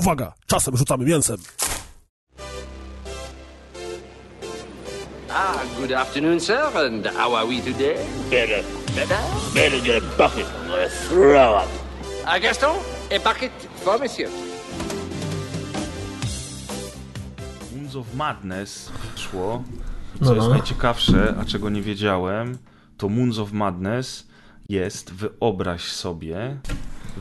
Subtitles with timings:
[0.00, 1.36] Uwaga, czasem rzucamy mięsem.
[5.30, 7.96] Ah, good afternoon, sir, and how are we today?
[8.30, 8.64] Better,
[8.96, 9.18] Better?
[9.54, 10.46] better get a bucket.
[10.62, 11.68] I'm gonna throw up.
[12.26, 12.76] Ah, Gaston,
[13.10, 13.52] a bucket
[13.84, 14.30] for monsieur.
[17.76, 19.62] Moons of Madness szło.
[20.20, 20.36] No, co no.
[20.36, 22.58] jest najciekawsze, a czego nie wiedziałem,
[22.96, 24.26] to Moons of Madness
[24.68, 26.56] jest, wyobraź sobie,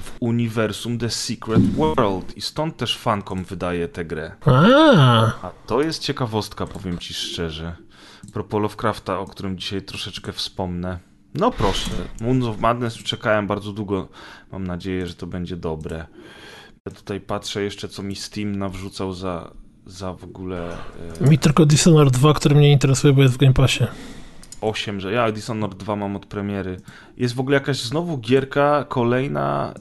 [0.01, 2.37] w uniwersum The Secret World.
[2.37, 4.31] I stąd też fankom wydaje tę grę.
[5.41, 7.75] A, to jest ciekawostka, powiem ci szczerze.
[8.33, 10.99] Propos Lovecrafta, o którym dzisiaj troszeczkę wspomnę.
[11.33, 11.91] No proszę,
[12.21, 14.09] Moons of Madness czekałem bardzo długo.
[14.51, 16.05] Mam nadzieję, że to będzie dobre.
[16.85, 19.53] Ja tutaj patrzę jeszcze, co mi Steam nawrzucał za,
[19.85, 20.77] za w ogóle
[21.21, 23.83] e, mi tylko Dishonored 2, który mnie interesuje, bo jest w Game Passie.
[24.61, 26.77] 8, że ja Dishonored 2 mam od premiery.
[27.17, 29.73] Jest w ogóle jakaś znowu gierka kolejna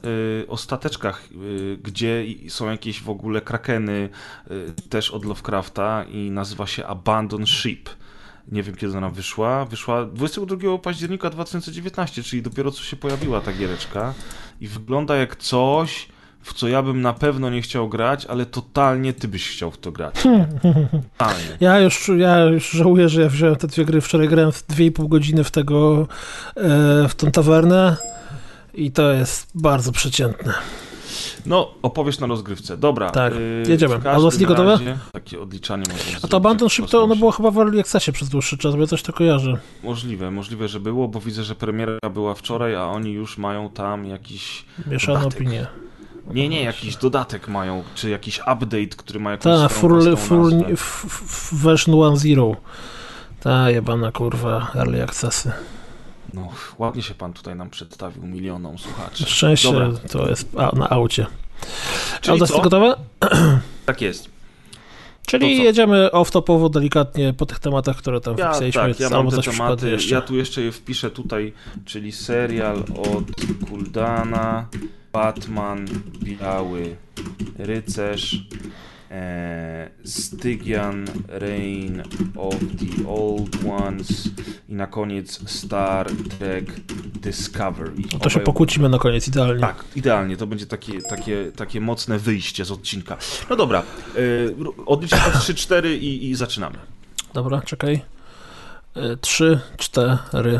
[0.43, 4.09] y, o stateczkach, y, gdzie są jakieś w ogóle krakeny
[4.51, 7.89] y, też od Lovecrafta i nazywa się Abandon Ship.
[8.51, 9.65] Nie wiem kiedy ona wyszła.
[9.65, 14.13] Wyszła 22 października 2019, czyli dopiero co się pojawiła ta giereczka
[14.61, 16.07] i wygląda jak coś,
[16.41, 19.77] w co ja bym na pewno nie chciał grać, ale totalnie ty byś chciał w
[19.77, 20.15] to grać.
[21.17, 21.57] Totalnie.
[21.59, 24.01] Ja już, ja już żałuję, że ja wziąłem te dwie gry.
[24.01, 26.07] Wczoraj grałem w 2,5 godziny w tego,
[26.55, 27.97] e, w tą tawernę
[28.73, 30.53] i to jest bardzo przeciętne.
[31.45, 32.77] No, opowiesz na rozgrywce.
[32.77, 33.09] Dobra.
[33.09, 33.95] Tak, yy, jedziemy.
[33.95, 34.79] A nie gotowe?
[35.11, 35.83] Takie odliczanie
[36.23, 38.81] A to Abandon Ship to ono było chyba w Early Accessie przez dłuższy czas, bo
[38.81, 39.57] ja coś to kojarzę.
[39.83, 44.05] Możliwe, możliwe, że było, bo widzę, że premiera była wczoraj, a oni już mają tam
[44.05, 44.65] jakiś...
[44.87, 45.67] Mieszane opinie.
[46.29, 50.63] Nie, nie, jakiś dodatek mają, czy jakiś update, który ma jakąś Ta, full, full,
[51.51, 52.55] version 1.0.
[53.39, 55.51] Ta jebana kurwa, Early Accessy.
[56.33, 59.25] No, ładnie się pan tutaj nam przedstawił milionom słuchaczy.
[59.25, 61.25] Szczęście Dobra, to jest a, na aucie.
[62.21, 62.63] czyli Audacity co?
[62.63, 62.95] gotowe?
[63.85, 64.29] Tak jest.
[65.29, 68.81] Czyli To jedziemy off-topowo, delikatnie po tych tematach, które tam Ja, wpisaliśmy.
[68.81, 70.15] tak, ja mam te tematy, jeszcze.
[70.15, 71.53] ja tu jeszcze je wpiszę tutaj,
[71.85, 72.77] czyli serial
[73.13, 73.25] od
[73.69, 74.67] Kuldana,
[75.13, 75.85] Batman,
[76.23, 76.95] Biały
[77.57, 78.37] Rycerz,
[79.11, 82.03] e, Stygian, Reign
[82.35, 84.29] of the Old Ones
[84.69, 86.07] i na koniec Star
[86.39, 86.79] Trek
[87.21, 88.03] Discovery.
[88.13, 89.61] No to się pokłócimy na koniec, idealnie.
[89.61, 93.17] tak, idealnie, to będzie takie, takie, takie mocne wyjście z odcinka.
[93.49, 93.83] No dobra,
[94.15, 94.55] yy,
[94.85, 96.77] odliczam na 3-4 i, i zaczynamy.
[97.33, 98.01] Dobra, czekaj.
[98.97, 100.59] Y, Trzy, cztery.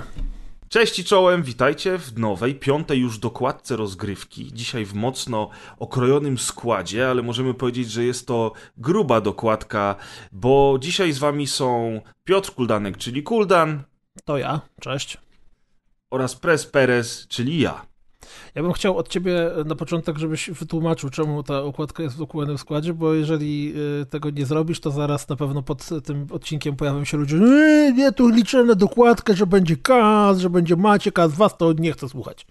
[0.70, 4.54] Cześć i czołem, witajcie w nowej, piątej już dokładce rozgrywki.
[4.54, 5.50] Dzisiaj w mocno
[5.80, 9.96] okrojonym składzie, ale możemy powiedzieć, że jest to gruba dokładka,
[10.32, 13.84] bo dzisiaj z wami są Piotr Kuldanek, czyli Kuldan,
[14.26, 15.18] To ja, cześć.
[16.12, 17.89] oraz Pres Perez, czyli ja.
[18.56, 22.58] Ja bym chciał od ciebie na początek, żebyś wytłumaczył, czemu ta okładka jest w dokładnym
[22.58, 27.06] składzie, bo jeżeli y, tego nie zrobisz, to zaraz na pewno pod tym odcinkiem pojawią
[27.06, 31.28] się ludzie, nie, nie, tu liczę na dokładkę, że będzie Kaz, że będzie Maciek, a
[31.28, 32.46] z was to nie chcę słuchać.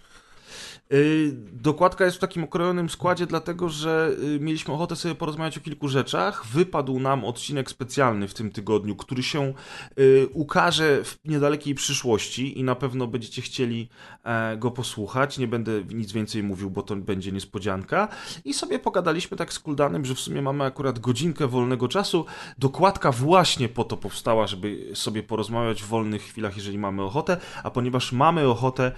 [0.91, 5.61] Yy, Dokładka jest w takim okrojonym składzie, dlatego że yy, mieliśmy ochotę sobie porozmawiać o
[5.61, 6.45] kilku rzeczach.
[6.45, 9.53] Wypadł nam odcinek specjalny w tym tygodniu, który się
[9.97, 13.89] yy, ukaże w niedalekiej przyszłości i na pewno będziecie chcieli
[14.23, 15.37] e, go posłuchać.
[15.37, 18.07] Nie będę nic więcej mówił, bo to będzie niespodzianka.
[18.45, 22.25] I sobie pogadaliśmy tak z Kuldanem, że w sumie mamy akurat godzinkę wolnego czasu.
[22.57, 27.71] Dokładka właśnie po to powstała, żeby sobie porozmawiać w wolnych chwilach, jeżeli mamy ochotę, a
[27.71, 28.91] ponieważ mamy ochotę,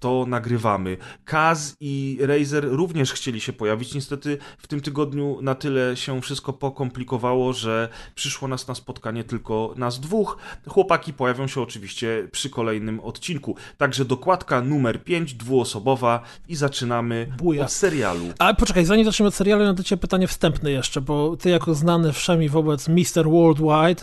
[0.00, 0.96] to nagrywamy.
[1.24, 3.94] Kaz i Razer również chcieli się pojawić.
[3.94, 9.74] Niestety w tym tygodniu na tyle się wszystko pokomplikowało, że przyszło nas na spotkanie tylko
[9.76, 10.36] nas dwóch.
[10.68, 13.56] Chłopaki pojawią się oczywiście przy kolejnym odcinku.
[13.78, 17.64] Także dokładka numer 5, dwuosobowa i zaczynamy Buja.
[17.64, 18.24] od serialu.
[18.38, 22.12] Ale poczekaj, zanim zaczniemy od serialu, do ciebie pytanie wstępne jeszcze, bo ty jako znany
[22.12, 23.30] wszemi wobec Mr.
[23.30, 24.02] Worldwide,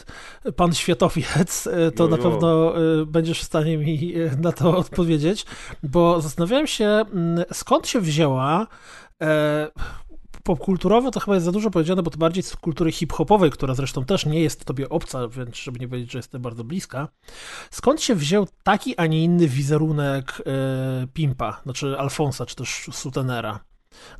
[0.55, 5.32] pan światowiec, y, to na pewno y, będziesz w stanie mi na to odpowiedzieć,
[5.83, 8.67] bo zastanawiałem się, mm, skąd się wzięła
[9.21, 9.67] e,
[10.43, 14.05] popkulturowo to chyba jest za dużo powiedziane, bo to bardziej z kultury hip-hopowej, która zresztą
[14.05, 17.07] też nie jest tobie obca, więc żeby nie powiedzieć, że jestem bardzo bliska.
[17.71, 23.59] Skąd się wziął taki, a nie inny wizerunek e, Pimpa, znaczy Alfonsa, czy też Sutenera?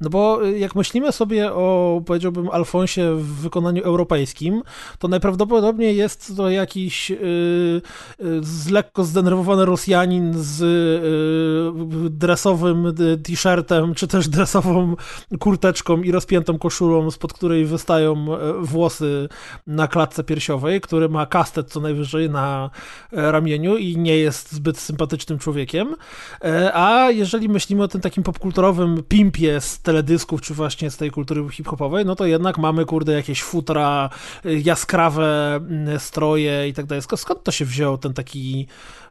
[0.02, 4.62] No bo y, jak myślimy sobie o, powiedziałbym, Alfonsie w wykonaniu europejskim,
[5.00, 13.18] to najprawdopodobniej jest to jakiś y, y, z lekko zdenerwowany Rosjanin z y, dresowym y,
[13.18, 14.96] t-shirtem, czy też dresową
[15.40, 18.26] kurteczką i rozpiętą koszulą, spod której wystają
[18.60, 19.30] włosy
[19.68, 22.70] na klatce piersiowej, który ma kastet co najwyżej na
[23.14, 25.96] e, ramieniu i nie jest zbyt sympatycznym człowiekiem.
[26.44, 31.12] E, A jeżeli myślimy o tym takim popkulturowym pimpie z teledysków, czy właśnie z tej
[31.12, 34.10] kultury hip-hopowej, no to jednak mamy, kurde, jakieś futra,
[34.46, 37.02] y, jaskrawe mm, stroje i tak dalej.
[37.16, 38.68] Skąd to się wziął ten taki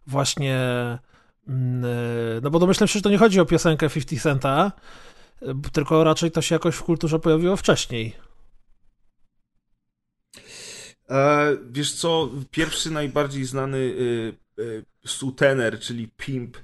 [0.06, 0.58] właśnie...
[1.48, 4.72] Mm, y, no bo domyślam się, że to nie chodzi o piosenkę 50 Centa,
[5.72, 8.16] tylko raczej to się jakoś w kulturze pojawiło wcześniej.
[11.10, 16.60] E, wiesz co, pierwszy najbardziej znany y, y, sutener, czyli pimp e,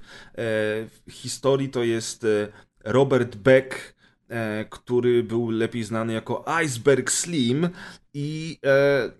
[1.07, 2.47] w historii to jest e,
[2.83, 3.95] Robert Beck,
[4.29, 7.69] e, który był lepiej znany jako Iceberg Slim
[8.13, 9.11] i e,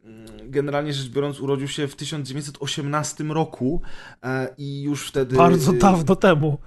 [0.44, 3.82] generalnie rzecz biorąc urodził się w 1918 roku
[4.24, 5.36] e, i już wtedy...
[5.36, 6.58] Bardzo dawno temu.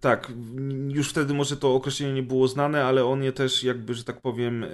[0.00, 0.32] Tak,
[0.88, 4.20] już wtedy może to określenie nie było znane, ale on je też jakby, że tak
[4.20, 4.66] powiem,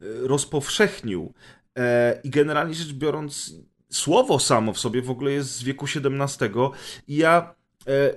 [0.00, 1.32] rozpowszechnił.
[2.24, 3.54] I generalnie rzecz biorąc,
[3.90, 6.50] słowo samo w sobie w ogóle jest z wieku XVII
[7.08, 7.54] i ja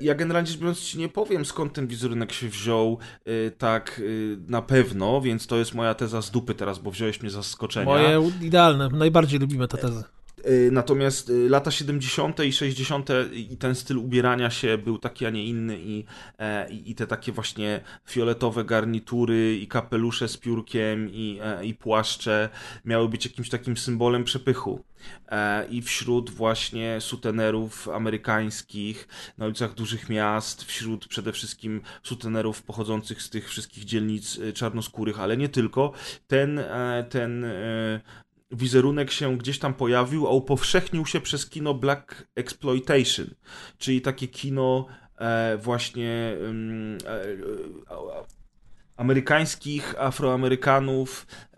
[0.01, 4.51] ja generalnie rzecz biorąc ci nie powiem skąd ten wizerunek się wziął e, tak e,
[4.51, 7.85] na pewno, więc to jest moja teza z dupy teraz, bo wziąłeś mnie za zaskoczenia.
[7.85, 10.03] Moje idealne, najbardziej lubimy te tezy.
[10.71, 12.39] Natomiast lata 70.
[12.39, 13.09] i 60.
[13.33, 16.05] i ten styl ubierania się był taki, a nie inny, i,
[16.85, 22.49] i, te takie właśnie fioletowe garnitury, i kapelusze z piórkiem, i, i płaszcze
[22.85, 24.83] miały być jakimś takim symbolem przepychu.
[25.31, 29.07] E, i wśród właśnie sutenerów amerykańskich
[29.37, 35.19] na ulicach dużych miast, wśród przede wszystkim sutenerów pochodzących z tych wszystkich dzielnic e, czarnoskórych,
[35.19, 35.91] ale nie tylko,
[36.27, 37.45] ten, e, ten
[38.53, 43.27] wizerunek się gdzieś tam pojawił, a upowszechnił się przez kino Black Exploitation,
[43.77, 44.87] czyli takie kino
[45.57, 46.37] właśnie
[48.97, 51.55] amerykańskich Afroamerykanów, e,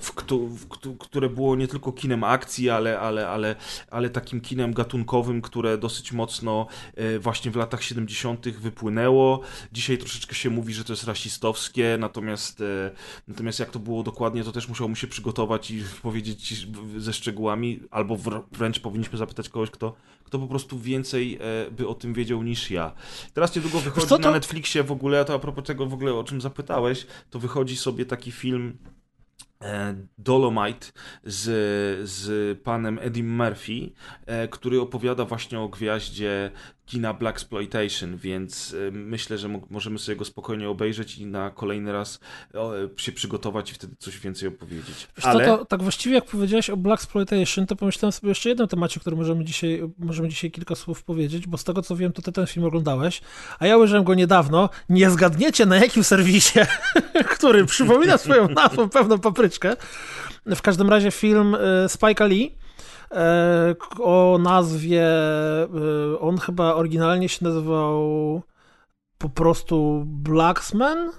[0.00, 0.12] w,
[0.56, 3.56] w, które było nie tylko kinem akcji, ale, ale, ale,
[3.90, 8.48] ale takim kinem gatunkowym, które dosyć mocno e, właśnie w latach 70.
[8.48, 9.40] wypłynęło.
[9.72, 12.90] Dzisiaj troszeczkę się mówi, że to jest rasistowskie, natomiast, e,
[13.28, 18.16] natomiast jak to było dokładnie, to też musiałbym się przygotować i powiedzieć ze szczegółami, albo
[18.52, 19.94] wręcz powinniśmy zapytać kogoś, kto,
[20.24, 21.38] kto po prostu więcej
[21.70, 22.92] by o tym wiedział niż ja.
[23.34, 24.18] Teraz niedługo wychodzi to...
[24.18, 27.38] na Netflixie w ogóle, a to a propos tego w ogóle o czym zapytałeś, to
[27.38, 28.78] wychodzi sobie taki film
[29.62, 30.86] e, Dolomite
[31.24, 31.42] z,
[32.10, 33.92] z panem Eddie Murphy,
[34.26, 36.50] e, który opowiada właśnie o gwiaździe
[36.86, 41.92] kina Black Exploitation, więc y, myślę, że możemy sobie go spokojnie obejrzeć i na kolejny
[41.92, 42.20] raz
[42.96, 45.08] się przygotować i wtedy coś więcej opowiedzieć.
[45.16, 45.46] Wiesz Ale...
[45.46, 49.16] to, tak właściwie jak powiedziałeś o Black Exploitation, to pomyślałem sobie jeszcze jednym temacie, który
[49.16, 52.46] możemy dzisiaj, możemy dzisiaj kilka słów powiedzieć, bo z tego co wiem, to ty ten
[52.46, 53.20] film oglądałeś,
[53.58, 54.70] a ja ujrzałem go niedawno.
[54.88, 56.58] Nie zgadniecie na jakim serwisie,
[57.36, 59.76] który przypomina swoją nazwą pewną papryczkę.
[60.46, 62.65] W każdym razie film y, Spike'a Lee
[64.00, 68.42] o nazwie, e, on chyba oryginalnie się nazywał
[69.18, 71.10] po prostu Blacksman?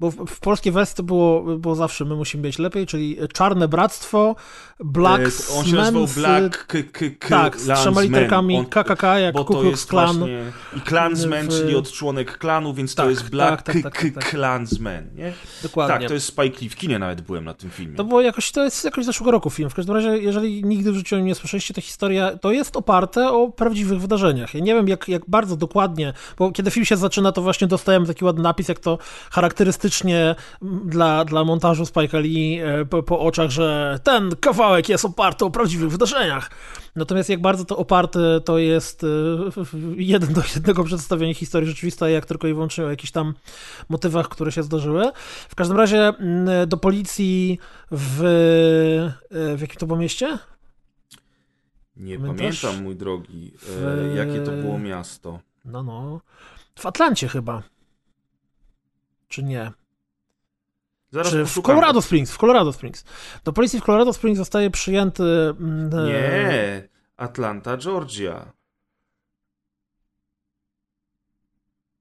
[0.00, 3.68] Bo w, w polskiej wersji to było, było zawsze my musimy być lepiej, czyli Czarne
[3.68, 4.36] Bractwo,
[4.80, 9.34] Black e, On się nazywał Black k, k, k, Tak, z trzema literkami KKK, jak
[9.34, 10.26] Ku Klux Klan.
[10.76, 11.48] I Klansman, w...
[11.48, 15.32] czyli od członek klanu, więc tak, to jest Black tak, tak, tak, tak, Klansman, nie?
[15.62, 15.98] Dokładnie.
[15.98, 16.68] Tak, to jest Spike Lee.
[16.68, 17.96] W kinie nawet byłem na tym filmie.
[17.96, 19.70] To było jakoś, to jest jakoś zeszłego roku film.
[19.70, 23.48] W każdym razie, jeżeli nigdy w życiu nie słyszeliście, to historia, to jest oparte o
[23.48, 24.54] prawdziwych wydarzeniach.
[24.54, 28.06] Ja nie wiem, jak, jak bardzo dokładnie, bo kiedy film się zaczyna, to właśnie dostajemy
[28.06, 28.98] taki ładny napis, jak to
[29.84, 30.34] charakterystycznie
[30.84, 35.50] dla, dla montażu Spike Lee e, po, po oczach, że ten kawałek jest oparty o
[35.50, 36.50] prawdziwych wydarzeniach.
[36.96, 39.06] Natomiast jak bardzo to oparte to jest e,
[39.96, 43.34] jeden do jednego przedstawienie historii rzeczywistej, jak tylko i wyłącznie o jakichś tam
[43.88, 45.10] motywach, które się zdarzyły.
[45.48, 46.12] W każdym razie
[46.66, 47.58] do policji
[47.90, 48.20] w,
[49.30, 50.38] e, w jakim to było mieście?
[51.96, 52.60] Nie Pamiętasz?
[52.60, 54.12] pamiętam, mój drogi, w...
[54.16, 55.40] jakie to było miasto.
[55.64, 56.20] No, no.
[56.78, 57.62] W Atlancie chyba.
[59.34, 59.72] Czy nie?
[61.10, 63.04] Zaraz Czy w Colorado Springs, w Colorado Springs.
[63.44, 65.22] Do policji w Colorado Springs zostaje przyjęty...
[65.60, 68.52] Mm, Nie, Atlanta, Georgia.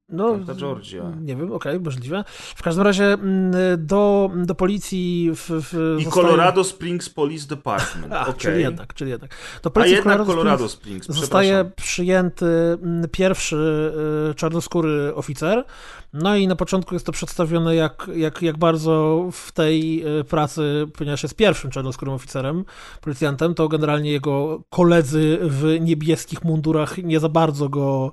[0.10, 1.12] No, Georgia.
[1.22, 2.24] Nie wiem, okej, okay, możliwe.
[2.56, 6.26] W każdym razie mm, do, do policji w, w I zostaje...
[6.28, 8.14] Colorado Springs Police Department.
[8.14, 8.34] A, okay.
[8.34, 9.36] czyli jednak, czyli jednak.
[9.64, 13.92] Do policji A jednak Colorado, Colorado Springs, Springs zostaje przyjęty mm, pierwszy
[14.32, 15.66] y, czarnoskóry oficer.
[16.14, 20.88] No i na początku jest to przedstawione jak, jak, jak bardzo w tej y, pracy,
[20.98, 22.66] ponieważ jest pierwszym czarnoskórym oficerem,
[23.02, 28.12] policjantem, to generalnie jego koledzy w niebieskich mundurach nie za bardzo go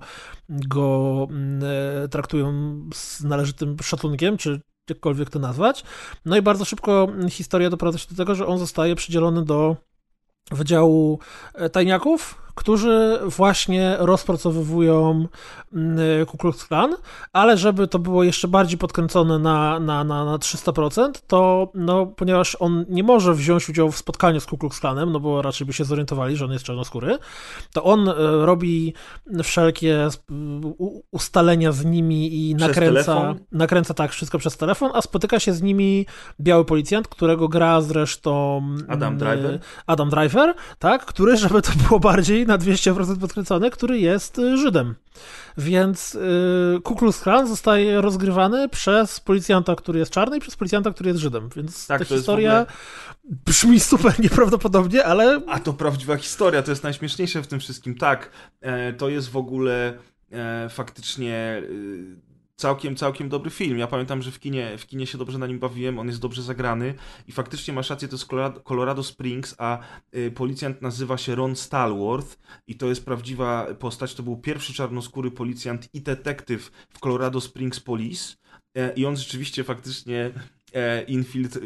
[0.49, 1.63] go mm,
[2.05, 2.53] e, traktują
[2.95, 5.85] z należytym szacunkiem, czy jakkolwiek to nazwać.
[6.25, 9.77] No i bardzo szybko historia doprowadza się do tego, że on zostaje przydzielony do
[10.51, 11.19] Wydziału
[11.55, 15.27] e, Tajniaków, którzy właśnie rozpracowywują
[15.73, 16.97] mm, Ku Klux Klan,
[17.33, 22.57] ale żeby to było jeszcze bardziej podkręcone na, na, na, na 300%, to no, ponieważ
[22.61, 25.73] on nie może wziąć udziału w spotkaniu z Ku Klux Klanem, no bo raczej by
[25.73, 27.19] się zorientowali, że on jest czarnoskóry,
[27.73, 28.15] to on e,
[28.47, 28.95] robi
[29.43, 30.09] wszelkie
[31.11, 33.39] ustalenia z nimi i Przez nakręca, telefon?
[33.53, 36.07] nakręca tak wszystko przez telefon, a spotyka się z nimi
[36.41, 39.59] biały policjant, którego gra zresztą Adam mm, Driver?
[39.87, 44.95] Adam Driver, tak, który, żeby to było bardziej na 200% podkręcone, który jest y, Żydem.
[45.59, 50.91] Więc y, Ku Klux Klan zostaje rozgrywany przez policjanta, który jest czarny i przez policjanta,
[50.91, 51.49] który jest Żydem.
[51.57, 52.67] Więc Tak, ta historia ogóle-
[53.45, 57.95] brzmi super nieprawdopodobnie, ale A to prawdziwa historia, to jest najśmieszniejsze w tym wszystkim.
[57.95, 58.31] Tak,
[58.61, 59.99] e, to jest w ogóle
[60.33, 62.30] e, faktycznie e,
[62.61, 63.79] całkiem, całkiem dobry film.
[63.79, 66.43] Ja pamiętam, że w kinie, w kinie się dobrze na nim bawiłem, on jest dobrze
[66.43, 66.95] zagrany
[67.27, 68.29] i faktycznie masz rację, to jest
[68.65, 69.79] Colorado, Springs, a
[70.13, 74.15] e, policjant nazywa się Ron Stallworth i to jest prawdziwa postać.
[74.15, 78.35] To był pierwszy czarnoskóry policjant i detektyw w Colorado Springs Police
[78.75, 80.31] e, i on rzeczywiście faktycznie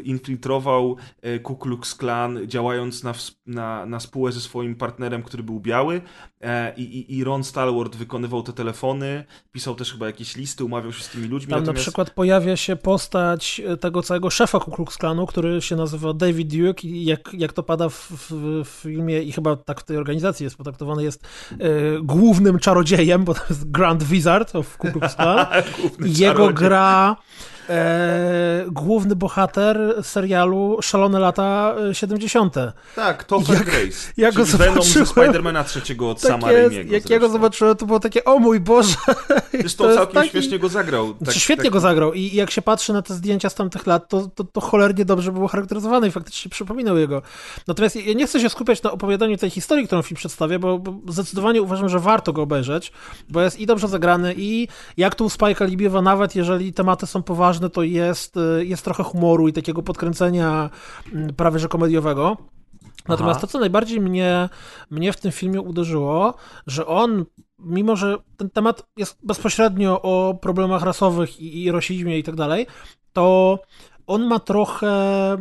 [0.03, 3.13] infiltrował e, Ku Klux Klan, działając na,
[3.45, 6.01] na, na spółę ze swoim partnerem, który był biały.
[6.41, 10.93] E, i, i, I Ron Stallworth wykonywał te telefony, pisał też chyba jakieś listy, umawiał
[10.93, 11.49] się z tymi ludźmi.
[11.49, 15.75] tam na natomiast- przykład pojawia się postać tego całego szefa Ku Klux Klanu, który się
[15.75, 18.31] nazywa David Duke i jak, jak to pada w, w,
[18.65, 21.57] w filmie i chyba tak w tej organizacji jest potraktowany, jest e,
[22.03, 25.47] głównym czarodziejem, bo to jest Grand Wizard of Ku Klux Klan.
[25.99, 26.55] Jego czarodziej.
[26.55, 27.15] gra
[27.69, 32.55] e, główny bohater serialu Szalone lata e, 70.
[32.95, 34.11] Tak, Topher Jak- Grace.
[34.17, 37.75] jak go Venom ze Spidermana trzeciego od Tak Sama jest, Raimiego jak ja go zobaczyłem,
[37.75, 38.95] to było takie, o mój Boże.
[39.59, 41.07] Zresztą to całkiem taki- śmiesznie go zagrał.
[41.07, 43.87] Znaczy, Tak- świetnie tak- go zagrał i jak się patrzy na te zdjęcia z tamtych
[43.87, 47.21] lat, to, to, to cholernie dobrze było charakteryzowane i faktycznie przypominał jego.
[47.67, 51.11] Natomiast ja nie chcę się skupiać na opowiadaniu tej historii, którą film przedstawia, bo, bo
[51.11, 52.91] zdecydowanie uważam, że warto go obejrzeć,
[53.29, 54.67] bo jest i dobrze zagrany i
[54.97, 59.03] jak tu u Spike'a Libiewa, nawet jeżeli tematy są poważne, to jest, y, jest trochę
[59.03, 60.69] humoru i takiego podkręcenia
[61.13, 62.37] mm, prawie że komediowego.
[63.07, 63.47] Natomiast Aha.
[63.47, 64.49] to, co najbardziej mnie,
[64.89, 66.33] mnie w tym filmie uderzyło,
[66.67, 67.25] że on,
[67.59, 72.67] mimo że ten temat jest bezpośrednio o problemach rasowych i, i rasizmie i tak dalej,
[73.13, 73.59] to
[74.07, 74.87] on ma trochę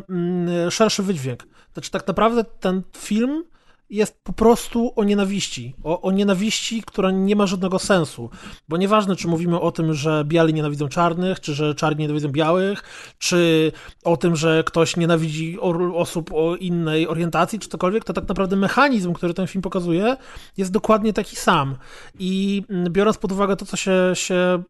[0.08, 1.46] mm, szerszy wydźwięk.
[1.72, 3.44] Znaczy, tak naprawdę ten film
[3.90, 5.74] jest po prostu o nienawiści.
[5.84, 8.30] O, o nienawiści, która nie ma żadnego sensu.
[8.68, 12.82] Bo nieważne, czy mówimy o tym, że biali nienawidzą czarnych, czy że czarni nienawidzą białych,
[13.18, 13.72] czy
[14.04, 15.58] o tym, że ktoś nienawidzi
[15.94, 20.16] osób o innej orientacji, czy cokolwiek, to tak naprawdę mechanizm, który ten film pokazuje,
[20.56, 21.76] jest dokładnie taki sam.
[22.18, 24.62] I mm, biorąc pod uwagę to, co się, się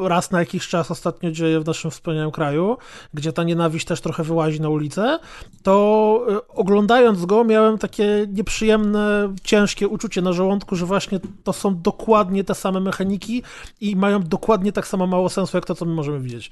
[0.00, 2.76] raz na jakiś czas ostatnio dzieje w naszym wspaniałym kraju,
[3.14, 5.18] gdzie ta nienawiść też trochę wyłazi na ulicę,
[5.62, 11.82] to y, oglądając go miałem takie nieprzyjemne, ciężkie uczucie na żołądku, że właśnie to są
[11.82, 13.42] dokładnie te same mechaniki
[13.80, 16.50] i mają dokładnie tak samo mało sensu, jak to, co my możemy widzieć.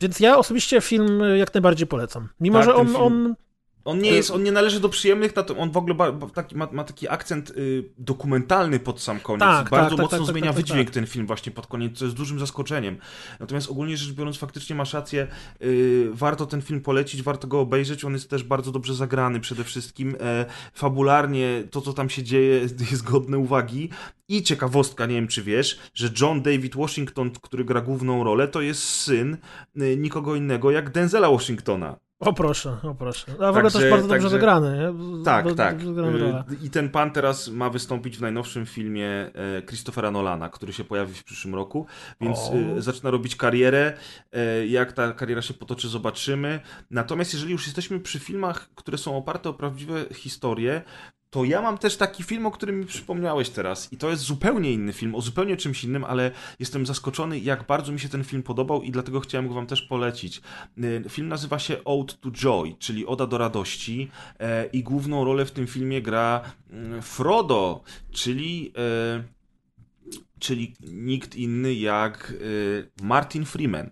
[0.00, 2.28] Więc ja osobiście film y, jak najbardziej polecam.
[2.40, 3.34] Mimo, Tak, że on, on
[3.84, 7.08] On nie jest, on nie należy do przyjemnych, on w ogóle taki, ma, ma taki
[7.08, 9.40] akcent y, dokumentalny pod sam koniec.
[9.40, 11.98] Tak, bardzo tak, tak, mocno tak, tak, zmienia tak, wydźwięk ten film właśnie pod koniec,
[11.98, 12.96] co jest dużym zaskoczeniem.
[13.40, 15.26] Natomiast ogólnie rzecz biorąc, faktycznie masz rację,
[15.62, 19.64] y, warto ten film polecić, warto go obejrzeć, on jest też bardzo dobrze zagrany przede
[19.64, 20.16] wszystkim.
[20.20, 22.60] E, fabularnie to, co tam się dzieje,
[22.90, 23.90] jest godne uwagi.
[24.28, 28.60] I ciekawostka, nie wiem czy wiesz, że John David Washington, który gra główną rolę, to
[28.60, 29.36] jest syn
[29.82, 32.09] y, nikogo innego jak Denzela Washingtona.
[32.20, 33.32] O proszę, o proszę.
[33.32, 34.78] A w ogóle Także- też bardzo dobrze także- zagrany.
[34.78, 35.24] Nie?
[35.24, 35.80] Tak, Bardzo tak.
[35.82, 40.84] Y, I ten pan teraz ma wystąpić w najnowszym filmie e, Christophera Nolana, który się
[40.84, 41.86] pojawi w przyszłym roku,
[42.20, 42.54] więc O.
[42.78, 43.92] y, zaczyna robić karierę.
[44.32, 46.60] E, Jak ta kariera się potoczy, zobaczymy.
[46.90, 50.82] Natomiast jeżeli już jesteśmy przy filmach, które są oparte o prawdziwe historie,
[51.30, 53.92] to ja mam też taki film, o którym mi przypomniałeś teraz.
[53.92, 57.92] I to jest zupełnie inny film, o zupełnie czymś innym, ale jestem zaskoczony, jak bardzo
[57.92, 60.40] mi się ten film podobał i dlatego chciałem go wam też polecić.
[60.78, 65.44] Y, Film nazywa się Ode to Joy, czyli Oda do radości e, i główną rolę
[65.44, 68.72] w tym filmie gra mm, Frodo, czyli...
[68.78, 69.40] e,
[70.38, 72.32] Czyli nikt inny jak
[73.00, 73.90] e, Martin Freeman.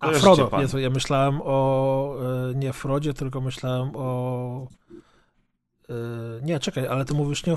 [0.00, 0.60] A Kojarzycie Frodo, pan?
[0.60, 2.16] Jezu, ja myślałem o,
[2.54, 4.68] nie Frodzie, tylko myślałem o...
[5.90, 5.94] e,
[6.42, 7.54] Nie, czekaj, ale ty mówisz nie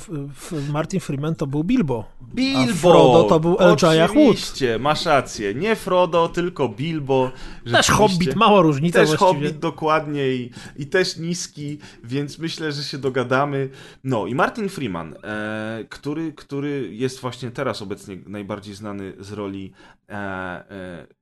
[0.71, 2.05] Martin Freeman to był Bilbo.
[2.35, 2.71] Bilbo!
[2.71, 4.29] A Frodo to był Elijah Wood.
[4.29, 5.53] Oczywiście, masz rację.
[5.53, 7.31] Nie Frodo, tylko Bilbo.
[7.71, 7.89] Też.
[7.89, 9.33] Hobbit, mała różnica Też właściwie.
[9.33, 13.69] Hobbit dokładnie i, i też niski, więc myślę, że się dogadamy.
[14.03, 19.71] No i Martin Freeman, e, który, który jest właśnie teraz obecnie najbardziej znany z roli
[20.09, 21.20] e, e,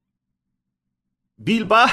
[1.40, 1.88] Bilba.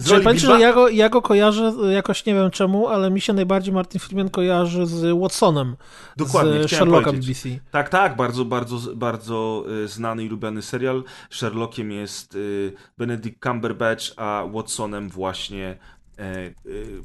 [0.00, 3.32] Bilba- że ja go, ja go kojarzę y, jakoś, nie wiem czemu, ale mi się
[3.32, 5.76] najbardziej Martin Freeman kojarzy z Watsonem.
[6.16, 7.42] Dokładnie, z Sherlocka powiedzieć.
[7.42, 7.60] BBC.
[7.70, 11.04] Tak, tak, bardzo, bardzo, bardzo y, znany i lubiany serial.
[11.30, 15.78] Sherlockiem jest y, Benedict Cumberbatch, a Watsonem właśnie
[16.18, 16.50] e,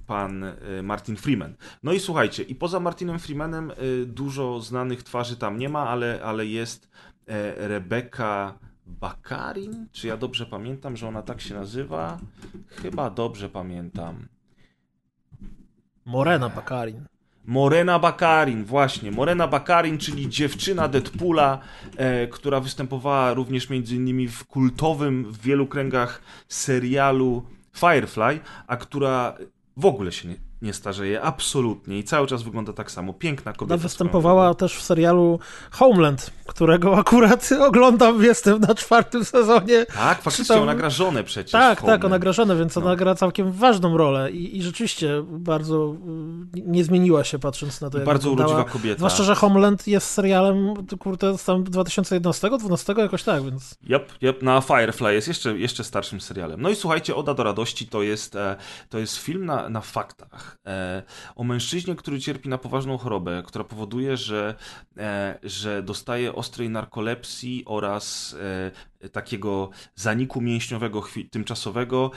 [0.07, 0.45] pan
[0.83, 1.55] Martin Freeman.
[1.83, 3.71] No i słuchajcie, i poza Martinem Freemanem
[4.05, 6.89] dużo znanych twarzy tam nie ma, ale, ale jest
[7.27, 8.59] e, Rebecca
[8.89, 12.17] Bakarin, czy ja dobrze pamiętam, że ona tak się nazywa?
[12.67, 14.27] Chyba dobrze pamiętam.
[16.05, 17.05] Morena Bakarin.
[17.45, 19.11] Morena Bakarin, właśnie.
[19.11, 21.59] Morena Bakarin, czyli dziewczyna Deadpoola,
[21.97, 29.37] e, która występowała również między innymi w kultowym w wielu kręgach serialu Firefly, a która
[29.77, 33.13] w ogóle się nie, nie starzeje, absolutnie i cały czas wygląda tak samo.
[33.13, 33.73] Piękna kobieta.
[33.75, 35.39] Ona występowała też w serialu
[35.71, 39.85] Homeland, którego akurat oglądam, jestem na czwartym sezonie.
[39.85, 41.51] Tak, faktycznie ona gra żonę przecież.
[41.51, 42.95] Tak, tak, ona gra żonę, więc ona No.
[42.95, 45.95] gra całkiem ważną rolę i, i rzeczywiście bardzo
[46.55, 48.59] y, nie zmieniła się patrząc na to, jak Bardzo wyglądała.
[48.59, 48.97] urodziwa kobieta.
[48.97, 53.77] Zwłaszcza, że Homeland jest serialem, kurde, z tam 2011, 12 jakoś tak, więc...
[53.89, 56.61] Yep, yep, na Firefly jest jeszcze, jeszcze starszym serialem.
[56.61, 58.55] No i słuchajcie, Oda do radości to jest, e,
[58.89, 61.03] to jest film na, na faktach e,
[61.35, 64.55] o mężczyźnie, który cierpi na poważną chorobę, która powoduje, że,
[64.97, 68.35] e, że dostaje ostrej narkolepsji oraz
[69.01, 72.11] e, takiego zaniku mięśniowego tymczasowego.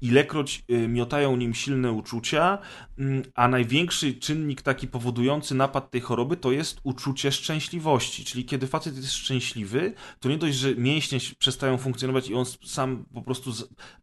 [0.00, 2.58] Ilekroć miotają nim silne uczucia,
[2.98, 8.24] mm, a największy czynnik taki powodujący napad tej choroby to jest uczucie szczęśliwości.
[8.24, 13.04] Czyli kiedy facet jest szczęśliwy, to nie dość, że mięśnie przestają funkcjonować i on sam
[13.14, 13.52] po prostu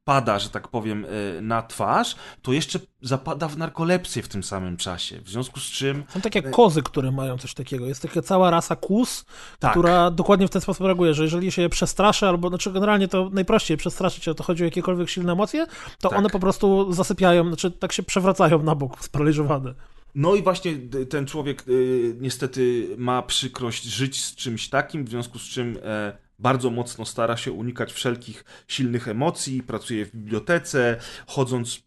[0.04, 1.06] pada, że tak powiem,
[1.42, 5.22] na twarz, to jeszcze zapada w narkolepsję w tym samym czasie.
[5.22, 7.86] W związku z czym Są takie kozy, które mają coś takiego.
[7.86, 9.26] Jest taka cała rasa kus,
[9.60, 9.72] Tak.
[9.72, 13.30] która dokładnie w ten sposób reaguje, że jeżeli się je przestraszy, albo znaczy generalnie to
[13.34, 15.66] najprościej przestraszyć, a to chodzi o jakiekolwiek silne emocje,
[16.02, 16.20] to Tak.
[16.20, 19.74] one po prostu zasypiają, znaczy tak się przewracają na bok, sparaliżowane.
[20.16, 25.10] No i właśnie d- ten człowiek y, niestety ma przykrość żyć z czymś takim, w
[25.10, 30.98] związku z czym e, bardzo mocno stara się unikać wszelkich silnych emocji, pracuje w bibliotece,
[31.28, 31.82] chodząc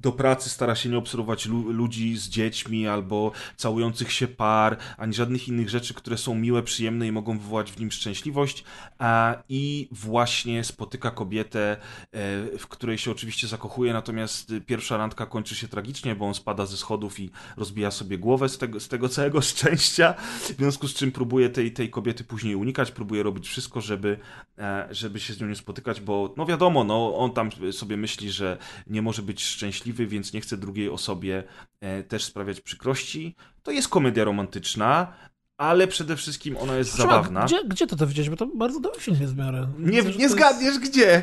[0.00, 5.14] do pracy stara się nie obserwować lu- ludzi z dziećmi albo całujących się par, ani
[5.14, 8.64] żadnych innych rzeczy, które są miłe, przyjemne i mogą wywołać w nim szczęśliwość.
[8.98, 15.54] A, I właśnie spotyka kobietę, e, w której się oczywiście zakochuje, natomiast pierwsza randka kończy
[15.54, 19.08] się tragicznie, bo on spada ze schodów i rozbija sobie głowę z tego, z tego
[19.08, 20.14] całego szczęścia.
[20.40, 24.18] W związku z czym próbuje tej, tej kobiety później unikać, próbuje robić wszystko, żeby,
[24.58, 28.30] e, żeby się z nią nie spotykać, bo no wiadomo, no, on tam sobie myśli,
[28.30, 31.44] że nie może być szczęśliwy, więc nie chce drugiej osobie
[31.80, 33.36] e, też sprawiać przykrości.
[33.62, 35.12] To jest komedia romantyczna,
[35.58, 37.44] ale przede wszystkim ona jest zabawna.
[37.44, 38.30] Gdzie, gdzie ty to widziałeś?
[38.30, 39.68] Bo to bardzo dobry film jest w miarę.
[39.78, 41.22] Nie, nie to zgadniesz gdzie?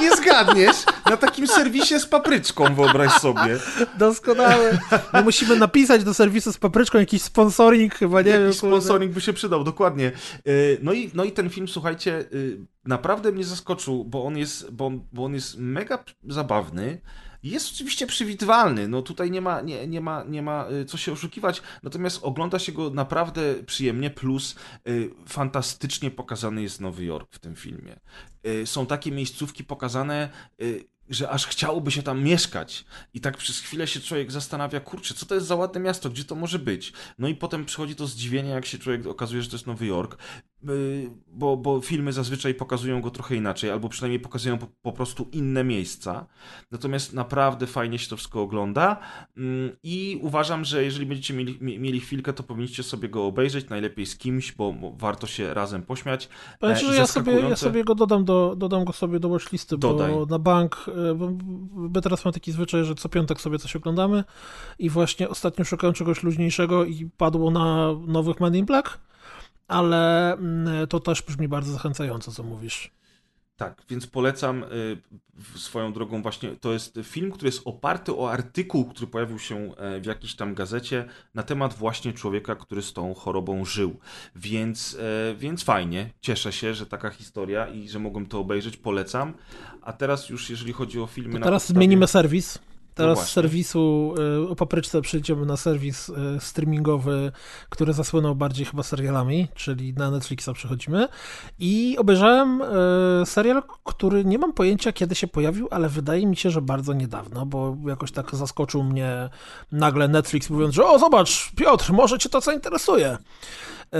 [0.00, 0.76] Nie zgadniesz?
[1.10, 3.48] Na takim serwisie z papryczką, wyobraź sobie.
[3.48, 4.78] Jest doskonałe.
[5.12, 8.42] My musimy napisać do serwisu z papryczką jakiś sponsoring chyba, nie wiem.
[8.46, 8.76] Jakiś kurde.
[8.76, 10.12] sponsoring by się przydał, dokładnie.
[10.48, 14.70] Y, No i, no i ten film, słuchajcie, y, naprawdę mnie zaskoczył, bo on jest,
[14.70, 17.00] bo, on- bo on jest mega zabawny.
[17.42, 21.12] Jest oczywiście przewidywalny, no tutaj nie ma, nie, nie, ma, nie ma y, co się
[21.12, 24.56] oszukiwać, natomiast ogląda się go naprawdę przyjemnie, plus
[24.88, 28.00] y, fantastycznie pokazany jest Nowy Jork w tym filmie.
[28.46, 30.28] Y, są takie miejscówki pokazane,
[31.08, 32.84] że aż chciałoby się tam mieszkać.
[33.14, 36.24] I tak przez chwilę się człowiek zastanawia, kurczę, co to jest za ładne miasto, gdzie
[36.24, 36.92] to może być?
[37.18, 40.18] No i potem przychodzi to zdziwienie, jak się człowiek okazuje, że to jest Nowy Jork,
[41.32, 45.64] bo, bo filmy zazwyczaj pokazują go trochę inaczej, albo przynajmniej pokazują po, po prostu inne
[45.64, 46.26] miejsca.
[46.70, 48.96] Natomiast naprawdę fajnie się to wszystko ogląda
[49.36, 53.68] Mm, i uważam, że jeżeli będziecie mieli, mie- mieli chwilkę, to powinniście sobie go obejrzeć,
[53.68, 56.28] najlepiej z kimś, bo warto się razem pośmiać.
[56.60, 59.78] Powiem E, że ja sobie, ja sobie go dodam, do, dodam go sobie do watchlisty,
[59.78, 60.12] Dodaj.
[60.12, 61.14] bo na bank, e,
[61.72, 64.24] bo teraz mam taki zwyczaj, że co piątek sobie coś oglądamy
[64.78, 68.98] i właśnie ostatnio szukałem czegoś luźniejszego i padło na nowych Men in Black,
[69.72, 72.90] ale mm, to też brzmi bardzo zachęcająco, co mówisz.
[73.56, 78.84] Tak, więc polecam y, swoją drogą właśnie, to jest film, który jest oparty o artykuł,
[78.84, 81.04] który pojawił się e, w jakiejś tam gazecie
[81.34, 83.96] na temat właśnie człowieka, który z tą chorobą żył.
[84.36, 84.96] Więc,
[85.30, 89.34] e, więc fajnie, cieszę się, że taka historia i że mogłem to obejrzeć, polecam.
[89.82, 92.58] A teraz już jeżeli chodzi o filmy To teraz podstawie- zmienimy serwis.
[92.94, 93.34] Teraz z właśnie.
[93.34, 97.32] serwisu y, o papryczce przejdziemy na serwis y, streamingowy,
[97.68, 101.08] który zasłynął bardziej chyba serialami, czyli na Netflixa przechodzimy.
[101.58, 106.50] I obejrzałem y, serial, który nie mam pojęcia kiedy się pojawił, ale wydaje mi się,
[106.50, 109.28] że bardzo niedawno, bo jakoś tak zaskoczył mnie
[109.72, 113.18] nagle Netflix mówiąc, że o zobacz Piotr, może cię to zainteresuje.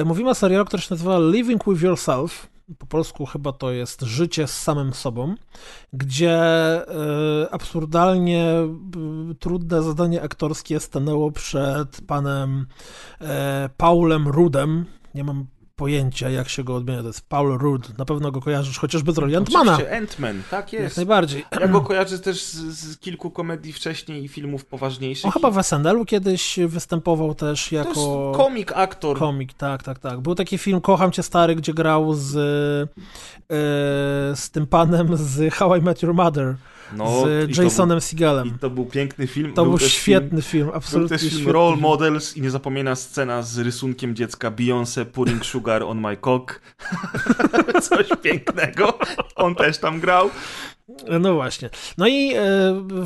[0.04, 2.51] Mówimy o serialu, który się nazywa Living With Yourself.
[2.78, 5.34] Po polsku chyba to jest Życie z samym sobą,
[5.92, 6.40] gdzie
[7.44, 8.54] y, absurdalnie
[9.30, 12.66] y, trudne zadanie aktorskie stanęło przed panem
[13.20, 13.24] y,
[13.76, 14.86] Paulem Rudem.
[15.14, 15.46] Nie mam
[15.82, 17.00] pojęcia, jak się go odmienia.
[17.00, 17.98] To jest Paul Rudd.
[17.98, 19.78] Na pewno go kojarzysz chociażby z roli Antmana.
[19.78, 20.84] Ant-Man, tak jest.
[20.84, 21.44] Jak najbardziej.
[21.60, 25.26] Ja go kojarzę też z, z kilku komedii wcześniej i filmów poważniejszych.
[25.26, 27.88] On chyba w SNL-u kiedyś występował też To jako...
[27.88, 29.18] jest komik, aktor.
[29.18, 30.20] Komik, tak, tak, tak.
[30.20, 32.36] Był taki film Kocham Cię Stary, gdzie grał z, e,
[34.36, 36.56] z tym panem z How I Met Your Mother,
[36.96, 38.48] No, z to Jasonem był- Seagalem.
[38.48, 39.52] I to był piękny film.
[39.52, 41.82] To był też świetny film, Film, absolutnie był też film Role film.
[41.82, 46.60] Models i niezapomniana scena z rysunkiem dziecka Beyoncé Pouring Sugar on my cock.
[47.88, 48.98] Coś pięknego.
[49.36, 50.30] On też tam grał.
[51.20, 51.70] No właśnie.
[51.98, 52.42] No i e,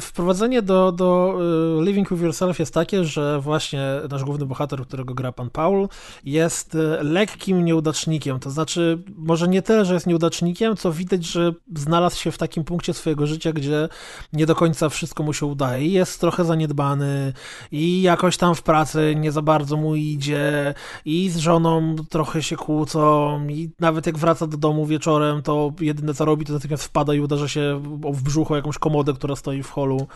[0.00, 1.38] wprowadzenie do, do
[1.80, 5.88] e, Living With Yourself jest takie, że właśnie nasz główny bohater, którego gra pan Paul,
[6.24, 8.40] jest e, lekkim nieudacznikiem.
[8.40, 12.64] To znaczy, może nie tyle, że jest nieudacznikiem, co widać, że znalazł się w takim
[12.64, 13.88] punkcie swojego życia, gdzie
[14.32, 15.86] nie do końca wszystko mu się udaje.
[15.86, 17.32] I jest trochę zaniedbany,
[17.72, 22.56] i jakoś tam w pracy nie za bardzo mu idzie, i z żoną trochę się
[22.56, 27.14] kłócą, i nawet jak wraca do domu wieczorem, to jedyne co robi, to natychmiast wpada
[27.14, 27.65] i uderza się
[28.12, 30.06] w brzucho jakąś komodę, która stoi w holu.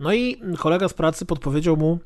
[0.00, 1.98] No i kolega z pracy podpowiedział mu,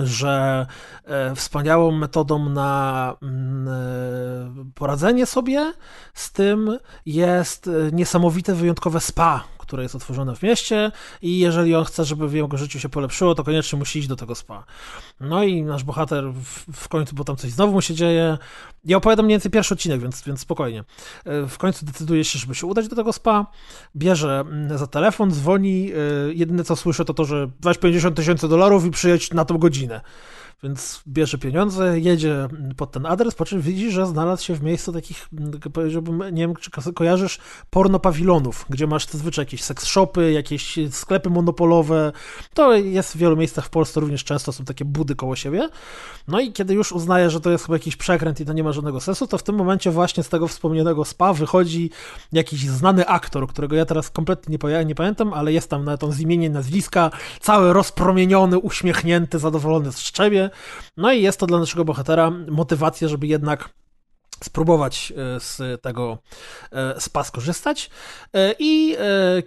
[0.00, 0.66] że
[1.04, 5.72] e, wspaniałą metodą na mm, e, poradzenie sobie
[6.14, 11.84] z tym jest e, niesamowite, wyjątkowe spa, które jest otworzone w mieście i jeżeli on
[11.84, 14.64] chce, żeby w jego życiu się polepszyło, to koniecznie musi iść do tego spa.
[15.20, 18.38] No i nasz bohater w, w końcu, bo tam coś znowu mu się dzieje.
[18.84, 20.84] Ja opowiadam mniej więcej pierwszy odcinek, więc, więc spokojnie.
[21.24, 23.46] E, W końcu decyduje się, żeby się udać do tego spa,
[23.96, 28.48] bierze mm, za telefon, dzwoni, e, jedyne co słyszę to to, że weź 50 tysięcy
[28.48, 30.00] dolarów i przyjedź na tą godzinę.
[30.62, 34.92] Więc bierze pieniądze, jedzie pod ten adres, po czym widzi, że znalazł się w miejscu
[34.92, 37.38] takich, mm, powiedziałbym, nie wiem, czy ko- kojarzysz,
[37.70, 42.12] pornopawilonów, gdzie masz zazwyczaj jakieś seks shopy, jakieś sklepy monopolowe.
[42.54, 45.68] To jest w wielu miejscach w Polsce również często, są takie budy koło siebie.
[46.28, 48.72] No i kiedy już uznaje, że to jest chyba jakiś przekręt i to nie ma
[48.72, 51.90] żadnego sensu, to w tym momencie właśnie z tego wspomnianego spa wychodzi
[52.32, 56.20] jakiś znany aktor, którego ja teraz kompletnie nie, pamiętam, ale jest tam nawet on z
[56.20, 60.51] imienia nazwiska, cały rozpromieniony, uśmiechnięty, zadowolony z szczebie.
[60.96, 63.68] No i jest to dla naszego bohatera motywacja, żeby jednak
[64.44, 66.18] spróbować e, z tego
[66.72, 67.90] e, spa skorzystać.
[68.34, 68.96] E, I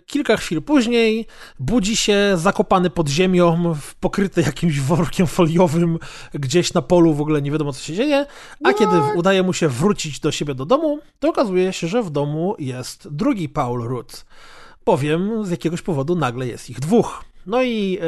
[0.06, 1.28] kilka chwil później
[1.60, 6.00] budzi się zakopany pod ziemią, pokryty jakimś workiem foliowym,
[6.34, 8.26] gdzieś na polu, w ogóle nie wiadomo co się dzieje.
[8.63, 12.10] A kiedy udaje mu się wrócić do siebie do domu, to okazuje się, że w
[12.10, 14.26] domu jest drugi Paul Rudd.
[14.86, 17.24] Bowiem z jakiegoś powodu nagle jest ich dwóch.
[17.45, 17.99] No i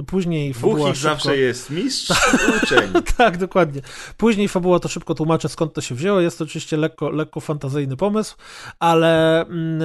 [0.00, 2.92] e, później fabuła szybko- zawsze jest mistrz i uczeń.
[3.16, 3.82] tak, dokładnie.
[4.16, 6.20] Później fabuła to szybko tłumaczę, skąd to się wzięło.
[6.20, 8.36] Jest to oczywiście lekko, lekko fantazyjny pomysł,
[8.78, 9.82] ale mm,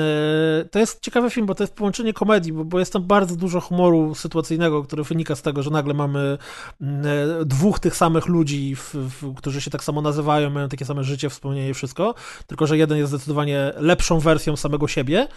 [0.62, 3.36] e, to jest ciekawy film, bo to jest połączenie komedii, bo, bo jest tam bardzo
[3.36, 6.38] dużo humoru sytuacyjnego, który wynika z tego, że nagle mamy
[6.82, 7.06] mm,
[7.42, 11.04] e, dwóch tych samych ludzi, w, w, którzy się tak samo nazywają, mają takie same
[11.04, 12.16] życie, wspomnienie i wszystko,
[12.48, 15.28] tylko że jeden jest zdecydowanie lepszą wersją samego siebie.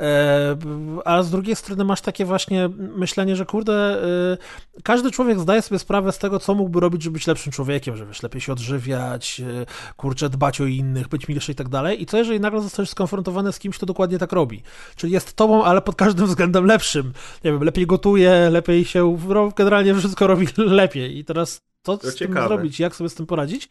[0.00, 0.56] E,
[1.04, 5.78] A z drugiej strony masz takie właśnie myślenie, że kurde, e, każdy człowiek zdaje sobie
[5.78, 9.66] sprawę z tego, co mógłby robić, żeby być lepszym człowiekiem, żeby lepiej się odżywiać, e,
[9.96, 12.02] kurczę, dbać o innych, być milszy i tak dalej.
[12.02, 14.62] I co jeżeli nagle zostajesz skonfrontowany z kimś, kto dokładnie tak robi?
[14.96, 17.12] Czyli jest tobą, ale pod każdym względem lepszym.
[17.44, 19.18] Nie wiem, lepiej gotuje, lepiej się,
[19.56, 20.46] generalnie wszystko robi
[20.82, 21.18] lepiej.
[21.18, 22.48] I teraz co To z tym ciekawe.
[22.48, 23.68] zrobić, jak sobie z tym poradzić?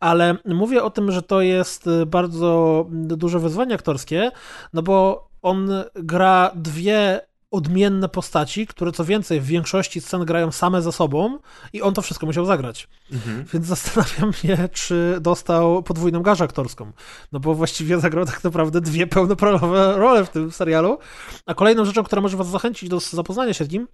[0.00, 4.30] Ale mówię o tym, że to jest bardzo duże wyzwanie aktorskie,
[4.72, 7.20] no bo on gra dwie
[7.50, 11.38] odmienne postaci, które co więcej w większości scen grają same ze sobą
[11.72, 12.88] i on to wszystko musiał zagrać.
[13.12, 13.44] Mhm.
[13.52, 16.92] Więc zastanawiam się, czy dostał podwójną garzę aktorską.
[17.32, 20.98] No bo właściwie zagrał tak naprawdę dwie pełnoprawowe role w tym serialu.
[21.46, 23.88] A kolejną rzeczą, która może was zachęcić do zapoznania się z nim,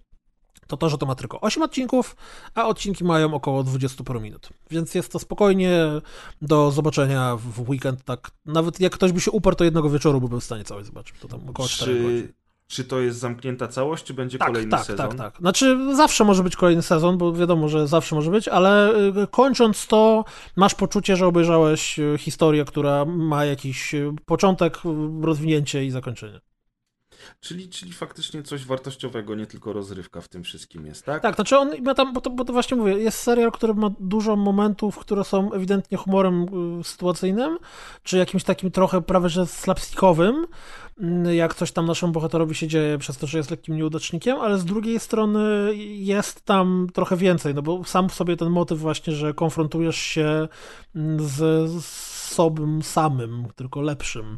[0.67, 2.15] to to, że to ma tylko 8 odcinków,
[2.55, 4.49] a odcinki mają około 20 paru minut.
[4.71, 5.79] Więc jest to spokojnie
[6.41, 8.31] do zobaczenia w weekend, tak.
[8.45, 11.15] Nawet jak ktoś by się uparł, to jednego wieczoru byłby w stanie całość zobaczyć.
[11.19, 12.27] To tam około 4 godzin.
[12.27, 12.33] Czy,
[12.67, 15.07] czy to jest zamknięta całość, czy będzie Tak, kolejny tak, sezon?
[15.09, 15.37] tak, tak.
[15.39, 19.87] Znaczy, zawsze może być kolejny sezon, bo wiadomo, że zawsze może być, ale y, kończąc
[19.87, 20.25] to,
[20.55, 24.77] masz poczucie, że obejrzałeś y, historię, która ma jakiś y, początek,
[25.21, 26.39] rozwinięcie i zakończenie.
[27.39, 31.21] Czyli, czyli faktycznie coś wartościowego, nie tylko rozrywka w tym wszystkim jest, tak?
[31.21, 33.91] Tak, znaczy on ma tam, bo to, bo to właśnie mówię, jest serial, który ma
[33.99, 36.45] dużo momentów, które są ewidentnie humorem
[36.79, 37.57] y, sytuacyjnym,
[38.03, 40.47] czy jakimś takim trochę prawie że slapstickowym,
[40.99, 44.57] mm, jak coś tam naszemu bohaterowi się dzieje przez to, że jest lekkim nieudacznikiem, ale
[44.57, 49.13] z drugiej strony jest tam trochę więcej, no bo sam w sobie ten motyw właśnie,
[49.13, 50.47] że konfrontujesz się
[50.95, 54.37] mm, z, z sobą samym, tylko lepszym.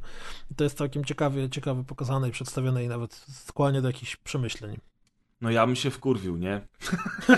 [0.51, 4.77] I to jest całkiem ciekawie, ciekawie pokazane i przedstawione i nawet skłania do jakichś przemyśleń.
[5.41, 6.61] No ja bym się wkurwił, nie?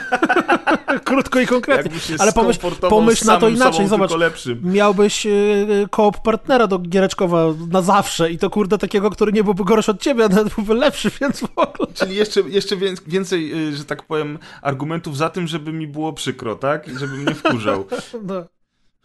[1.06, 2.00] Krótko i konkretnie.
[2.20, 2.60] Ale pomyśl,
[2.90, 4.12] pomyśl na to inaczej, zobacz.
[4.64, 9.64] Miałbyś y, koop partnera do Giereczkowa na zawsze i to kurde takiego, który nie byłby
[9.64, 11.94] gorszy od ciebie, a nawet byłby lepszy, więc w ogóle.
[11.94, 16.14] Czyli jeszcze, jeszcze wię- więcej, y, że tak powiem, argumentów za tym, żeby mi było
[16.14, 16.88] przykro, tak?
[16.88, 17.86] I żeby mnie wkurzał.
[18.24, 18.59] No.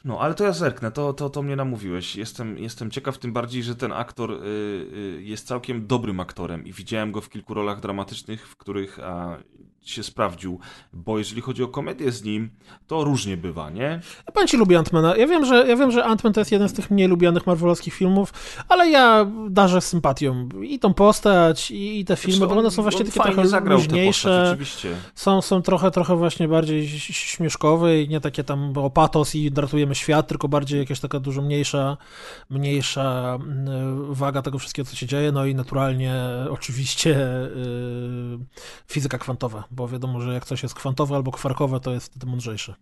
[0.05, 2.17] No, ale to ja zerknę, to, to, to mnie namówiłeś.
[2.17, 6.73] Jestem, jestem ciekaw, tym bardziej, że ten aktor y, y, jest całkiem dobrym aktorem i
[6.73, 9.37] widziałem go w kilku rolach dramatycznych, w których a,
[9.85, 10.59] się sprawdził,
[10.93, 12.51] bo jeżeli chodzi o komedię z nim,
[12.87, 14.01] to różnie bywa, nie?
[14.27, 15.17] Ja pan ci lubi Antmana.
[15.17, 17.95] Ja wiem, że, ja wiem, że Ant-Man to jest jeden z tych mniej lubianych marvelowskich
[17.95, 18.33] filmów,
[18.69, 22.83] ale ja darzę sympatią i tą postać, i, i te filmy, Zresztą bo one są
[22.83, 24.49] właśnie takie trochę postać, luźniejsze.
[24.51, 24.97] oczywiście.
[25.15, 29.95] Są, są trochę, trochę właśnie bardziej śmieszkowe i nie takie tam o patos i ratujemy
[29.95, 31.97] świat, tylko bardziej jakaś taka dużo mniejsza,
[32.51, 35.33] mniejsza mm, waga tego wszystkiego, co się dzieje.
[35.33, 36.15] No i naturalnie
[36.51, 38.39] oczywiście yy,
[38.87, 42.75] fizyka kwantowa, bo wiadomo, że jak coś jest kwantowe albo kwarkowe, to jest wtedy mądrzejsze.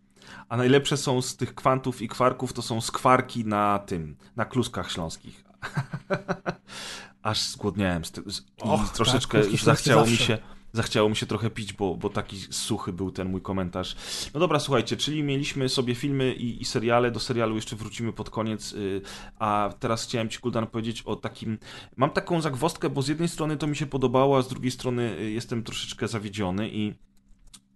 [0.49, 4.93] A najlepsze są z tych kwantów i kwarków, to są skwarki na tym, na kluskach
[4.93, 5.45] śląskich.
[7.23, 10.39] Aż zgłodniałem z, ty- z, i Och, troszeczkę tak, zachciało mi się
[10.73, 13.97] zachciało mi się trochę pić, bo, bo taki suchy był ten mój komentarz.
[14.35, 18.31] No dobra, słuchajcie, czyli mieliśmy sobie filmy i, i seriale, do serialu jeszcze wrócimy pod
[18.31, 19.03] koniec, y,
[19.39, 21.59] a teraz chciałem Ci, Kuldan, powiedzieć o takim...
[21.97, 25.17] Mam taką zagwozdkę, bo z jednej strony to mi się podobało, a z drugiej strony
[25.21, 26.95] y, jestem troszeczkę zawiedziony i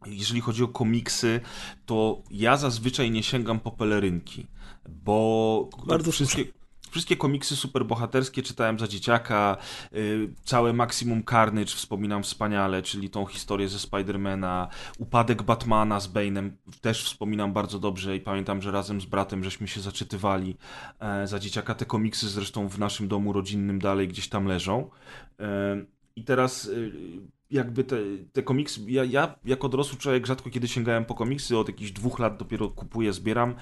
[0.06, 1.40] jeżeli chodzi o komiksy,
[1.86, 4.46] to ja zazwyczaj nie sięgam po pelerynki,
[4.88, 6.44] bo Bardzo wszystkie,
[6.90, 9.56] wszystkie komiksy superbohaterskie czytałem za dzieciaka,
[9.92, 14.68] y, całe Maximum Carnage wspominam wspaniale, czyli tą historię ze Spidermana,
[14.98, 19.68] upadek Batmana z Bane'em też wspominam bardzo dobrze i pamiętam, że razem z bratem żeśmy
[19.68, 20.56] się zaczytywali
[21.00, 21.74] e, za dzieciaka.
[21.74, 24.90] Te komiksy zresztą w naszym domu rodzinnym dalej gdzieś tam leżą.
[25.40, 25.76] E,
[26.16, 26.92] I teraz y,
[27.50, 27.96] jakby te,
[28.32, 32.18] te komiksy, ja, ja jako dorosły człowiek rzadko kiedy sięgałem po komiksy, od jakichś dwóch
[32.18, 33.54] lat dopiero kupuję, zbieram.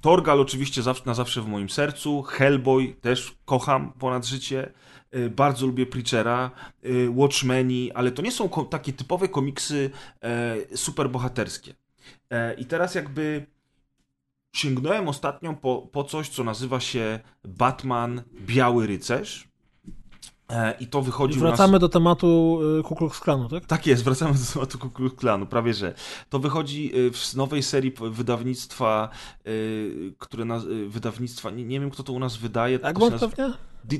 [0.00, 4.72] Torgal oczywiście na zawsze w moim sercu, Hellboy też kocham ponad życie,
[5.16, 6.50] Y, bardzo lubię Preachera,
[6.84, 9.90] y, Watchmeni, ale to nie są takie typowe komiksy
[10.22, 11.74] e, superbohaterskie.
[12.30, 13.46] E, I teraz jakby
[14.52, 19.49] sięgnąłem ostatnio po, po coś, co nazywa się Batman Biały Rycerz.
[20.50, 21.50] E, I to wychodzi u nas...
[21.50, 23.66] Wracamy do tematu y, Ku Klux Klanu, tak?
[23.66, 25.94] Tak jest, wracamy do tematu Ku Klux Klanu, prawie że.
[26.30, 29.08] To wychodzi y, w nowej serii wydawnictwa,
[29.46, 32.78] y, które na, y, wydawnictwa, nie, nie wiem kto to u nas wydaje.
[32.82, 33.54] Egmont nazywa, pewnie?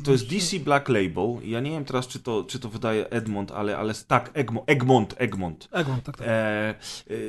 [0.05, 1.37] To jest DC Black Label.
[1.45, 5.15] Ja nie wiem teraz, czy to, czy to wydaje Edmond, ale, ale tak, Egmont, Egmont,
[5.19, 5.69] Egmont.
[5.73, 6.27] Egmont, tak, tak.
[6.29, 6.75] E,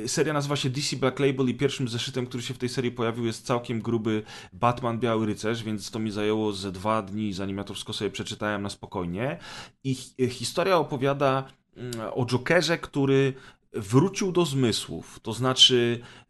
[0.04, 2.90] e, seria nazywa się DC Black Label i pierwszym zeszytem, który się w tej serii
[2.90, 7.56] pojawił jest całkiem gruby Batman Biały Rycerz, więc to mi zajęło ze dwa dni, zanim
[7.56, 9.38] ja to wszystko sobie przeczytałem na spokojnie.
[9.84, 11.44] I hi- historia opowiada
[11.76, 13.34] mm, o Jokerze, który
[13.72, 16.21] wrócił do zmysłów, to znaczy e,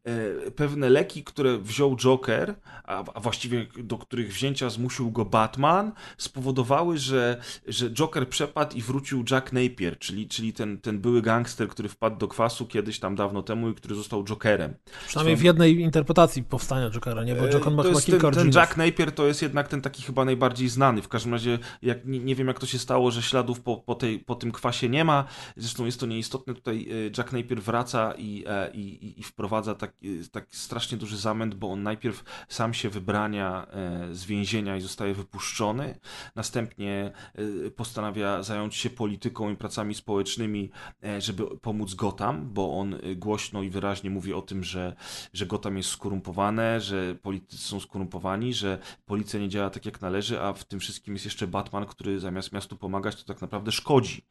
[0.57, 7.41] pewne leki, które wziął Joker, a, właściwie do których wzięcia zmusił go Batman, spowodowały, że,
[7.67, 12.17] że Joker przepadł i wrócił Jack Napier, czyli, czyli ten, ten były gangster, który wpadł
[12.17, 14.75] do kwasu kiedyś tam dawno temu i który został Jokerem.
[15.07, 17.35] Przynajmniej w jednej interpretacji powstania Jokera, nie?
[17.35, 18.61] Bo Joker ma E, chyba kilka ten, ten.
[18.61, 21.03] Jack Napier to jest jednak ten taki chyba najbardziej znany.
[21.03, 23.95] W każdym razie, jak, nie, nie wiem jak to się stało, że śladów po, po,
[23.95, 25.25] tej, po tym kwasie nie ma.
[25.57, 26.55] Zresztą jest to nieistotne.
[26.55, 31.55] Tutaj e, Jack Napier wraca i, e, i, i- wprowadza taki, taki strasznie duży zamęt,
[31.55, 35.99] bo on najpierw sam się wybrania e, z więzienia i zostaje wypuszczony.
[36.35, 40.71] Następnie e, postanawia zająć się polityką i pracami społecznymi,
[41.05, 44.97] e, żeby pomóc Gotham, bo on głośno i wyraźnie mówi o tym, że,
[45.33, 50.41] że Gotham jest skorumpowane, że politycy są skorumpowani, że policja nie działa tak jak należy,
[50.41, 54.25] a w tym wszystkim jest jeszcze Batman, który zamiast miastu pomagać, to tak naprawdę szkodzi.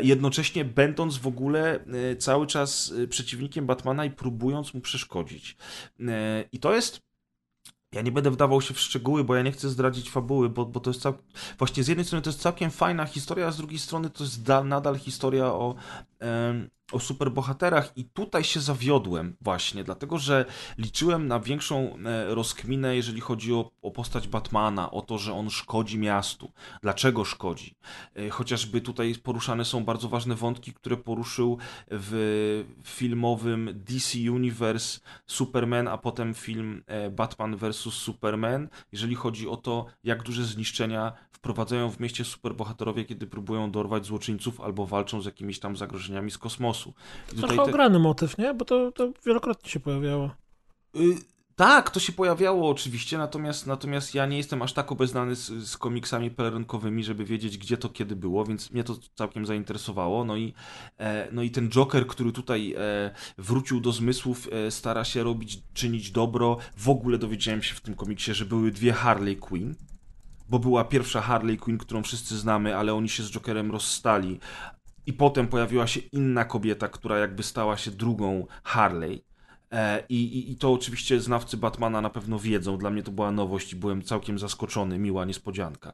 [0.00, 1.84] Jednocześnie będąc w ogóle
[2.18, 5.56] cały czas przeciwnikiem Batmana i próbując mu przeszkodzić.
[6.00, 7.00] E, I to jest
[7.92, 10.80] ja nie będę wdawał się w szczegóły, bo ja nie chcę zdradzić fabuły, bo, bo
[10.80, 11.14] to jest cał...
[11.58, 14.42] właśnie z jednej strony to jest całkiem fajna historia, a z drugiej strony to jest
[14.42, 15.74] da, nadal historia o,
[16.92, 20.44] o superbohaterach i tutaj się zawiodłem właśnie, dlatego że
[20.78, 25.50] liczyłem na większą e, rozkminę, jeżeli chodzi o, o postać Batmana, o to, że on
[25.50, 26.52] szkodzi miastu.
[26.82, 27.74] Dlaczego szkodzi?
[28.16, 31.58] E, Chociażby tutaj poruszane są bardzo ważne wątki, które poruszył
[31.90, 37.76] w filmowym DC Universe Superman, a potem film e, Batman vs.
[37.76, 44.06] Superman, jeżeli chodzi o to, jak duże zniszczenia wprowadzają w mieście superbohaterowie, kiedy próbują dorwać
[44.06, 46.92] złoczyńców albo walczą z jakimiś tam zagrożeniami z kosmosu.
[47.32, 48.54] I Trochę ograny motyw, nie?
[48.54, 50.30] Bo to, to wielokrotnie się pojawiało.
[50.96, 51.00] Y,
[51.56, 55.76] Tak, to się pojawiało oczywiście, natomiast, natomiast ja nie jestem aż tak obeznany z, z
[55.76, 60.24] komiksami pelerynkowymi, żeby wiedzieć, gdzie to kiedy było, więc mnie to całkiem zainteresowało.
[60.24, 60.54] No i,
[60.98, 65.62] e, no i ten Joker, który tutaj e, wrócił do zmysłów, e, stara się robić,
[65.74, 66.56] czynić dobro.
[66.76, 69.74] W ogóle dowiedziałem się w tym komiksie, że były dwie Harley Quinn
[70.50, 74.38] bo była pierwsza Harley Quinn, którą wszyscy znamy, ale oni się z Jokerem rozstali.
[75.06, 79.24] I potem pojawiła się inna kobieta, która jakby stała się drugą Harley.
[79.72, 82.78] E, I, i, I to oczywiście znawcy Batmana na pewno wiedzą.
[82.78, 85.92] Dla mnie to była nowość i byłem całkiem zaskoczony, miła niespodzianka.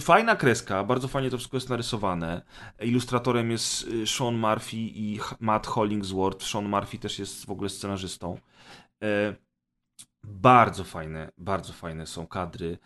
[0.00, 2.42] Fajna kreska, bardzo fajnie to wszystko jest narysowane.
[2.80, 6.46] Ilustratorem jest y, Sean Murphy i Matt Hollingsworth.
[6.46, 8.38] Sean Murphy też jest w ogóle scenarzystą.
[10.24, 12.78] Bardzo fajne, bardzo fajne są kadry,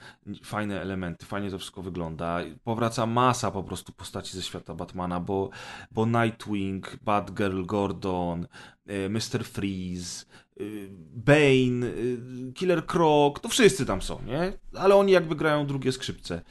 [0.45, 2.39] fajne elementy, fajnie to wszystko wygląda.
[2.65, 5.51] Powraca masa po prostu postaci ze świata Batmana, bo,
[5.91, 8.47] bo Nightwing, Batgirl, Gordon,
[8.91, 9.45] y, Mr.
[9.45, 10.27] Freeze,
[10.61, 14.53] y, Bane, y, Killer Croc, to wszyscy tam są, nie?
[14.79, 16.43] Ale oni jakby grają drugie skrzypce.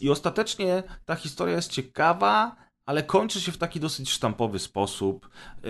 [0.00, 2.56] I ostatecznie ta historia jest ciekawa,
[2.90, 5.30] ale kończy się w taki dosyć sztampowy sposób.
[5.64, 5.68] E,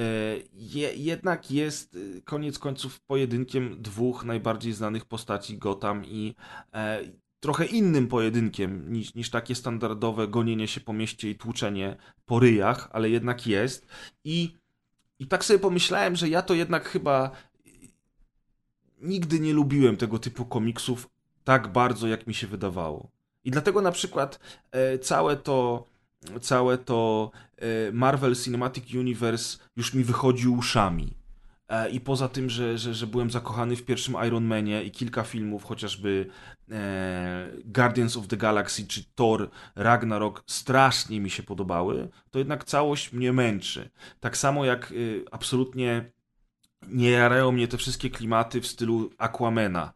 [0.55, 6.35] je, jednak jest e, koniec końców pojedynkiem dwóch najbardziej znanych postaci Gotham i
[6.75, 7.01] e,
[7.41, 12.89] trochę innym pojedynkiem niż, niż takie standardowe gonienie się po mieście i tłuczenie po ryjach,
[12.93, 13.87] ale jednak jest.
[14.25, 14.57] I,
[15.19, 17.31] I tak sobie pomyślałem, że ja to jednak chyba
[19.01, 21.09] nigdy nie lubiłem tego typu komiksów
[21.45, 23.11] tak bardzo, jak mi się wydawało.
[23.45, 24.39] I dlatego na przykład
[24.73, 25.91] e, całe to
[26.41, 31.15] całe to e, Marvel Cinematic Universe już mi wychodzi uszami.
[31.69, 35.23] E, I poza tym, że, że, że byłem zakochany w pierwszym Iron Manie i kilka
[35.23, 36.27] filmów, chociażby
[36.71, 43.13] e, Guardians of the Galaxy czy Thor Ragnarok, strasznie mi się podobały, to jednak całość
[43.13, 43.91] mnie męczy.
[44.21, 44.93] Tak samo jak
[45.31, 46.11] absolutnie
[46.89, 49.93] nie jarają mnie te wszystkie klimaty w stylu Aquamena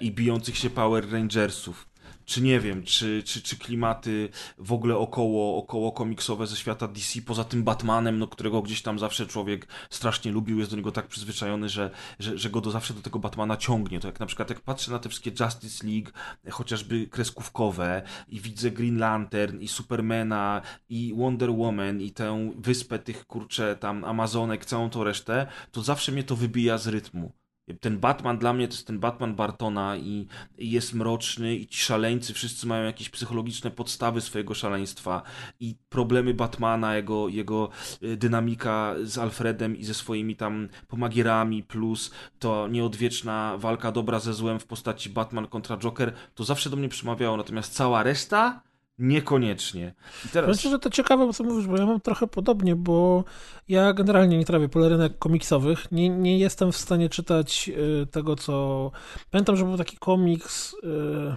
[0.00, 1.89] i bijących się Power Rangersów
[2.30, 7.22] czy nie wiem, czy, czy, czy klimaty w ogóle około, około komiksowe ze świata DC,
[7.22, 11.06] poza tym Batmanem, no, którego gdzieś tam zawsze człowiek strasznie lubił, jest do niego tak
[11.06, 14.00] przyzwyczajony, że, że, że go do zawsze do tego Batmana ciągnie.
[14.00, 16.10] To jak na przykład jak patrzę na te wszystkie Justice League,
[16.50, 23.26] chociażby kreskówkowe i widzę Green Lantern i Supermana i Wonder Woman i tę wyspę tych
[23.26, 27.39] kurcze tam Amazonek, całą tą resztę, to zawsze mnie to wybija z rytmu.
[27.80, 30.26] Ten Batman dla mnie to jest ten Batman Bartona i,
[30.58, 35.22] i, jest mroczny i ci szaleńcy wszyscy mają jakieś psychologiczne podstawy swojego szaleństwa
[35.60, 37.68] i problemy Batmana, jego, jego
[38.02, 44.34] e, dynamika z Alfredem i ze swoimi tam pomagierami plus to nieodwieczna walka dobra ze
[44.34, 48.69] złem w postaci Batman kontra Joker, to zawsze do mnie przemawiało, natomiast cała reszta
[49.00, 49.94] Niekoniecznie.
[50.32, 50.48] Teraz...
[50.48, 53.24] Myślę, że to ciekawe, co mówisz, bo ja mam trochę podobnie, bo
[53.68, 55.92] ja generalnie nie trawię polerynek komiksowych.
[55.92, 57.70] Nie, nie jestem w stanie czytać
[58.02, 58.90] y, tego, co...
[59.30, 60.74] Pamiętam, że był taki komiks...
[60.74, 61.36] Y,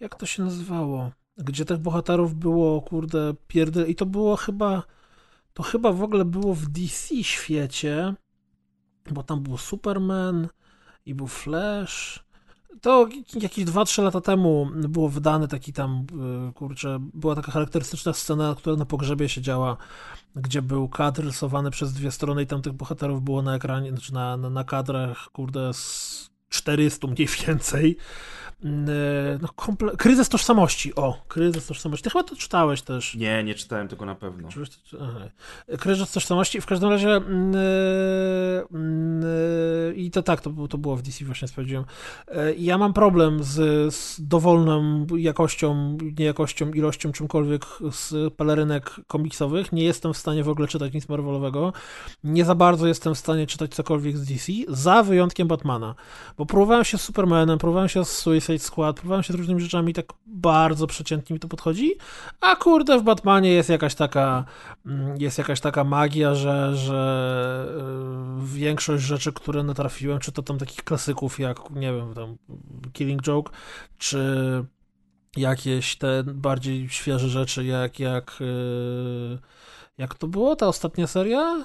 [0.00, 1.10] jak to się nazywało?
[1.36, 3.88] Gdzie tych bohaterów było, kurde, pierdel...
[3.88, 4.82] I to było chyba...
[5.54, 8.14] To chyba w ogóle było w DC świecie,
[9.10, 10.48] bo tam był Superman
[11.06, 12.27] i był Flash
[12.80, 13.08] to
[13.42, 16.06] jakieś 2-3 lata temu było wydane taki tam,
[16.50, 19.76] y, kurczę, była taka charakterystyczna scena, która na pogrzebie się działa,
[20.36, 24.14] gdzie był kadr rysowany przez dwie strony i tam tych bohaterów było na ekranie, znaczy
[24.14, 27.96] na, na, na kadrach, kurde, z 400 mniej więcej.
[28.64, 29.96] E, no, komple...
[29.96, 30.94] Kryzys tożsamości.
[30.94, 32.04] O, kryzys tożsamości.
[32.04, 33.14] Ty chyba to czytałeś też.
[33.14, 34.48] Nie, nie czytałem tego na pewno.
[35.78, 36.60] Kryzys tożsamości.
[36.60, 37.20] W każdym razie yy,
[39.94, 41.84] i to tak, to, to było w DC, właśnie sprawdziłem.
[42.28, 49.72] Yy, ja mam problem z, z dowolną jakością, niejakością, ilością, czymkolwiek z pelerynek komiksowych.
[49.72, 51.72] Nie jestem w stanie w ogóle czytać nic Marvelowego.
[52.24, 55.94] Nie za bardzo jestem w stanie czytać cokolwiek z DC, za wyjątkiem Batmana.
[56.36, 59.60] Bo próbowałem się z Supermanem, próbowałem się z Suicide Suicide Squad, próbowałem się z różnymi
[59.60, 61.94] rzeczami, tak bardzo przeciętnie mi to podchodzi,
[62.40, 64.44] a kurde w Batmanie jest jakaś taka
[64.86, 67.68] mm, jest jakaś taka magia, że, że
[68.42, 72.36] y, większość rzeczy, które natrafiłem, czy to tam takich klasyków jak, nie wiem, tam
[72.92, 73.52] Killing Joke,
[73.98, 74.64] czy
[75.36, 79.38] jakieś te bardziej świeże rzeczy, jak jak y,
[79.98, 81.64] jak to było, ta ostatnia seria?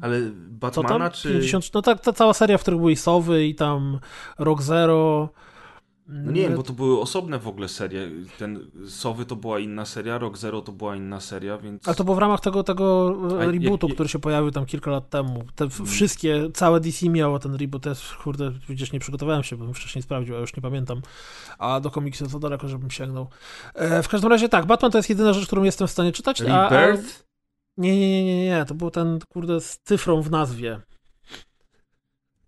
[0.00, 0.20] Ale
[0.60, 1.32] Batmana czy...
[1.32, 3.98] 50, no tak, ta cała seria, w której były Sowy i tam
[4.38, 5.28] Rock Zero.
[6.12, 8.10] No nie wiem, bo to były osobne w ogóle serie.
[8.38, 11.88] Ten Sowy to była inna seria, Rock Zero to była inna seria, więc...
[11.88, 15.10] Ale to było w ramach tego, tego rebootu, jak, który się pojawił tam kilka lat
[15.10, 15.44] temu.
[15.54, 15.86] Te hmm.
[15.86, 17.86] wszystkie, całe DC miało ten reboot.
[17.86, 17.92] Ja,
[18.24, 21.02] kurde, widzisz, nie przygotowałem się, bo bym wcześniej sprawdził, a już nie pamiętam.
[21.58, 23.28] A do komiksu to daleko, żebym sięgnął.
[23.74, 26.40] E, w każdym razie tak, Batman to jest jedyna rzecz, którą jestem w stanie czytać.
[26.40, 27.29] Rebirth?
[27.80, 30.80] Nie, nie, nie, nie, nie, to był ten, kurde, z cyfrą w nazwie.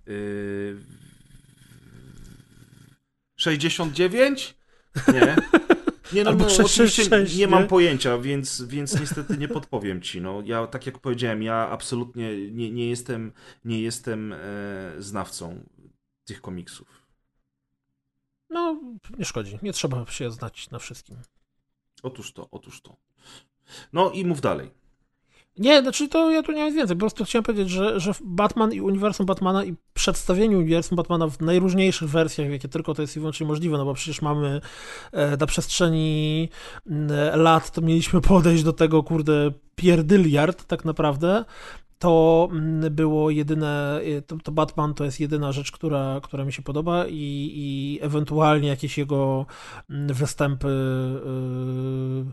[0.06, 0.76] Yy...
[3.36, 4.56] 69?
[5.12, 5.36] Nie.
[6.12, 7.50] Nie, no, Albo no 666, oczywiście nie nie?
[7.50, 10.20] mam pojęcia, więc, więc niestety nie podpowiem ci.
[10.20, 13.32] No, ja, tak jak powiedziałem, ja absolutnie nie, nie jestem,
[13.64, 14.38] nie jestem e,
[14.98, 15.64] znawcą
[16.24, 17.02] tych komiksów.
[18.50, 18.80] No,
[19.18, 19.58] nie szkodzi.
[19.62, 21.16] Nie trzeba się znać na wszystkim.
[22.02, 22.96] Otóż to, otóż to.
[23.92, 24.81] No i mów dalej.
[25.58, 26.96] Nie, znaczy to ja tu nie mam więcej.
[26.96, 31.40] Po prostu chciałem powiedzieć, że, że Batman i uniwersum Batmana i przedstawieniu uniwersum Batmana w
[31.40, 34.60] najróżniejszych wersjach, jakie tylko to jest i wyłącznie możliwe, no bo przecież mamy
[35.12, 36.48] e, na przestrzeni
[37.34, 41.44] lat, to mieliśmy podejść do tego, kurde, pierdyliard tak naprawdę,
[41.98, 42.48] to
[42.90, 47.06] było jedyne, e, to, to Batman to jest jedyna rzecz, która, która mi się podoba
[47.08, 49.46] i, i ewentualnie jakieś jego
[49.88, 50.68] występy
[52.26, 52.32] yy,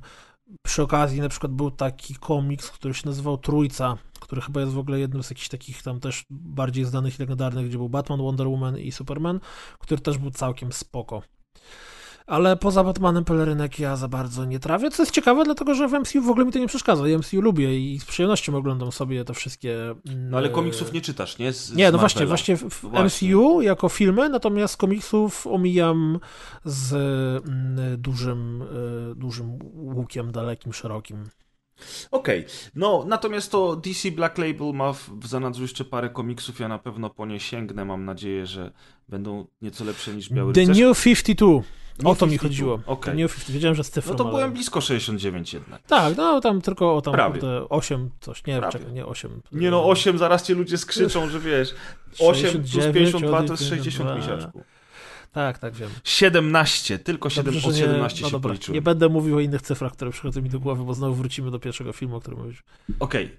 [0.65, 4.77] przy okazji na przykład był taki komiks, który się nazywał Trójca, który chyba jest w
[4.77, 8.47] ogóle jednym z jakichś takich tam też bardziej znanych i legendarnych, gdzie był Batman, Wonder
[8.47, 9.39] Woman i Superman,
[9.79, 11.21] który też był całkiem spoko.
[12.29, 15.91] Ale poza Batmanem pelerynek ja za bardzo nie trawię, co jest ciekawe, dlatego że w
[15.93, 17.07] MCU w ogóle mi to nie przeszkadza.
[17.07, 19.95] Ja MCU lubię i z przyjemnością oglądam sobie te wszystkie...
[20.05, 21.53] No ale komiksów nie czytasz, nie?
[21.53, 22.37] Z, nie, z no właśnie, Marvela.
[22.37, 23.29] właśnie w Właśnie.
[23.29, 26.19] MCU jako filmy, natomiast komiksów omijam
[26.65, 28.61] z mm, dużym,
[29.11, 31.29] y, dużym łukiem, dalekim, szerokim.
[32.11, 36.67] Okej, no natomiast to DC Black Label ma w, w zanadrzu jeszcze parę komiksów, ja
[36.67, 38.71] na pewno po nie sięgnę, mam nadzieję, że
[39.07, 40.77] będą nieco lepsze niż Biały The Rycerz.
[40.77, 41.61] New 52.
[42.05, 42.47] O to mi 52,
[42.77, 42.77] chodziło.
[43.01, 43.51] The New 50.
[43.51, 45.81] Wiedziałem, że z cyfrą, No to ale- byłem blisko 69 jednak.
[45.81, 47.31] Tak, no tam tylko o tam Prawie.
[47.39, 48.71] kurde, 8 coś, nie, Prawie.
[48.73, 49.41] czekaj, nie 8.
[49.51, 51.75] Nie no, 8, zaraz cię ludzie skrzyczą, że wiesz,
[52.19, 54.51] 8 plus 69, 52 to jest 60 52.
[55.31, 55.89] Tak, tak, wiem.
[56.03, 58.75] 17, tylko 7, Dobrze, od że nie- 17 no się dobra, policzyłem.
[58.75, 61.59] Nie będę mówił o innych cyfrach, które przychodzą mi do głowy, bo znowu wrócimy do
[61.59, 62.63] pierwszego filmu, o którym mówisz.
[62.99, 63.35] Okej.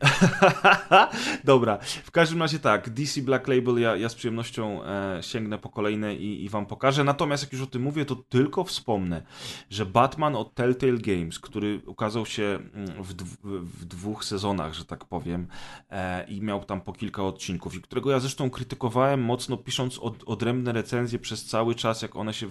[1.44, 1.78] Dobra.
[2.04, 6.14] W każdym razie tak, DC Black Label ja, ja z przyjemnością e, sięgnę po kolejne
[6.14, 7.04] i, i wam pokażę.
[7.04, 9.22] Natomiast jak już o tym mówię, to tylko wspomnę,
[9.70, 14.84] że Batman od Telltale Games, który ukazał się mm, w, dw- w dwóch sezonach, że
[14.84, 15.46] tak powiem,
[15.90, 20.22] e, i miał tam po kilka odcinków, i którego ja zresztą krytykowałem mocno, pisząc od,
[20.26, 22.48] odrębne recenzje przez cały czas, jak one się,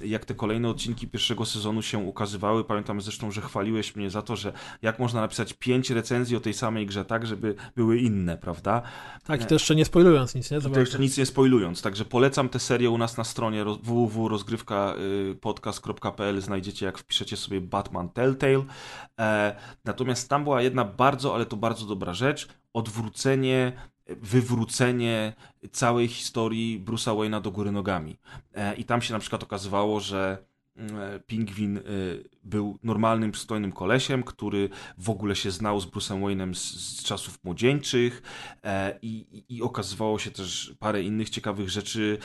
[0.00, 2.64] jak te kolejne odcinki pierwszego sezonu się ukazywały.
[2.64, 4.52] Pamiętam zresztą, że chwaliłeś mnie za to, że
[4.82, 8.82] jak można napisać pięć recenzji o tej samej grze tak, żeby były inne, prawda?
[9.24, 10.60] Tak, i to jeszcze nie spoilując nic, nie?
[10.60, 16.40] To jeszcze nic nie spoilując, także polecam tę serię u nas na stronie roz- www.rozgrywkapodcast.pl
[16.40, 18.64] znajdziecie, jak wpiszecie sobie Batman Telltale.
[19.20, 23.72] E, natomiast tam była jedna bardzo, ale to bardzo dobra rzecz, odwrócenie,
[24.08, 25.32] wywrócenie
[25.72, 28.18] całej historii Bruce'a Wayne'a do góry nogami.
[28.54, 30.47] E, I tam się na przykład okazywało, że
[31.26, 31.82] Pingwin e,
[32.44, 34.68] był normalnym, przystojnym kolesiem, który
[34.98, 36.60] w ogóle się znał z Bruce'em Wayne'em z,
[36.98, 38.22] z czasów młodzieńczych
[38.64, 39.08] e, i,
[39.48, 42.18] i- i okazywało się też parę innych ciekawych rzeczy,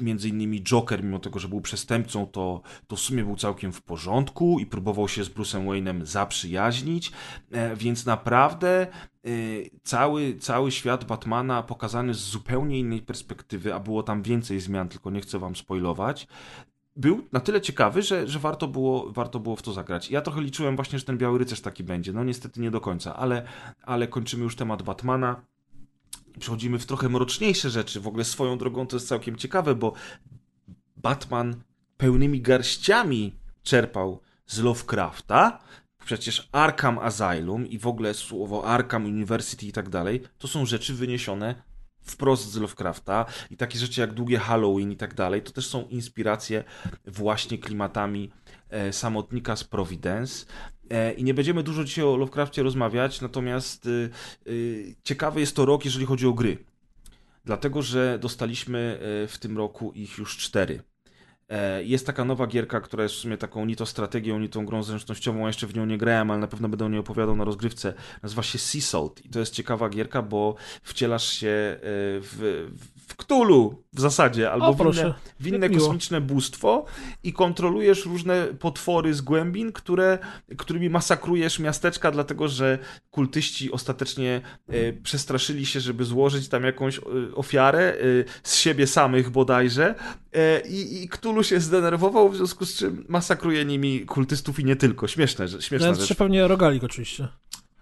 [0.00, 3.82] między innymi Joker, mimo tego, że był przestępcą, to, to w sumie był całkiem w
[3.82, 7.12] porządku i próbował się z Bruce'em Wayne'em zaprzyjaźnić,
[7.50, 8.86] e, więc naprawdę
[9.82, 15.10] cały, cały świat Batmana pokazany z zupełnie innej perspektywy, a było tam więcej zmian, tylko
[15.10, 16.26] nie chcę wam spoilować,
[17.00, 20.10] był na tyle ciekawy, że, że warto, było, warto było w to zagrać.
[20.10, 22.12] Ja trochę liczyłem właśnie, że ten Biały Rycerz taki będzie.
[22.12, 23.42] No niestety nie do końca, ale,
[23.82, 25.40] ale kończymy już temat Batmana.
[26.38, 28.00] Przechodzimy w trochę mroczniejsze rzeczy.
[28.00, 29.92] W ogóle swoją drogą to jest całkiem ciekawe, bo
[30.96, 31.62] Batman
[31.96, 35.58] pełnymi garściami czerpał z Lovecrafta.
[36.04, 40.94] Przecież Arkham Asylum i w ogóle słowo Arkham University i tak dalej, to są rzeczy
[40.94, 41.69] wyniesione
[42.10, 45.88] wprost z Lovecrafta i takie rzeczy jak długie Halloween i tak dalej, to też są
[45.88, 46.64] inspiracje
[47.06, 48.30] właśnie klimatami
[48.70, 50.46] e, samotnika z Providence.
[50.90, 54.10] E, I nie będziemy dużo dzisiaj o Lovecraftie rozmawiać, natomiast y,
[54.46, 56.58] y, ciekawy jest to rok, jeżeli chodzi o gry.
[57.44, 60.82] Dlatego, że dostaliśmy e, w tym roku ich już cztery.
[61.50, 64.66] E, Jest taka nowa gierka, która jest w sumie taką ni to strategią, ni tą
[64.66, 65.40] grą zręcznościową.
[65.40, 67.94] Ja jeszcze w nią nie grałem, ale na pewno będę o niej opowiadał na rozgrywce.
[68.22, 72.68] Nazywa się Sea Salt i to jest ciekawa gierka, bo wcielasz się e, w,
[73.10, 76.84] w Cthulhu w zasadzie, albo O, w inne, w inne kosmiczne bóstwo
[77.22, 80.18] i kontrolujesz różne potwory z głębin, które,
[80.58, 82.78] którymi masakrujesz miasteczka, dlatego że
[83.10, 87.02] kultyści ostatecznie e, przestraszyli się, żeby złożyć tam jakąś e,
[87.34, 87.96] ofiarę e,
[88.42, 89.94] z siebie samych bodajże
[90.32, 94.76] e, i, i Cthulhu się zdenerwował, w związku z czym masakruje nimi kultystów i nie
[94.76, 95.08] tylko.
[95.08, 96.14] Śmieszne, śmieszna No, rzecz.
[96.14, 97.28] pewnie rogalik oczywiście.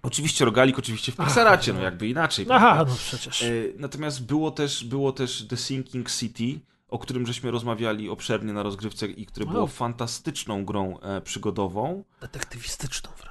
[0.03, 2.46] Oczywiście Rogalik, oczywiście w Pixaracie, no jakby inaczej.
[2.51, 2.92] Aha, prawda?
[2.92, 3.42] no przecież.
[3.42, 8.62] E, Natomiast było też, było też The Sinking City, o którym żeśmy rozmawiali obszernie na
[8.62, 9.66] rozgrywce i które było Wow.
[9.68, 12.05] fantastyczną grą e, przygodową.
[12.20, 13.28] Detektywistyczną wręcz.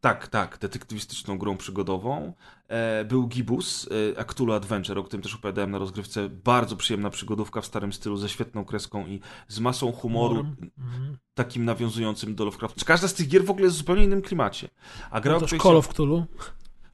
[0.00, 2.32] Tak, tak, detektywistyczną grą przygodową.
[2.68, 6.28] E, był Gibus, e, Adventure, o którym też opowiadałem na rozgrywce.
[6.28, 10.40] Bardzo przyjemna przygodówka w starym stylu, ze świetną kreską i z masą humoru,
[10.78, 11.16] Mhm.
[11.34, 12.84] takim nawiązującym do Lovecrafta.
[12.84, 14.68] Każda z tych gier w ogóle jest w zupełnie innym klimacie.
[15.10, 16.26] A gra, No też Call of Cthulhu.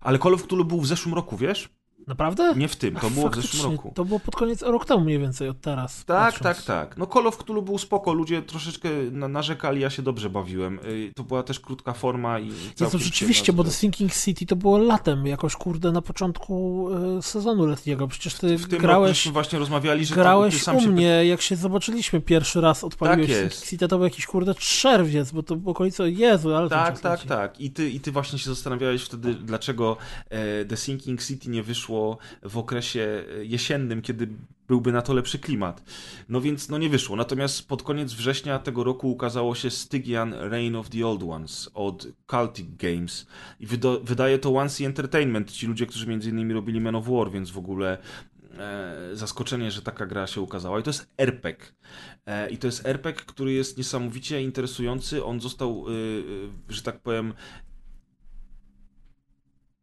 [0.00, 1.68] Ale Call of Cthulhu był w zeszłym roku, wiesz?
[2.06, 2.54] Naprawdę?
[2.56, 3.92] Nie w tym, to A, było w zeszłym roku.
[3.94, 6.04] To było pod koniec rok temu mniej więcej od teraz.
[6.04, 6.56] Tak, patrząc.
[6.56, 6.96] tak, tak.
[6.96, 10.78] No Call of Cthulhu był spoko, ludzie troszeczkę na- narzekali, ja się dobrze bawiłem.
[10.84, 13.70] Y, To była też krótka forma i to rzeczywiście, bo The.
[13.70, 16.88] Sinking City to było latem, jakoś kurde na początku
[17.18, 18.08] e, sezonu letniego.
[18.08, 20.88] Przecież ty W tym roku grałeś, żeśmy właśnie rozmawiali, że tam, grałeś sam u się
[20.88, 23.68] mnie, jak się zobaczyliśmy pierwszy raz, odpaliłeś Tak Sinking.
[23.70, 27.28] City, to był jakiś kurde czerwiec, bo to było okolice, Jezu, ale Tak, tak, leci.
[27.28, 27.60] tak.
[27.60, 29.96] I ty, I ty właśnie się zastanawiałeś wtedy, dlaczego
[30.30, 31.93] e, The Sinking City nie wyszło
[32.42, 34.28] w okresie e, jesiennym, kiedy
[34.68, 35.82] byłby na to lepszy klimat.
[36.28, 37.16] No więc no nie wyszło.
[37.16, 42.06] Natomiast pod koniec września tego roku ukazało się Stygian Reign of the Old Ones od
[42.30, 43.26] Celtic Games.
[43.60, 47.30] I wydo- wydaje to One Entertainment, ci ludzie, którzy między innymi robili Men of War,
[47.30, 47.98] więc w ogóle
[48.58, 50.80] e, zaskoczenie, że taka gra się ukazała.
[50.80, 51.66] I to jest RPG.
[52.26, 55.24] E, I to jest RPG, który jest niesamowicie interesujący.
[55.24, 55.84] On został,
[56.68, 57.34] że tak powiem,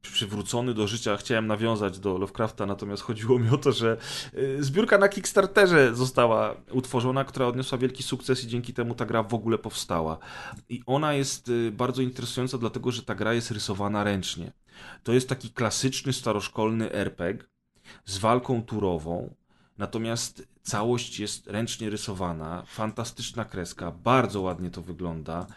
[0.02, 1.18] przywrócony do życia.
[1.18, 3.98] Chciałem nawiązać do Lovecrafta, natomiast chodziło mi o to, że
[4.34, 9.24] y, zbiórka na Kickstarterze została utworzona, która odniosła wielki sukces i dzięki temu ta gra
[9.24, 10.18] w ogóle powstała.
[10.70, 14.52] I ona jest y, bardzo interesująca, dlatego że ta gra jest rysowana ręcznie.
[15.04, 17.46] To jest taki klasyczny, staroszkolny RPG
[18.06, 19.36] z walką turową,
[19.78, 25.48] natomiast całość jest ręcznie rysowana, fantastyczna kreska, bardzo ładnie to wygląda.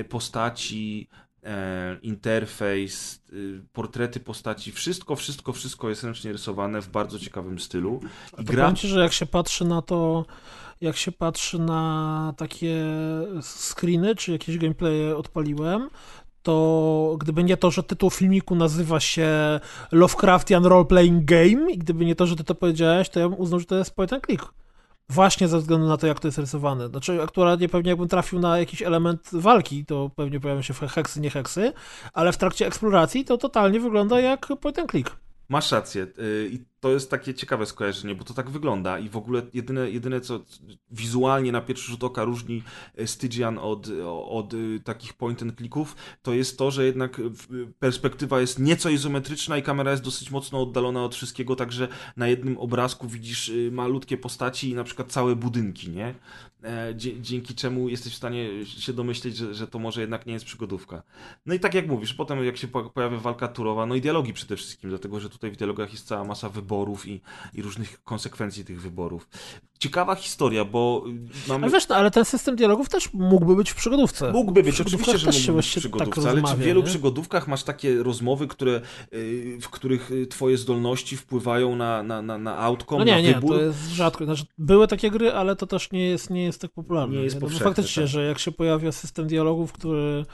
[0.00, 1.08] Y, Postaci,
[2.02, 8.00] interfejs, y, portrety postaci, wszystko, wszystko, wszystko jest ręcznie rysowane w bardzo ciekawym stylu.
[8.38, 8.62] I gra...
[8.62, 10.24] powiem ci, że jak się patrzy na to,
[10.80, 12.84] jak się patrzy na takie
[13.42, 15.90] screeny, czy jakieś gameplaye odpaliłem,
[16.42, 19.28] to gdyby nie to, że tytuł filmiku nazywa się
[19.92, 23.40] Lovecraftian Role Playing Game i gdyby nie to, że ty to powiedziałeś, to ja bym
[23.40, 24.52] uznał, że to jest point and click.
[25.10, 26.88] Właśnie ze względu na to, jak to jest rysowane.
[26.88, 31.30] Znaczy, aktualnie pewnie jakbym trafił na jakiś element walki, to pewnie pojawią się heksy, nie
[31.30, 31.72] heksy,
[32.12, 35.16] ale w trakcie eksploracji to totalnie wygląda jak point and click.
[35.48, 36.06] Masz rację.
[36.18, 36.50] y,
[36.80, 40.40] to jest takie ciekawe skojarzenie, bo to tak wygląda i w ogóle jedyne, jedyne co
[40.90, 42.62] wizualnie na pierwszy rzut oka różni
[43.00, 43.88] y, Stygian od,
[44.28, 47.22] od y, takich point and clicków, to jest to, że jednak y,
[47.78, 52.58] perspektywa jest nieco izometryczna i kamera jest dosyć mocno oddalona od wszystkiego, także na jednym
[52.58, 56.14] obrazku widzisz malutkie postaci i na przykład całe budynki, nie?
[56.64, 60.44] E, Dzięki czemu jesteś w stanie się domyśleć, że, że to może jednak nie jest
[60.44, 61.02] przygodówka.
[61.46, 64.32] No i tak jak mówisz, potem jak się po- pojawia walka turowa, no i dialogi
[64.32, 66.67] przede wszystkim, dlatego że tutaj w dialogach jest cała masa wyborów
[67.06, 67.20] i,
[67.54, 69.28] i różnych konsekwencji tych wyborów.
[69.78, 71.04] Ciekawa historia, bo
[71.48, 71.64] mamy...
[71.64, 74.32] Ale wiesz, no, ale ten system dialogów też mógłby być w przygodówce.
[74.32, 76.86] Mógłby być, oczywiście, że mógłby być w właściwie przygodówce, tak ale czy w wielu nie?
[76.86, 78.80] przygodówkach masz takie rozmowy, które,
[79.12, 83.20] y, w których y, twoje zdolności wpływają na, na, na, na outcome, No nie, na
[83.20, 83.56] nie, wybór?
[83.56, 84.24] to jest rzadko.
[84.24, 87.16] Znaczy, były takie gry, ale to też nie jest, nie jest tak popularne.
[87.16, 88.10] Nie jest No faktycznie, tak.
[88.10, 90.24] że jak się pojawia system dialogów, który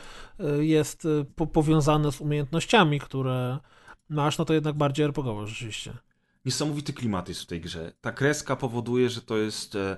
[0.59, 3.59] y, jest po, powiązany z umiejętnościami, które
[4.09, 5.93] masz, no to jednak bardziej RPGowo rzeczywiście.
[6.45, 7.93] Niesamowity klimat jest w tej grze.
[8.01, 9.97] Ta kreska powoduje, że to jest, e,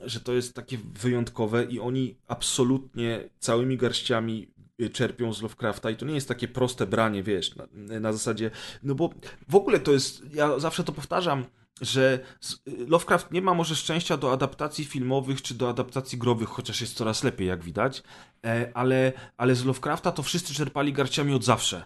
[0.00, 4.50] że to jest takie wyjątkowe i oni absolutnie całymi garściami
[4.80, 7.66] e, czerpią z Lovecrafta i to nie jest takie proste branie, wiesz, na,
[8.00, 8.50] na zasadzie,
[8.82, 9.10] no bo
[9.48, 11.44] w ogóle to jest, ja zawsze to powtarzam,
[11.80, 16.80] że s- Lovecraft nie ma może szczęścia do adaptacji filmowych czy do adaptacji growych, chociaż
[16.80, 18.02] jest coraz lepiej, jak widać,
[18.46, 21.84] e, ale, ale z Lovecrafta to wszyscy czerpali garściami od zawsze.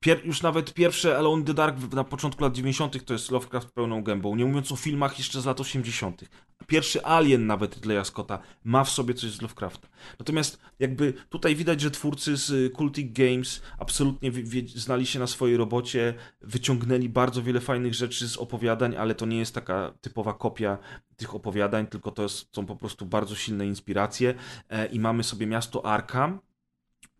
[0.00, 3.04] Pier, już nawet pierwsze Alone in the Dark na początku lat 90.
[3.04, 6.24] to jest Lovecraft pełną gębą, nie mówiąc o filmach jeszcze z lat 80.
[6.66, 9.88] Pierwszy Alien nawet Ridleya Scotta ma w sobie coś z Lovecrafta.
[10.18, 14.32] Natomiast jakby tutaj widać, że twórcy z y, Cultic Games absolutnie
[14.74, 19.38] znali się na swojej robocie, wyciągnęli bardzo wiele fajnych rzeczy z opowiadań, ale to nie
[19.38, 20.78] jest taka typowa kopia
[21.16, 24.34] tych opowiadań, tylko to jest, są po prostu bardzo silne inspiracje
[24.68, 26.40] e, i mamy sobie miasto Arkham,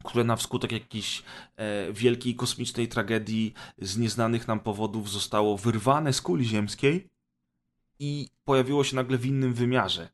[0.08, 1.22] które na wskutek jakiejś
[1.56, 7.08] e, wielkiej kosmicznej tragedii z nieznanych nam powodów zostało wyrwane z kuli ziemskiej
[7.98, 10.08] i pojawiło się nagle w innym wymiarze,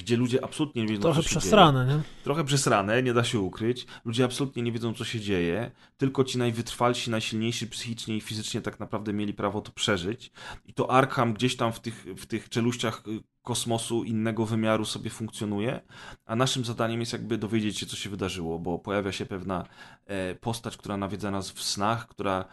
[0.00, 1.40] gdzie ludzie absolutnie nie wiedzą, Trochę co się dzieje.
[1.40, 2.02] przesrane, nie?
[2.24, 3.86] Trochę przesrane, nie da się ukryć.
[4.04, 5.70] Ludzie absolutnie nie wiedzą, co się dzieje.
[5.96, 10.32] Tylko ci najwytrwalsi, najsilniejsi psychicznie i fizycznie tak naprawdę mieli prawo to przeżyć.
[10.66, 15.10] I to Arkham gdzieś tam w tych, w tych czeluściach y, kosmosu innego wymiaru sobie
[15.10, 15.80] funkcjonuje.
[16.26, 19.64] A naszym zadaniem jest jakby dowiedzieć się, co się wydarzyło, bo pojawia się pewna
[20.06, 22.44] e, postać, która nawiedza nas w snach, która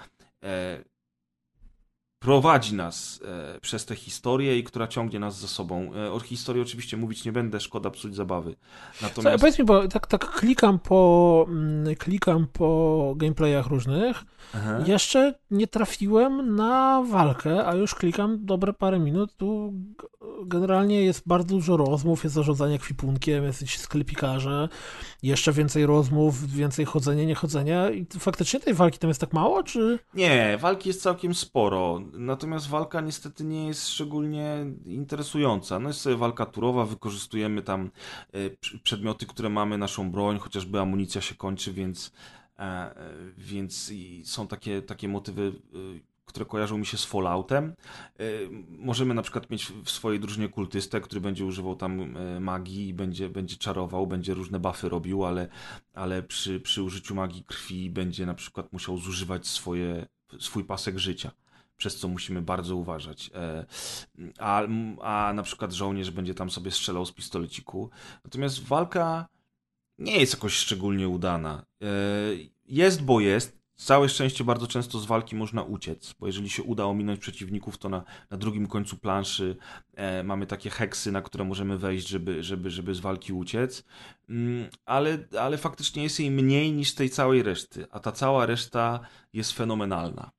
[0.43, 0.83] e,
[2.27, 3.19] prowadzi nas
[3.55, 5.91] e, przez tę historię i która ciągnie nas za sobą.
[5.95, 8.55] E, o historii oczywiście mówić nie będę, szkoda psuć zabawy.
[9.01, 9.35] Natomiast...
[9.35, 14.23] Co, powiedz mi, bo tak, tak klikam, po, mm, klikam po gameplayach różnych,
[14.53, 14.79] Aha.
[14.85, 19.35] jeszcze nie trafiłem na walkę, a już klikam dobre parę minut.
[19.37, 19.73] Tu
[20.45, 24.69] generalnie jest bardzo dużo rozmów, jest zarządzanie kwipunkiem, jest sklepikarze,
[25.23, 29.99] jeszcze więcej rozmów, więcej chodzenia, niechodzenia i faktycznie tej walki tam jest tak mało, czy...
[30.13, 35.79] Nie, walki jest całkiem sporo, natomiast walka niestety nie jest szczególnie interesująca.
[35.79, 37.91] No jest sobie walka turowa, wykorzystujemy tam
[38.33, 38.37] e,
[38.83, 42.13] przedmioty, które mamy, naszą broń, chociażby amunicja się kończy, więc
[42.59, 42.93] e, e,
[43.37, 43.91] więc
[44.23, 45.53] są takie, takie motywy
[46.27, 47.73] które kojarzą mi się z Falloutem.
[48.69, 53.29] Możemy na przykład mieć w swojej drużynie kultystę, który będzie używał tam magii i będzie,
[53.29, 55.47] będzie czarował, będzie różne buffy robił, ale,
[55.93, 60.05] ale przy, przy użyciu magii krwi będzie na przykład musiał zużywać swoje,
[60.39, 61.31] swój pasek życia
[61.77, 63.31] przez co musimy bardzo uważać.
[63.35, 63.65] E,
[64.39, 64.63] a,
[65.01, 67.89] a na przykład żołnierz będzie tam sobie strzelał z pistoleciku.
[68.23, 69.27] Natomiast walka
[69.97, 71.65] nie jest jakoś szczególnie udana.
[71.81, 71.87] E,
[72.65, 73.56] jest, bo jest.
[73.77, 77.89] Całe szczęście bardzo często z walki można uciec, bo jeżeli się uda ominąć przeciwników, to
[77.89, 79.57] na, na drugim końcu planszy
[79.95, 83.83] e, mamy takie heksy, na które możemy wejść, żeby, żeby, żeby z walki uciec.
[84.29, 88.99] Mm, ale, ale faktycznie jest jej mniej niż tej całej reszty, a ta cała reszta
[89.33, 90.31] jest fenomenalna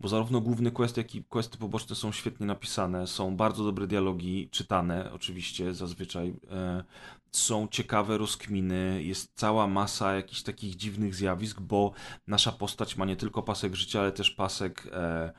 [0.00, 4.48] bo zarówno główny quest, jak i questy poboczne są świetnie napisane, są bardzo dobre dialogi,
[4.50, 6.84] czytane oczywiście zazwyczaj, e,
[7.32, 11.92] są ciekawe rozkminy, jest cała masa jakichś takich dziwnych zjawisk, bo
[12.26, 15.32] nasza postać ma nie tylko pasek życia, ale też pasek, e,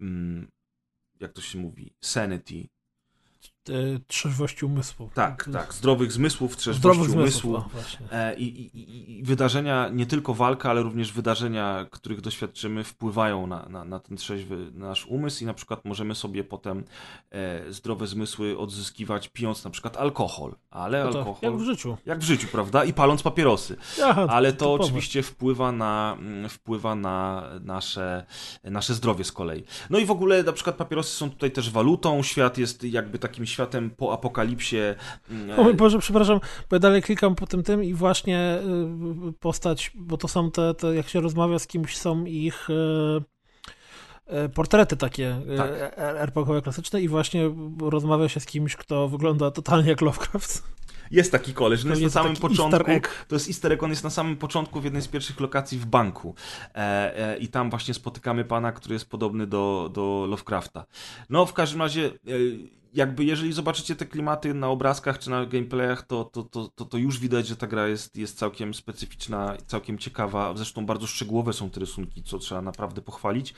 [0.00, 0.48] mm,
[1.20, 2.68] jak to się mówi, sanity,
[4.06, 5.10] trzeźwości umysłu.
[5.14, 5.74] Tak, tak.
[5.74, 7.60] Zdrowych zmysłów, trzeźwości Zdrowych umysłu.
[7.60, 13.46] Zmysłów, e, I, i, I, wydarzenia, nie tylko walka, ale również wydarzenia, których doświadczymy, wpływają
[13.46, 16.84] na, na, na ten trzeźwy nasz umysł i na przykład możemy sobie potem
[17.30, 20.54] e, zdrowe zmysły odzyskiwać pijąc na przykład alkohol.
[20.70, 21.50] Ale no tak, alkohol...
[21.50, 21.96] Jak w życiu.
[22.06, 22.84] Jak w życiu, prawda?
[22.84, 23.76] I paląc papierosy.
[24.04, 28.26] Aha, ale to, to oczywiście wpływa na, mm, wpływa na nasze,
[28.64, 29.64] nasze zdrowie z kolei.
[29.90, 33.46] No i w ogóle na przykład papierosy są tutaj też walutą, świat jest jakby takim
[33.54, 34.76] światem po apokalipsie.
[35.30, 36.40] Mm, o mój Boże, przepraszam,
[36.70, 38.58] bo ja dalej klikam po tym tym i właśnie
[39.28, 42.74] y, postać, bo to są te, te jak się rozmawia z kimś, są ich y,
[44.44, 45.70] y, portrety takie tak.
[45.96, 47.50] RPG klasyczne i właśnie
[47.80, 50.74] rozmawia się z kimś, kto wygląda totalnie jak Lovecraft.
[51.10, 52.90] Jest taki koleż, no jest na samym początku.
[53.28, 55.86] To jest easter egg, on jest na samym początku w jednej z pierwszych lokacji w
[55.86, 56.34] banku.
[56.74, 56.78] E,
[57.18, 60.84] e, I tam właśnie spotykamy pana, który jest podobny do, do Lovecrafta.
[61.30, 62.06] No, w każdym razie.
[62.06, 62.10] E,
[62.94, 66.98] jakby jeżeli zobaczycie te klimaty na obrazkach czy na gameplayach, to, to, to, to, to
[66.98, 70.56] już widać, że ta gra jest, jest całkiem specyficzna, całkiem ciekawa.
[70.56, 73.54] Zresztą bardzo szczegółowe są te rysunki, co trzeba naprawdę pochwalić,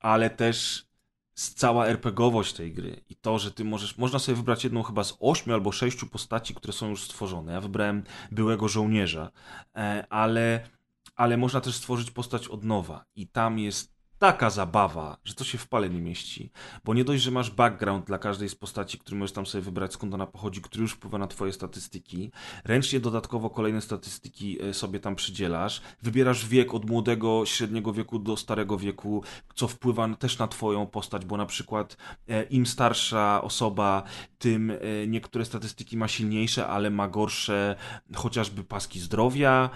[0.00, 0.86] ale też
[1.34, 5.16] cała RPGowość tej gry i to, że ty możesz, można sobie wybrać jedną chyba z
[5.20, 7.52] ośmiu albo sześciu postaci, które są już stworzone.
[7.52, 9.30] Ja wybrałem byłego żołnierza,
[9.76, 10.68] e, ale,
[11.16, 13.91] ale można też stworzyć postać od nowa i tam jest
[14.22, 16.52] taka zabawa, że to się w pale nie mieści.
[16.84, 19.92] Bo nie dość, że masz background dla każdej z postaci, który możesz tam sobie wybrać,
[19.92, 22.32] skąd ona pochodzi, który już wpływa na twoje statystyki.
[22.64, 25.82] Ręcznie dodatkowo kolejne statystyki e, sobie tam przydzielasz.
[26.02, 31.24] Wybierasz wiek od młodego, średniego wieku do starego wieku, co wpływa też na twoją postać,
[31.24, 31.96] bo na przykład
[32.28, 34.02] e, im starsza osoba,
[34.38, 37.76] tym e, niektóre statystyki ma silniejsze, ale ma gorsze
[38.14, 39.70] chociażby paski zdrowia,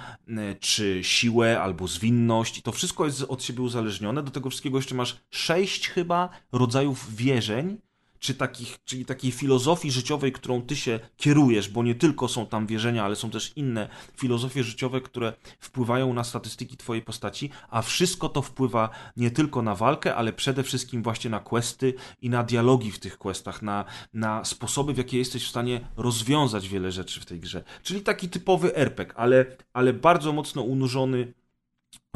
[0.61, 2.59] czy siłę, albo zwinność.
[2.59, 4.23] I to wszystko jest od siebie uzależnione.
[4.23, 7.79] Do tego wszystkiego jeszcze masz sześć chyba rodzajów wierzeń,
[8.19, 12.67] czy takich, czyli takiej filozofii życiowej, którą ty się kierujesz, bo nie tylko są tam
[12.67, 18.29] wierzenia, ale są też inne filozofie życiowe, które wpływają na statystyki twojej postaci, a wszystko
[18.29, 22.93] to wpływa nie tylko na walkę, ale przede wszystkim właśnie na questy i na dialogi
[22.93, 23.85] w tych questach, na,
[24.15, 27.65] na sposoby, w jakie jesteś w stanie rozwiązać wiele rzeczy w tej grze.
[27.83, 31.33] Czyli taki typowy RPG, ale, ale bardzo mocno unurzony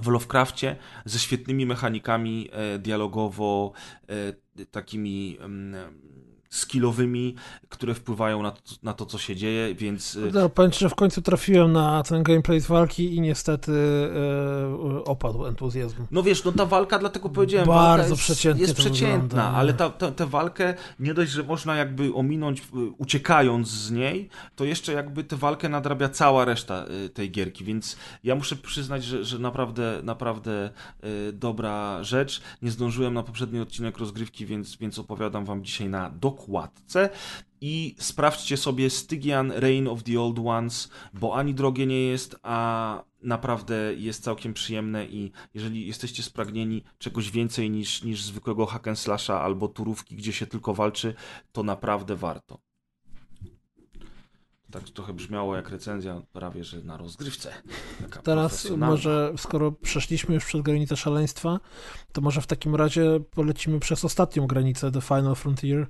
[0.02, 3.72] w Lovecraftie ze świetnymi mechanikami e, dialogowo,
[4.08, 5.38] e, takimi
[6.50, 7.34] skillowymi,
[7.68, 10.16] które wpływają na to, na to co się dzieje, więc...
[10.16, 13.72] Y, no, powiem że w końcu trafiłem na ten gameplay z walki i niestety
[14.96, 15.96] e, opadł entuzjazm.
[16.10, 19.58] No wiesz, no ta walka, dlatego powiedziałem, Bardzo jest, przeciętnie jest przeciętna, wygląda.
[19.58, 22.62] ale ta, ta, tę walkę nie dość, że można jakby ominąć
[22.98, 27.96] uciekając z niej, to jeszcze jakby tę walkę nadrabia cała reszta y, tej gierki, więc
[28.24, 30.70] ja muszę przyznać, że, że naprawdę, naprawdę
[31.04, 32.42] y, dobra rzecz.
[32.62, 37.08] Nie zdążyłem na poprzedni odcinek rozgrywki, więc, więc opowiadam wam dzisiaj na dokładnie dokładce
[37.60, 43.02] i sprawdźcie sobie Stygian Reign of the Old Ones, bo ani drogie nie jest, a
[43.22, 49.40] naprawdę jest całkiem przyjemne i jeżeli jesteście spragnieni czegoś więcej niż, niż zwykłego hack slasha
[49.40, 51.14] albo turówki, gdzie się tylko walczy,
[51.52, 52.69] to naprawdę warto.
[54.70, 57.52] Tak trochę brzmiało jak recenzja prawie, że na rozgrywce.
[58.02, 61.60] Taka Teraz może, skoro przeszliśmy już przez granicę szaleństwa,
[62.12, 65.86] to może w takim razie polecimy przez ostatnią granicę, The Final Frontier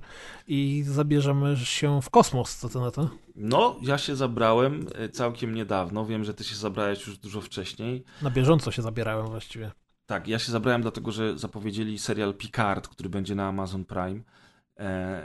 [0.47, 3.09] i zabierzemy się w kosmos, co ty na to?
[3.35, 6.05] No, ja się zabrałem e, całkiem niedawno.
[6.05, 8.03] Wiem, że ty się zabrałeś już dużo wcześniej.
[8.21, 9.71] Na bieżąco się zabierałem właściwie.
[10.05, 14.21] Tak, ja się zabrałem dlatego, że zapowiedzieli serial Picard, który będzie na Amazon Prime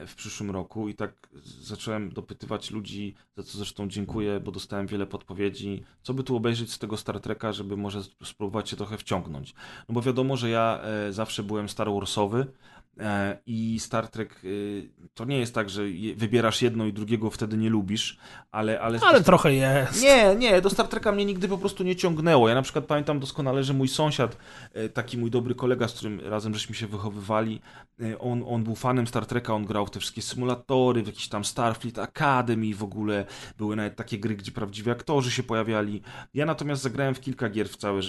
[0.07, 1.29] w przyszłym roku i tak
[1.61, 6.73] zacząłem dopytywać ludzi, za co zresztą dziękuję, bo dostałem wiele podpowiedzi, co by tu obejrzeć
[6.73, 9.55] z tego Star Treka, żeby może spróbować się trochę wciągnąć.
[9.89, 12.76] No bo wiadomo, że ja e, zawsze byłem Star Warsowy e,
[13.47, 14.49] i Star Trek e,
[15.15, 15.83] to nie jest tak, że
[16.17, 18.19] wybierasz jedno i drugiego wtedy nie lubisz,
[18.51, 18.81] ale...
[18.81, 20.03] Ale, Ale trochę jest.
[20.03, 22.49] nie, nie, do Star Treka mnie nigdy po prostu nie ciągnęło.
[22.49, 24.37] Ja na przykład pamiętam doskonale, że mój sąsiad,
[24.73, 27.61] e, taki mój dobry kolega, z którym razem żeśmy się wychowywali,
[28.03, 31.29] e, on, on był fanem Star Treka, on grał w te wszystkie symulatory, w jakiś
[31.29, 33.25] tam Starfleet Academy w ogóle.
[33.59, 36.03] Były nawet takie gry, gdzie prawdziwi aktorzy się pojawiali.
[36.35, 38.01] Ja natomiast zagrałem w kilka gier w całe,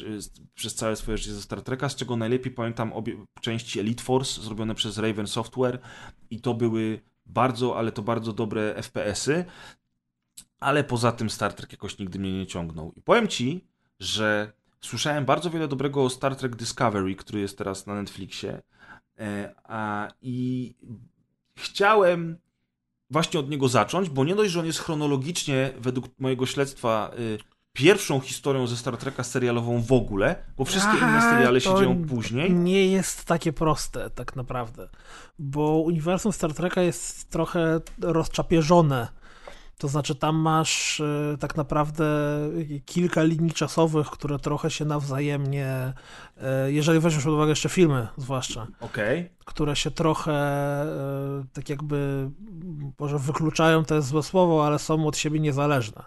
[0.56, 4.42] przez całe swoje życie ze Star Treka, z czego najlepiej pamiętam obie części Elite Force,
[4.42, 5.80] zrobione przez Raven Software
[6.30, 9.46] i to były bardzo, ale to bardzo dobre FPS-y
[10.60, 12.94] ale poza tym Star Trek jakoś nigdy mnie nie ciągnął.
[12.96, 13.68] I powiem ci,
[14.00, 18.62] że słyszałem bardzo wiele dobrego o Star Trek Discovery, który jest teraz na Netflixie.
[19.20, 20.76] E, a, I
[21.56, 22.38] chciałem
[23.10, 27.38] właśnie od niego zacząć, bo nie dość, że on jest chronologicznie, według mojego śledztwa, y,
[27.78, 32.06] pierwszą historią ze Star Treka serialową w ogóle, bo wszystkie inne Aha, seriale się dzieją
[32.06, 32.54] później.
[32.54, 34.90] Nie jest takie proste, tak naprawdę.
[35.40, 39.08] Bo uniwersum Star Treka jest trochę rozczapieżone.
[39.78, 42.06] To znaczy, tam masz e, tak naprawdę
[42.86, 45.94] kilka linii czasowych, które trochę się nawzajemnie,
[46.38, 49.30] e, jeżeli weźmiesz pod uwagę jeszcze filmy, zwłaszcza, Okej.
[49.46, 52.30] które się trochę e, tak jakby,
[53.00, 56.04] może wykluczają, to jest złe słowo, ale są od siebie niezależne.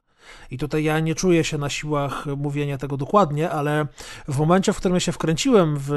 [0.50, 3.86] I tutaj ja nie czuję się na siłach mówienia tego dokładnie, ale
[4.28, 5.92] w momencie, w którym ja się wkręciłem w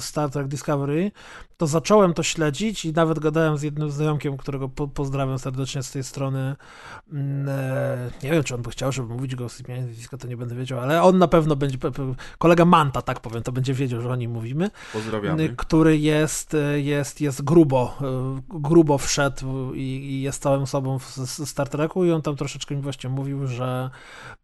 [0.00, 1.10] Star Trek Discovery,
[1.56, 5.90] to zacząłem to śledzić i nawet gadałem z jednym znajomkiem, którego po, pozdrawiam serdecznie z
[5.90, 6.56] tej strony.
[7.12, 10.28] Mm, e, Nie wiem, czy on by chciał, żeby mówić go z imienia nazwiska, to
[10.28, 11.78] nie będę wiedział, ale on na pewno będzie,
[12.38, 15.54] kolega Manta, tak powiem, to będzie wiedział, że o nim mówimy Pozdrawiamy.
[15.56, 21.06] który jest, jest, jest grubo, y, grubo wszedł i, i jest całą osobą w
[21.48, 23.59] Star Treku i on tam troszeczkę mi właśnie mówił, że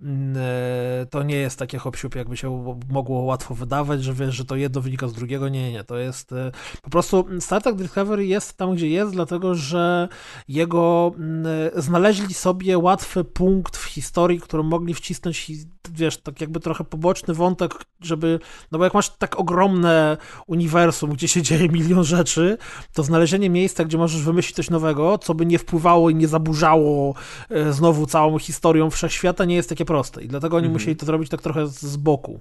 [0.00, 4.44] mm, e, to nie jest takie hop jakby się mogło łatwo wydawać, że wiesz, że
[4.44, 6.52] to jedno wynika z drugiego, nie, nie, to jest e,
[6.82, 10.08] po prostu Star Trek Discovery jest tam, gdzie jest, dlatego, że
[10.48, 11.46] jego mm,
[11.76, 15.52] znaleźli sobie łatwy punkt w historii, którą mogli wcisnąć,
[15.90, 18.40] wiesz, tak jakby trochę poboczny wątek, żeby,
[18.72, 22.58] no bo jak masz tak ogromne uniwersum, gdzie się dzieje milion rzeczy,
[22.92, 27.14] to znalezienie miejsca, gdzie możesz wymyślić coś nowego, co by nie wpływało i nie zaburzało
[27.50, 30.22] e, znowu całą historią wszechświata, nie jest takie proste.
[30.22, 30.72] I dlatego oni Mhm.
[30.72, 32.40] musieli to zrobić tak trochę z, z boku.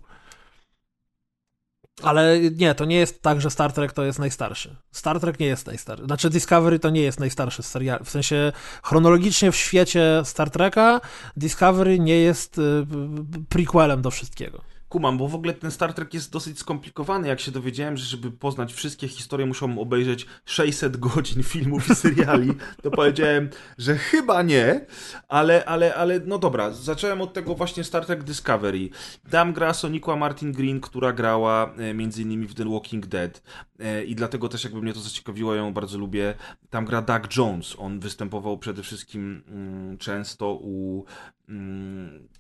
[2.04, 4.76] Ale nie, to nie jest tak, że Star Trek to jest najstarszy.
[4.92, 6.06] Star Trek nie jest najstarszy.
[6.06, 8.06] Znaczy Discovery to nie jest najstarszy z seriali.
[8.06, 8.52] W sensie
[8.84, 11.02] chronologicznie w świecie Star Treka
[11.38, 12.62] Discovery nie jest y,
[13.50, 14.62] prequelem do wszystkiego.
[14.96, 17.28] Kumam, bo w ogóle ten Star Trek jest dosyć skomplikowany.
[17.28, 22.54] Jak się dowiedziałem, że żeby poznać wszystkie historie, musiałbym obejrzeć 600 godzin filmów i seriali,
[22.82, 24.86] to powiedziałem, że chyba nie,
[25.28, 26.72] ale, ale, ale no dobra.
[26.72, 28.90] Zacząłem od tego właśnie Star Trek Discovery.
[29.30, 33.42] Tam gra Sonikła Martin Green, która grała e, między innymi w The Walking Dead
[33.80, 36.34] e, i dlatego też jakby mnie to zaciekawiło, ją bardzo lubię.
[36.70, 37.76] Tam gra Doug Jones.
[37.78, 41.06] On występował przede wszystkim mm, często u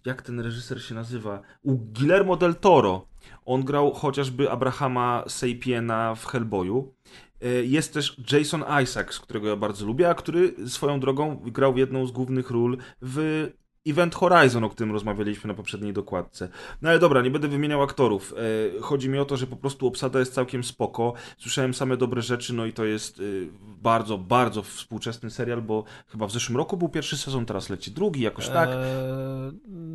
[0.05, 1.41] jak ten reżyser się nazywa?
[1.63, 3.07] U Guillermo del Toro.
[3.45, 6.93] On grał chociażby Abrahama Sapiena w Hellboyu.
[7.41, 12.05] E, Jest też Jason Isaacs, którego ja bardzo lubię, a który swoją drogą grał jedną
[12.05, 13.47] z głównych ról w
[13.87, 16.49] Event Horizon, o którym rozmawialiśmy na poprzedniej dokładce.
[16.81, 18.33] No ale dobra, nie będę wymieniał aktorów.
[18.77, 21.13] E, Chodzi mi o to, że po prostu obsada jest całkiem spoko.
[21.37, 23.47] Słyszałem same dobre rzeczy, no i to jest y,
[23.81, 28.21] bardzo, bardzo współczesny serial, bo chyba w zeszłym roku był pierwszy sezon, teraz leci drugi,
[28.21, 28.69] jakoś tak.
[28.69, 28.75] Eee,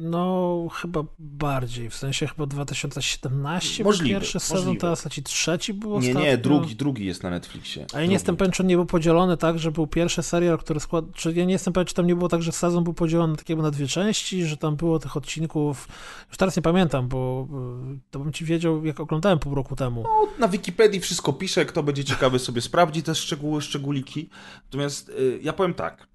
[0.00, 1.90] no, chyba bardziej.
[1.90, 4.80] W sensie chyba 2017 Możliwe, był pierwszy sezon, możliwe.
[4.80, 6.20] teraz leci trzeci był Nie, ostatnio.
[6.20, 7.86] nie, drugi, drugi jest na Netflixie.
[7.94, 10.58] A ja nie jestem pewien, czy on nie był podzielony tak, że był pierwszy serial,
[10.58, 11.04] który skład...
[11.14, 13.48] Czy ja nie jestem pewien, czy tam nie było tak, że sezon był podzielony tak
[13.48, 15.88] jakby na dwie dwie części, że tam było tych odcinków,
[16.28, 17.48] już teraz nie pamiętam, bo
[17.96, 20.02] y, to bym ci wiedział, jak oglądałem pół roku temu.
[20.02, 24.30] No, na Wikipedii wszystko pisze, kto będzie ciekawy sobie sprawdzi te szczegóły, szczególiki.
[24.64, 26.06] Natomiast y, ja powiem tak.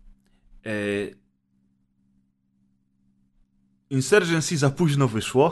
[0.68, 1.26] Y,
[3.90, 5.52] Insurgency za późno wyszło.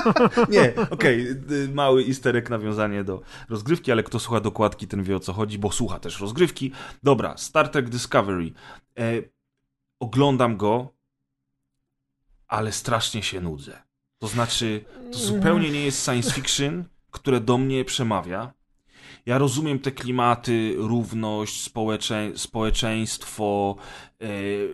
[0.50, 5.20] nie, okej, okay, mały isterek nawiązanie do rozgrywki, ale kto słucha dokładki, ten wie o
[5.20, 6.72] co chodzi, bo słucha też rozgrywki.
[7.02, 8.52] Dobra, Star Trek Discovery.
[8.98, 9.22] E,
[10.00, 10.93] oglądam go,
[12.48, 13.82] ale strasznie się nudzę.
[14.18, 18.52] To znaczy, to zupełnie nie jest science fiction, które do mnie przemawia.
[19.26, 23.76] Ja rozumiem te klimaty, równość, społecze, społeczeństwo,
[24.20, 24.26] e,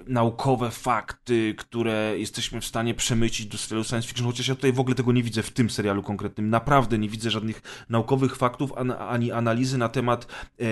[0.06, 4.80] naukowe fakty, które jesteśmy w stanie przemycić do serialu science fiction, chociaż ja tutaj w
[4.80, 6.50] ogóle tego nie widzę w tym serialu konkretnym.
[6.50, 8.72] Naprawdę nie widzę żadnych naukowych faktów
[9.08, 10.26] ani analizy na temat
[10.60, 10.64] e,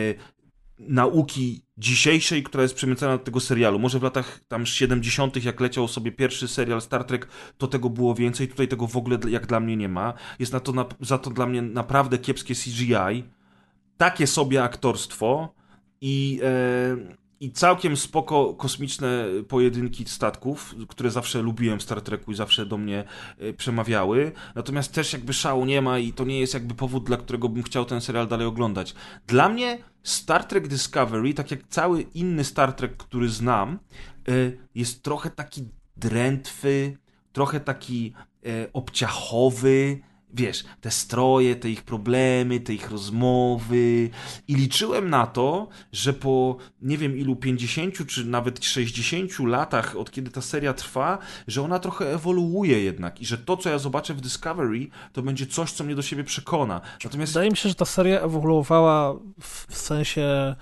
[0.78, 3.78] nauki dzisiejszej, która jest przemycana do tego serialu.
[3.78, 8.14] Może w latach tam 70., jak leciał sobie pierwszy serial Star Trek, to tego było
[8.14, 8.48] więcej.
[8.48, 10.14] Tutaj tego w ogóle jak dla mnie nie ma.
[10.38, 13.24] Jest na to na, za to dla mnie naprawdę kiepskie CGI
[13.96, 15.54] takie sobie aktorstwo
[16.00, 16.96] i, e,
[17.40, 22.78] i całkiem spoko kosmiczne pojedynki statków, które zawsze lubiłem w Star Treku i zawsze do
[22.78, 23.04] mnie
[23.38, 24.32] e, przemawiały.
[24.54, 27.62] Natomiast też jakby szału nie ma i to nie jest jakby powód, dla którego bym
[27.62, 28.94] chciał ten serial dalej oglądać.
[29.26, 33.78] Dla mnie Star Trek Discovery, tak jak cały inny Star Trek, który znam,
[34.28, 34.32] e,
[34.74, 36.98] jest trochę taki drętwy,
[37.32, 38.14] trochę taki
[38.46, 40.00] e, obciachowy,
[40.34, 44.10] wiesz, te stroje, te ich problemy, te ich rozmowy
[44.48, 50.10] i liczyłem na to, że po nie wiem ilu 50 czy nawet 60 latach od
[50.10, 54.14] kiedy ta seria trwa, że ona trochę ewoluuje jednak i że to co ja zobaczę
[54.14, 56.80] w Discovery to będzie coś co mnie do siebie przekona.
[57.04, 60.54] Natomiast wydaje mi się, że ta seria ewoluowała w sensie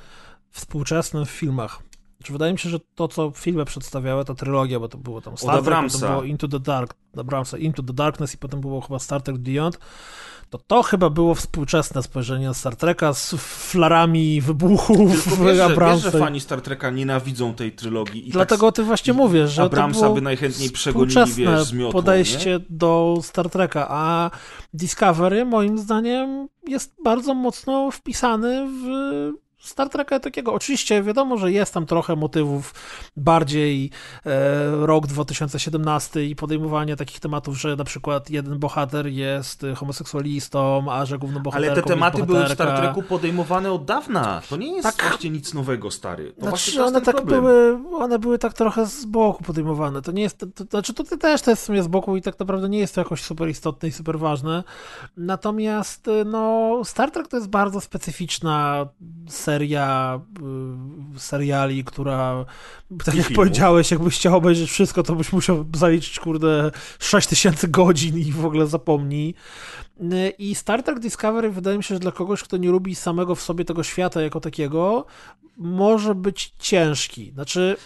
[0.50, 1.82] współczesnym w filmach.
[2.26, 5.36] Czy wydaje mi się, że to, co filmy przedstawiały, ta trylogia, bo to było tam
[5.36, 8.98] Star Trek, potem było Into the Dark, Abramsa, Into the Darkness i potem było chyba
[8.98, 9.78] Star Trek Beyond,
[10.50, 16.04] to to chyba było współczesne spojrzenie na Star Treka z flarami wybuchów Tylko wiesz, Abramsa.
[16.04, 18.28] Wiesz, że fani Star Treka nienawidzą tej trylogii.
[18.28, 21.92] I Dlatego tak, ty właśnie mówię, że Abramsa to by najchętniej przegonili, wiesz, z miotłą,
[21.92, 22.60] podejście nie?
[22.70, 24.30] do Star Treka, a
[24.74, 31.74] Discovery moim zdaniem jest bardzo mocno wpisany w Star Treka takiego, oczywiście wiadomo, że jest
[31.74, 32.74] tam trochę motywów
[33.16, 33.90] bardziej
[34.26, 41.06] e, rok 2017 i podejmowanie takich tematów, że na przykład jeden bohater jest homoseksualistą, a
[41.06, 44.42] że główny bohater Ale te tematy były w Star Treku podejmowane od dawna.
[44.48, 46.32] To nie jest tak, właśnie nic nowego, stary.
[46.32, 47.40] To znaczy, one tak problem.
[47.40, 50.02] były, one były tak trochę z boku podejmowane.
[50.02, 52.22] To nie jest, to, to, znaczy to też to jest w sumie z boku i
[52.22, 54.64] tak naprawdę nie jest to jakoś super istotne i super ważne.
[55.16, 58.86] Natomiast no, Star Trek to jest bardzo specyficzna
[59.28, 60.20] seria seria
[61.16, 62.44] y, seriali, która,
[63.04, 63.36] tak I jak filmów.
[63.36, 68.66] powiedziałeś, jakbyś chciał obejrzeć wszystko, to byś musiał zaliczyć, kurde, 6000 godzin i w ogóle
[68.66, 69.34] zapomnij.
[70.00, 73.34] Y, I Star Trek Discovery wydaje mi się, że dla kogoś, kto nie lubi samego
[73.34, 75.06] w sobie tego świata jako takiego,
[75.56, 77.30] może być ciężki.
[77.32, 77.76] Znaczy,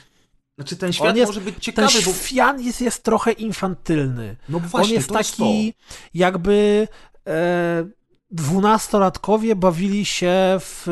[0.59, 2.63] znaczy ten świat jest, może być ciekawy, ten bo...
[2.63, 4.37] jest, jest trochę infantylny.
[4.49, 5.77] No właśnie, On jest taki jest
[6.15, 6.89] jakby
[7.27, 7.85] e,
[8.31, 10.87] dwunastolatkowie bawili się w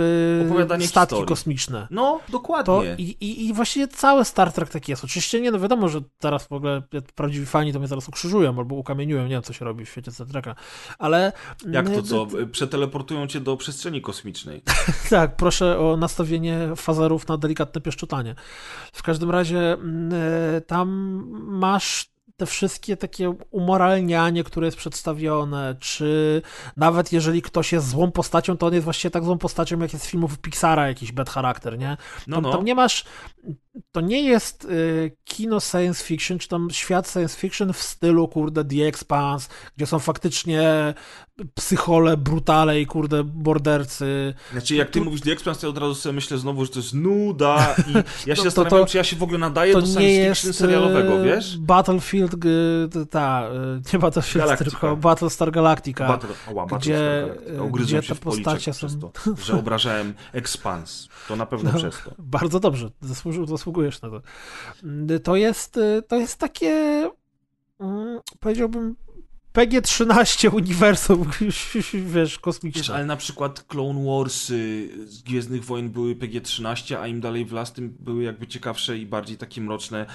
[0.47, 1.29] Opowiadanie statki historii.
[1.29, 1.87] kosmiczne.
[1.91, 2.65] No, dokładnie.
[2.65, 5.05] To i, i, I właściwie cały Star Trek tak jest.
[5.05, 6.83] Oczywiście nie, no wiadomo, że teraz w ogóle
[7.15, 10.11] prawdziwi fani to mnie zaraz ukrzyżują albo ukamieniują, nie wiem co się robi w świecie
[10.11, 10.55] Star Treka,
[10.99, 11.33] ale...
[11.71, 12.27] Jak to co?
[12.53, 14.63] Przeteleportują cię do przestrzeni kosmicznej.
[15.11, 18.35] tak, proszę o nastawienie fazerów na delikatne pieszczotanie.
[18.93, 19.77] W każdym razie
[20.67, 20.89] tam
[21.47, 26.43] masz te wszystkie takie umoralnianie, które jest przedstawione, czy
[26.77, 30.05] nawet jeżeli ktoś jest złą postacią, to on jest właściwie tak złą postacią, jak jest
[30.05, 31.97] z filmów Pixara jakiś bad charakter, nie?
[32.27, 32.53] No, tam, no.
[32.53, 33.05] tam nie masz
[33.93, 38.65] to nie jest y, kino science fiction, czy tam świat science fiction w stylu, kurde,
[38.65, 40.95] The Expanse, gdzie są faktycznie
[41.55, 44.35] psychole, brutale i, kurde, bordercy.
[44.53, 45.05] Znaczy, jak ty tu...
[45.05, 47.93] mówisz The Expanse, to od razu sobie myślę znowu, że to jest nuda i
[48.29, 50.55] ja się to, zastanawiam, to, czy ja się w ogóle nadaję do science fiction jest,
[50.55, 51.59] serialowego, wiesz?
[51.59, 52.37] Battlefield,
[53.11, 53.49] ta,
[53.79, 54.71] y, nie Battlefield, Galactica.
[54.71, 56.09] tylko Battlestar Galactica.
[56.09, 57.83] Battle, oła, gdzie, Galactica.
[57.83, 59.01] gdzie te postacie są...
[59.01, 59.11] To,
[59.45, 61.09] że obrażałem Expanse.
[61.29, 62.11] To na pewno no, przez to.
[62.19, 64.23] Bardzo dobrze, zasłużył, zasłużył zasługujesz na to.
[65.23, 66.71] To jest, to jest takie,
[67.81, 68.97] mm, powiedziałbym,
[69.53, 71.31] PG-13 uniwersum,
[72.15, 72.95] wiesz, kosmiczne.
[72.95, 74.47] Ale na przykład Clone Wars
[75.05, 79.07] z Gwiezdnych Wojen były PG-13, a im dalej w las, tym były jakby ciekawsze i
[79.07, 80.07] bardziej takie mroczne.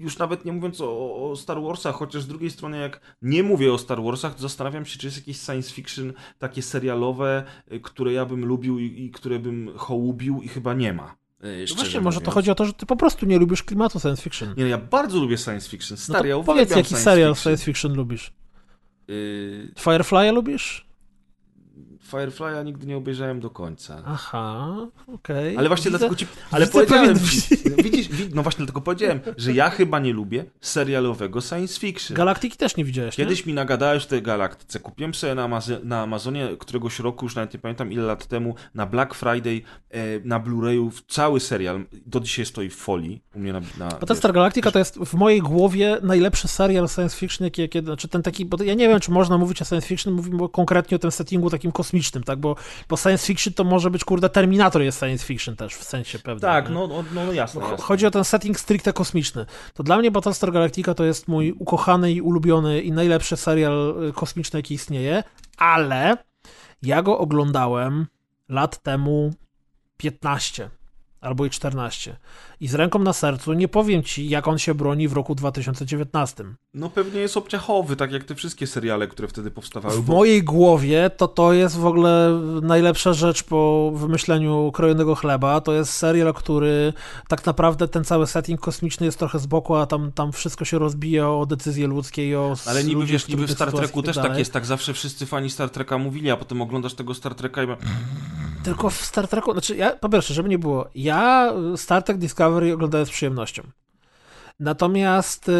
[0.00, 3.72] Już nawet nie mówiąc o, o Star Warsach, chociaż z drugiej strony jak nie mówię
[3.72, 7.44] o Star Warsach, to zastanawiam się, czy jest jakieś science fiction takie serialowe,
[7.82, 11.25] które ja bym lubił i, i które bym hołubił i chyba nie ma.
[11.46, 14.00] Yy, no właśnie, może to chodzi o to, że ty po prostu nie lubisz klimatu
[14.00, 14.54] science fiction.
[14.56, 15.96] Nie, ja bardzo lubię science fiction.
[15.96, 17.42] Stary, no ja powiedz, jaki serial fiction.
[17.42, 18.32] science fiction lubisz?
[19.08, 20.86] Yy, Firefly'a lubisz?
[22.12, 24.02] Firefly'a nigdy nie obejrzałem do końca.
[24.06, 24.76] Aha,
[25.06, 25.14] okej.
[25.14, 25.58] Okay.
[25.58, 26.26] Ale właśnie widzę, dlatego ci.
[26.50, 27.14] Ale powiedziałem.
[27.14, 31.80] pewien- No, widzisz, wi- no właśnie dlatego powiedziałem, że ja chyba nie lubię serialowego science
[31.80, 32.16] fiction.
[32.16, 33.24] Galaktyki też nie widziałeś, nie?
[33.24, 34.80] Kiedyś mi nagadałeś w tej galaktyce.
[34.80, 38.86] Kupiłem sobie na, na Amazonie któregoś roku, już nawet nie pamiętam ile lat temu, na
[38.86, 41.84] Black Friday e, na Blu-rayu cały serial.
[42.06, 43.60] Do dzisiaj stoi w folii u mnie na.
[43.78, 48.08] na Battlestar Galactica to jest w mojej głowie najlepszy serial science fiction, jaki, jaki znaczy
[48.08, 50.98] ten taki, bo ja nie wiem, czy można mówić o science fiction, mówimy konkretnie o
[50.98, 52.56] tym settingu takim kosmicznym, tak, bo,
[52.88, 56.40] bo science fiction to może być, kurde, Terminator jest science fiction też w sensie pewnym.
[56.40, 57.76] Tak, no, no, no jasne, jasne.
[57.84, 59.46] Chodzi o ten setting stricte kosmiczny.
[59.74, 64.12] To dla mnie Battlestar Galactica to jest mój ukochany i ulubiony i najlepszy serial y,
[64.12, 65.22] kosmiczny, jaki istnieje,
[65.56, 66.16] ale
[66.82, 68.06] ja go oglądałem
[68.48, 69.34] lat temu
[69.96, 70.70] 15
[71.26, 72.16] albo i 14.
[72.60, 76.44] I z ręką na sercu nie powiem ci, jak on się broni w roku 2019.
[76.74, 79.96] No pewnie jest obciachowy, tak jak te wszystkie seriale, które wtedy powstawały.
[79.96, 85.60] W bo- mojej głowie to to jest w ogóle najlepsza rzecz po wymyśleniu krojonego chleba.
[85.60, 86.92] To jest serial, który
[87.28, 90.78] tak naprawdę ten cały setting kosmiczny jest trochę z boku, a tam, tam wszystko się
[90.78, 94.00] rozbija o decyzje ludzkie i o Ale niby ludzi wiesz, w niby w Star Treku
[94.00, 94.38] i też tak dalej.
[94.38, 97.66] jest, tak zawsze wszyscy fani Star Treka mówili, a potem oglądasz tego Star Treka i
[97.66, 97.76] ma...
[98.66, 102.18] Tylko w Star Treku, znaczy ja, po pierwsze, żeby nie było, ja y, Star Trek
[102.18, 103.62] Discovery oglądałem z przyjemnością.
[104.60, 105.54] Natomiast yy,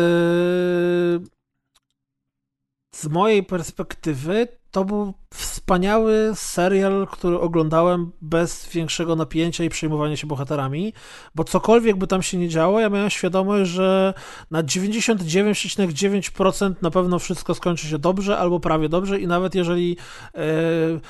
[2.95, 10.27] z mojej perspektywy to był wspaniały serial, który oglądałem bez większego napięcia i przejmowania się
[10.27, 10.93] bohaterami,
[11.35, 14.15] bo cokolwiek by tam się nie działo, ja miałem świadomość, że
[14.51, 19.97] na 99,9% na pewno wszystko skończy się dobrze albo prawie dobrze i nawet jeżeli
[20.35, 21.01] yy,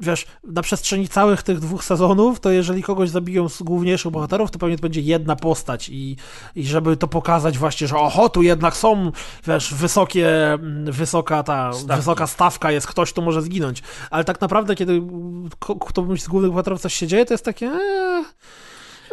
[0.00, 4.58] wiesz, na przestrzeni całych tych dwóch sezonów, to jeżeli kogoś zabiją z główniejszych bohaterów, to
[4.58, 6.16] pewnie to będzie jedna postać i,
[6.56, 9.12] i żeby to pokazać właśnie, że oho, tu jednak są,
[9.46, 11.96] wiesz, wysokie, mm, wysoka ta, Stawki.
[11.96, 13.82] wysoka stawka jest, ktoś tu może zginąć.
[14.10, 15.02] Ale tak naprawdę, kiedy
[15.86, 17.70] którymś z głównych bohaterów coś się dzieje, to jest takie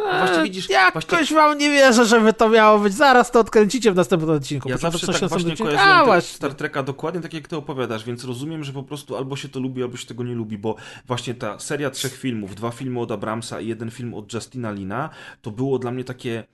[0.04, 2.94] właśnie widzisz, jakoś właśnie- wam nie wierzę, żeby to miało być.
[2.94, 4.68] Zaraz to odkręcicie w następnym odcinku.
[4.68, 6.36] Ja zawsze coś tak właśnie odcinku, kojarzyłem A, właśnie.
[6.36, 9.60] Star Treka dokładnie tak, jak ty opowiadasz, więc rozumiem, że po prostu albo się to
[9.60, 10.76] lubi, albo się tego nie lubi, bo
[11.06, 15.10] właśnie ta seria trzech filmów, dwa filmy od Abramsa i jeden film od Justina Lina,
[15.42, 16.44] to było dla mnie takie,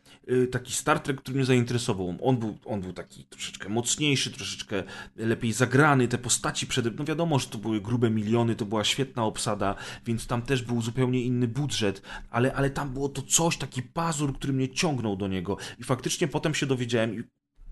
[0.51, 2.16] taki Star Trek, który mnie zainteresował.
[2.22, 4.83] On był, on był taki troszeczkę mocniejszy, troszeczkę
[5.16, 9.25] lepiej zagrany, te postaci przede no wiadomo, że to były grube miliony, to była świetna
[9.25, 9.75] obsada,
[10.07, 14.35] więc tam też był zupełnie inny budżet, ale, ale tam było to coś, taki pazur,
[14.35, 17.25] który mnie ciągnął do niego i faktycznie potem się dowiedziałem i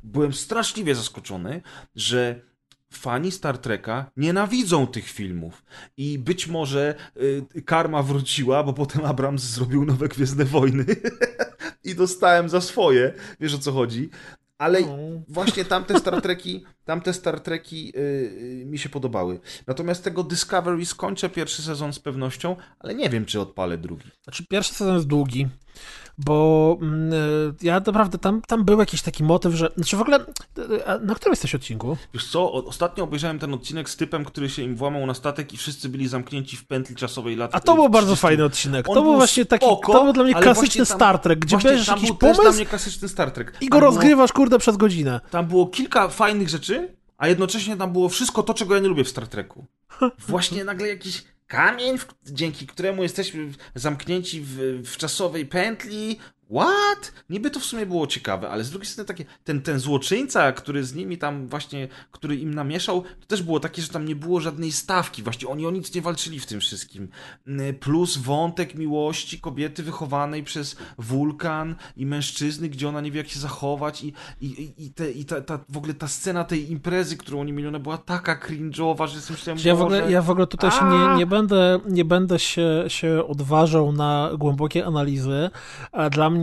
[0.02, 1.62] byłem straszliwie zaskoczony,
[1.94, 2.40] że
[2.92, 5.64] fani Star Treka nienawidzą tych filmów.
[5.96, 6.94] I być może
[7.56, 10.84] y, karma wróciła, bo potem Abrams zrobił nowe Gwiezdne Wojny
[11.84, 13.14] i dostałem za swoje.
[13.40, 14.10] Wiesz o co chodzi?
[14.58, 14.96] Ale No.
[15.28, 19.40] właśnie tamte Star Treki, tamte Star Treki y, y, mi się podobały.
[19.66, 24.10] Natomiast tego Discovery skończę pierwszy sezon z pewnością, ale nie wiem, czy odpalę drugi.
[24.24, 25.48] Znaczy, pierwszy sezon jest długi,
[26.18, 29.72] bo mm, y, ja naprawdę tam, tam był jakiś taki motyw, że.
[29.76, 30.18] Znaczy w ogóle.
[30.86, 31.96] a Na którym jesteś odcinku?
[32.14, 35.56] Wiesz co, ostatnio obejrzałem ten odcinek z typem, który się im włamał na statek i
[35.56, 38.22] wszyscy byli zamknięci w pętli czasowej lat A to był bardzo 30.
[38.22, 38.88] fajny odcinek.
[38.88, 39.66] On To był właśnie taki.
[39.66, 42.42] spoko, to był dla mnie klasyczny tam- Star Trek, gdzie bierzesz jakiś był też dla
[42.42, 43.56] pomysł mnie klasyczny Star Trek.
[43.60, 45.20] i go rozgrywasz, kurde, przez godzinę.
[45.30, 49.04] Tam było kilka fajnych rzeczy, a jednocześnie tam było wszystko to, czego ja nie lubię
[49.04, 49.66] w Star Treku.
[50.28, 56.18] Właśnie nagle jakiś kamień, dzięki któremu jesteśmy zamknięci w, w czasowej pętli.
[56.50, 57.12] What?
[57.30, 60.84] Niby to w sumie było ciekawe, ale z drugiej strony takie, ten, ten złoczyńca, który
[60.84, 64.40] z nimi tam właśnie, który im namieszał, to też było takie, że tam nie było
[64.40, 65.22] żadnej stawki.
[65.22, 67.08] Właśnie oni o nic nie walczyli w tym wszystkim.
[67.46, 73.28] Mm, Plus wątek miłości kobiety wychowanej przez wulkan i mężczyzny, gdzie ona nie wie jak
[73.28, 77.16] się zachować i, i, i, te, i ta, ta, w ogóle ta scena tej imprezy,
[77.16, 80.30] którą oni mieli, ona była taka cringe'owa, że sobie myślałem, Ja w, ogóle, ja w
[80.30, 85.50] ogóle tutaj się nie, nie będę, nie będę się, się odważał na głębokie analizy,
[85.92, 86.41] a dla mnie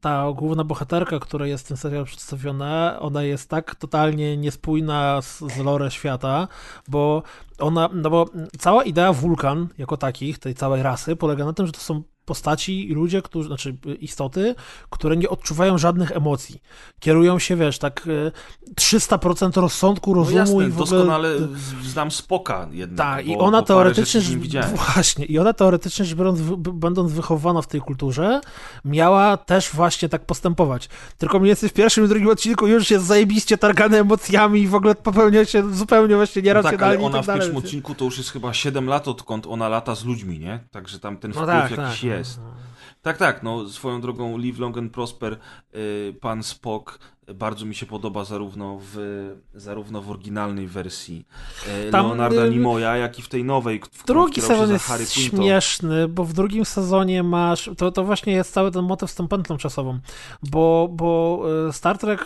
[0.00, 5.38] ta główna bohaterka, która jest w tym serialu przedstawiona, ona jest tak totalnie niespójna z,
[5.38, 6.48] z lore świata,
[6.88, 7.22] bo
[7.58, 8.26] ona, no bo
[8.58, 12.90] cała idea wulkan jako takich, tej całej rasy, polega na tym, że to są postaci
[12.90, 14.54] i ludzie, którzy, znaczy istoty,
[14.90, 16.62] które nie odczuwają żadnych emocji.
[17.00, 20.98] Kierują się, wiesz, tak e, 300% rozsądku, no rozumu jasne, i w ogóle...
[20.98, 21.38] doskonale
[21.82, 23.16] znam Spoka jednak.
[23.16, 24.20] Tak, i ona teoretycznie,
[24.94, 28.40] właśnie, i ona teoretycznie biorąc, będąc wychowana w tej kulturze,
[28.84, 30.88] miała też właśnie tak postępować.
[31.18, 34.74] Tylko mniej więcej w pierwszym i drugim odcinku już jest zajebiście targane emocjami i w
[34.74, 37.40] ogóle popełnia się zupełnie właśnie No tak, ale nieracjonalnie ona w tak dalej.
[37.40, 40.60] pierwszym odcinku to już jest chyba 7 lat, odkąd ona lata z ludźmi, nie?
[40.70, 42.02] Także tam ten No wpływ tak, jakiś tak.
[42.02, 42.15] jest.
[42.18, 42.40] Jest.
[43.02, 45.38] Tak, tak, no swoją drogą Live Long and Prosper,
[45.74, 46.98] y, pan Spock
[47.34, 48.96] bardzo mi się podoba zarówno w,
[49.54, 51.26] zarówno w oryginalnej wersji
[51.88, 55.06] y, Tam, Leonarda y, Nimoya, jak i w tej nowej, w Drugi sezon jest Harry
[55.06, 57.70] śmieszny, bo w drugim sezonie masz.
[57.78, 59.98] To, to właśnie jest cały ten motyw z tą pętlą czasową.
[60.42, 61.42] Bo, bo
[61.72, 62.24] Star Trek,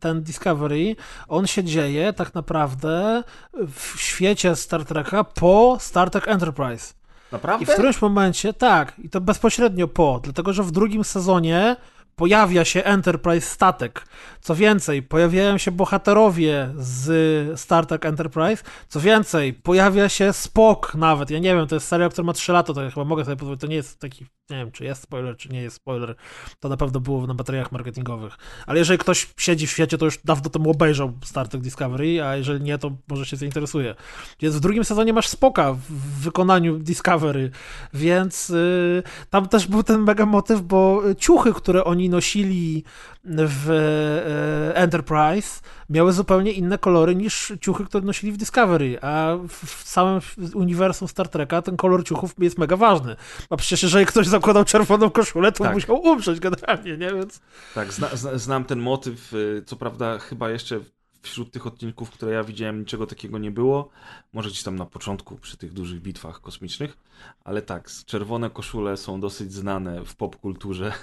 [0.00, 0.96] ten Discovery,
[1.28, 7.01] on się dzieje tak naprawdę w świecie Star Treka po Star Trek Enterprise.
[7.32, 7.66] I Naprawdę?
[7.66, 11.76] w którymś momencie, tak, i to bezpośrednio po, dlatego że w drugim sezonie
[12.16, 14.06] pojawia się Enterprise statek.
[14.40, 18.64] Co więcej, pojawiają się bohaterowie z Star Trek Enterprise.
[18.88, 21.30] Co więcej, pojawia się Spock nawet.
[21.30, 23.36] Ja nie wiem, to jest serial, który ma 3 lata, to ja chyba mogę sobie
[23.36, 23.60] pozwolić.
[23.60, 26.14] To nie jest taki, nie wiem, czy jest spoiler, czy nie jest spoiler.
[26.60, 28.36] To na pewno było na bateriach marketingowych.
[28.66, 32.36] Ale jeżeli ktoś siedzi w świecie, to już dawno temu obejrzał Star Trek Discovery, a
[32.36, 33.94] jeżeli nie, to może się zainteresuje.
[34.40, 35.92] Więc w drugim sezonie masz Spoka w
[36.22, 37.50] wykonaniu Discovery,
[37.94, 42.84] więc y, tam też był ten mega motyw, bo ciuchy, które oni nosili
[43.24, 49.82] w e, Enterprise miały zupełnie inne kolory niż ciuchy, które nosili w Discovery, a w
[49.88, 50.20] samym
[50.54, 53.16] uniwersum Star Treka ten kolor ciuchów jest mega ważny.
[53.50, 55.74] A przecież jeżeli ktoś zakładał czerwoną koszulę, to Tak.
[55.74, 57.12] musiał umrzeć generalnie, nie?
[57.14, 57.40] Więc...
[57.74, 59.32] Tak, zna, zna, znam ten motyw.
[59.32, 60.80] y, Co prawda, chyba jeszcze
[61.22, 63.88] wśród tych odcinków, które ja widziałem, niczego takiego nie było.
[64.32, 66.96] Może gdzieś tam na początku, przy tych dużych bitwach kosmicznych.
[67.44, 70.92] Ale tak, czerwone koszule są dosyć znane w popkulturze.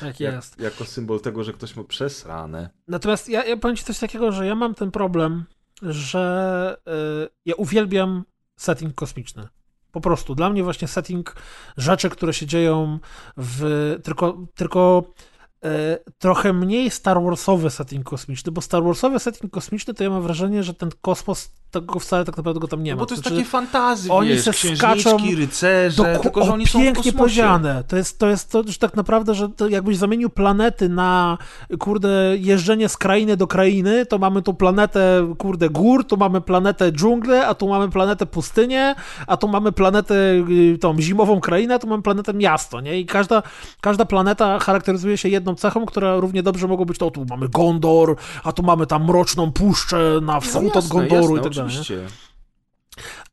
[0.00, 0.60] Tak jak, jest.
[0.60, 2.70] jako symbol tego, że ktoś ma przesrane.
[2.88, 5.44] Natomiast ja, ja powiem ci coś takiego, że ja mam ten problem,
[5.82, 6.76] że
[7.24, 8.24] y, ja uwielbiam
[8.56, 9.48] setting kosmiczny.
[9.92, 10.34] Po prostu.
[10.34, 11.36] Dla mnie właśnie setting
[11.76, 12.98] rzeczy, które się dzieją
[13.36, 13.96] w...
[14.02, 15.04] Tylko, tylko
[15.40, 15.41] e,
[16.18, 20.62] trochę mniej Star Warsowy setting kosmiczny, bo Star Warsowy setting kosmiczny to ja mam wrażenie,
[20.62, 23.00] że ten kosmos tego wcale tak naprawdę go tam nie No ma.
[23.00, 26.66] bo to jest Znaczy, takie fantazy, oni wiesz, se skaczą rycerze, Doku- tylko że oni
[26.66, 27.84] są pięknie powiedziane.
[27.88, 31.38] To jest, to jest to, że tak naprawdę, że to jakbyś zamienił planety na,
[31.78, 32.08] kurde,
[32.38, 37.46] jeżdżenie z krainy do krainy, to mamy tu planetę, kurde, gór, tu mamy planetę dżunglę,
[37.46, 38.94] a tu mamy planetę pustynię,
[39.26, 40.14] a tu mamy planetę,
[40.74, 43.00] y, tą zimową krainę, a tu mamy planetę miasto, nie?
[43.00, 43.42] I każda,
[43.80, 48.16] każda planeta charakteryzuje się jedną cechą, która równie dobrze mogło być to, tu mamy Gondor,
[48.44, 51.52] a tu mamy tam mroczną puszczę na No wschód jasne, od Gondoru jasne, i tak
[51.54, 51.61] dalej.
[51.62, 51.80] Nie?
[51.80, 52.06] oczywiście.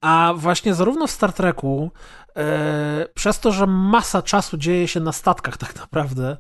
[0.02, 1.92] A właśnie zarówno w Star Treku,
[2.36, 6.38] e, przez to, że masa czasu dzieje się na statkach tak naprawdę,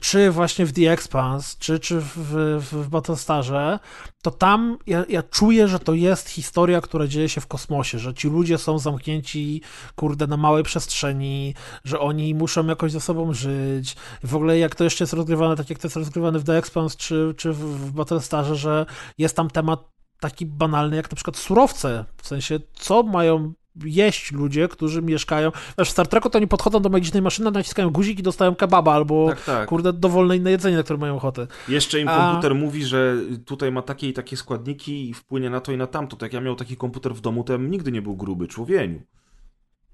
[0.00, 3.78] czy właśnie w The Expanse, czy, czy w, w, w Battlestarze,
[4.22, 8.14] to tam ja, ja czuję, że to jest historia, która dzieje się w kosmosie, że
[8.14, 9.62] ci ludzie są zamknięci,
[9.96, 11.54] kurde, na małej przestrzeni,
[11.84, 13.96] że oni muszą jakoś ze sobą żyć.
[14.22, 16.96] W ogóle jak to jeszcze jest rozgrywane, tak jak to jest rozgrywane w The Expanse,
[16.96, 18.86] czy, czy w, w Battlestarze, że
[19.18, 19.92] jest tam temat
[20.22, 22.04] taki banalny jak na przykład surowce.
[22.22, 23.52] W sensie, co mają
[23.84, 25.50] jeść ludzie, którzy mieszkają.
[25.78, 28.92] Wiesz, w Star Treku to oni podchodzą do magicznej maszyny, naciskają guzik i dostają kebaba
[28.94, 29.68] albo Tak, tak.
[29.68, 31.46] kurde dowolne inne jedzenie, na które mają ochotę.
[31.68, 33.16] Jeszcze im A- komputer mówi, że
[33.46, 36.16] tutaj ma takie i takie składniki i wpłynie na to i na tamto.
[36.16, 39.00] Tak jak ja miał taki komputer w domu, to ja nigdy nie był gruby, człowieniu.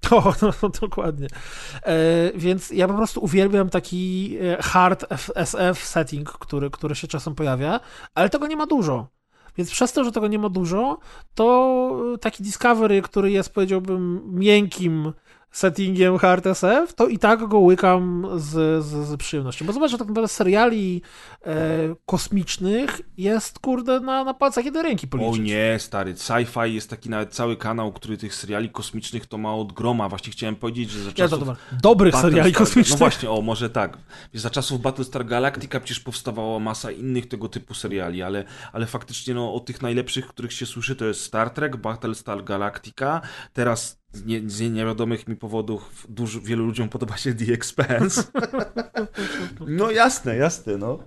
[0.11, 1.27] O, no, dokładnie.
[1.83, 1.95] E,
[2.35, 5.05] więc ja po prostu uwielbiam taki e, hard
[5.35, 7.79] SF setting, który, który się czasem pojawia,
[8.15, 9.07] ale tego nie ma dużo.
[9.59, 10.97] Więc przez to, że tego nie ma dużo,
[11.35, 15.13] to taki Discovery, który jest, powiedziałbym, miękkim
[15.51, 19.65] settingiem hard SF, to i tak go łykam z, z, z przyjemnością.
[19.65, 21.01] Bo zobacz, że tak naprawdę seriali
[21.38, 21.38] e,
[22.05, 25.39] kosmicznych jest, kurde, na, na palcach jednej ręki policzyć.
[25.39, 29.55] O nie, stary, sci-fi jest taki nawet cały kanał, który tych seriali kosmicznych to ma
[29.55, 30.09] od groma.
[30.09, 31.57] Właśnie chciałem powiedzieć, że za Ja, to, czasów...
[31.81, 32.99] Dobrych seriali Battlestar- kosmicznych.
[32.99, 33.97] No właśnie, o, może tak.
[34.33, 39.53] Za czasów Battlestar Galactica przecież powstawała masa innych tego typu seriali, ale, ale faktycznie no,
[39.53, 43.21] o tych najlepszych, których się słyszy, to jest Star Trek, Battlestar Galactica,
[43.53, 48.23] teraz z, nie, z niewiadomych mi powodów dużo, wielu ludziom podoba się The Expanse.
[49.67, 50.99] no jasne, jasne, no.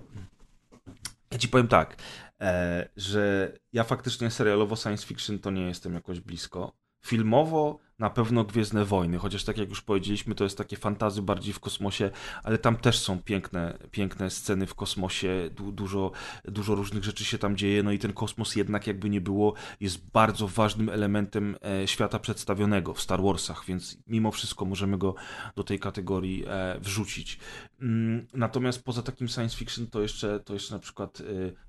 [1.33, 1.95] Ja ci powiem tak,
[2.41, 6.77] e, że ja faktycznie serialowo science fiction to nie jestem jakoś blisko.
[7.05, 11.53] Filmowo na pewno Gwiezdne Wojny, chociaż tak jak już powiedzieliśmy, to jest takie fantazy bardziej
[11.53, 12.11] w kosmosie,
[12.43, 16.11] ale tam też są piękne, piękne sceny w kosmosie, du dużo,
[16.45, 20.11] dużo różnych rzeczy się tam dzieje, no i ten kosmos jednak jakby nie było, jest
[20.11, 25.15] bardzo ważnym elementem e, świata przedstawionego w Star Warsach, więc mimo wszystko możemy go
[25.55, 27.39] do tej kategorii e, wrzucić.
[27.81, 31.23] Mm, natomiast poza takim science fiction to jeszcze, to jeszcze na przykład e,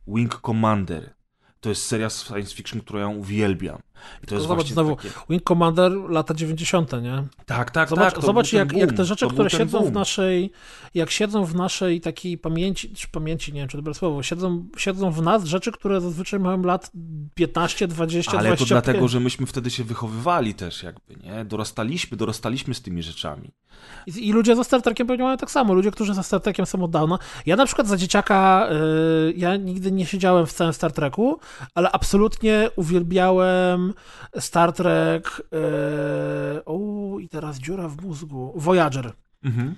[0.06, 1.14] Wing Commander.
[1.60, 3.78] To jest seria science fiction, którą ja uwielbiam.
[4.22, 5.08] I to jest Zobacz znowu, takie...
[5.30, 7.24] Wing Commander lata 90., nie?
[7.46, 8.24] Tak, tak, Zobacz, tak.
[8.24, 9.94] zobacz jak, jak te rzeczy, to które siedzą w boom.
[9.94, 10.52] naszej,
[10.94, 15.10] jak siedzą w naszej takiej pamięci, czy pamięci, nie wiem, czy dobre słowo, siedzą, siedzą
[15.10, 16.90] w nas rzeczy, które zazwyczaj mają lat
[17.34, 18.68] 15, 20, Ale 25.
[18.68, 21.44] to dlatego, że myśmy wtedy się wychowywali też jakby, nie?
[21.44, 23.50] Dorastaliśmy, dorastaliśmy z tymi rzeczami.
[24.06, 25.74] I, I ludzie za Star Trekiem pewnie mają tak samo.
[25.74, 27.18] Ludzie, którzy za Star Trekiem są od dawna.
[27.46, 28.68] Ja na przykład za dzieciaka,
[29.28, 31.38] y, ja nigdy nie siedziałem w całym Star Treku,
[31.74, 33.83] ale absolutnie uwielbiałem
[34.38, 35.40] Star Trek.
[35.40, 36.78] Y, o,
[37.20, 38.52] i teraz dziura w mózgu.
[38.56, 39.12] Voyager.
[39.44, 39.74] Mhm.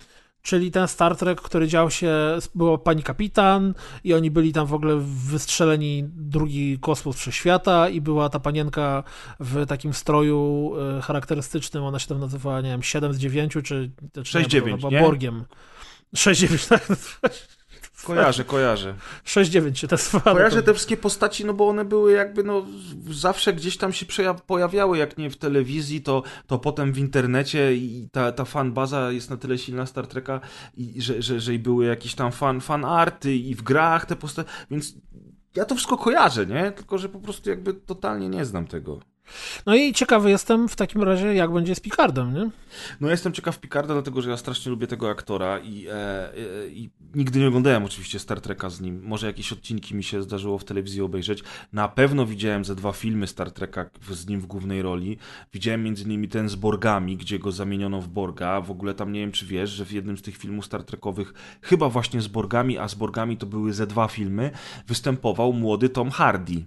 [0.46, 2.12] Czyli ten Star Trek, który dział się,
[2.54, 3.74] była pani kapitan
[4.04, 9.02] i oni byli tam w ogóle wystrzeleni drugi kosmos wszechświata i była ta panienka
[9.40, 13.62] w takim stroju e, charakterystycznym, ona się tam nazywała, nie wiem, 7 z 9 czy...
[13.62, 15.00] czy 6-9, ona była nie?
[15.00, 15.44] Borgiem.
[16.16, 16.88] 6-9, tak.
[18.06, 18.94] Kojarzę, kojarzę.
[19.24, 20.36] 6-9 się nazywała.
[20.36, 22.66] Kojarzę te wszystkie postaci, no bo one były jakby, no
[23.10, 24.06] zawsze gdzieś tam się
[24.46, 29.30] pojawiały, jak nie w telewizji, to, to potem w internecie i ta, ta fanbaza jest
[29.30, 30.40] na tyle silna Star Treka,
[30.76, 34.16] i, że, że, że i były jakieś tam fan, fan arty i w grach te
[34.16, 34.94] postaci, więc
[35.56, 36.72] ja to wszystko kojarzę, nie?
[36.72, 39.00] Tylko, że po prostu jakby totalnie nie znam tego.
[39.66, 42.50] No i ciekawy jestem w takim razie, jak będzie z Picardem, nie?
[43.00, 46.68] No ja jestem ciekaw Picarda, dlatego że ja strasznie lubię tego aktora i, e, e,
[46.68, 49.02] i nigdy nie oglądałem oczywiście Star Treka z nim.
[49.04, 51.42] Może jakieś odcinki mi się zdarzyło w telewizji obejrzeć.
[51.72, 55.18] Na pewno widziałem ze dwa filmy Star Treka z nim w głównej roli.
[55.52, 58.60] Widziałem między innymi ten z Borgami, gdzie go zamieniono w Borga.
[58.60, 61.34] W ogóle tam nie wiem, czy wiesz, że w jednym z tych filmów Star Trekowych,
[61.62, 64.50] chyba właśnie z Borgami, a z Borgami to były ze dwa filmy,
[64.86, 66.66] występował młody Tom Hardy.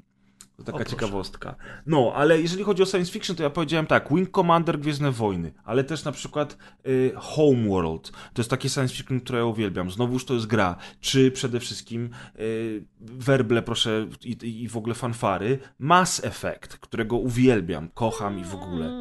[0.60, 1.56] To taka O, ciekawostka.
[1.86, 5.54] No, ale jeżeli chodzi o science fiction, to ja powiedziałem tak, Wing Commander, Gwiezdne Wojny,
[5.64, 6.58] ale też na przykład
[6.88, 8.12] y, Homeworld.
[8.12, 9.92] To jest takie science fiction, które ja uwielbiam.
[9.92, 10.76] Znowuż to jest gra.
[11.00, 12.10] Czy przede wszystkim
[12.40, 15.60] y, werble, proszę, i, i w ogóle fanfary.
[15.80, 18.92] Mass Effect, którego uwielbiam, kocham i w ogóle.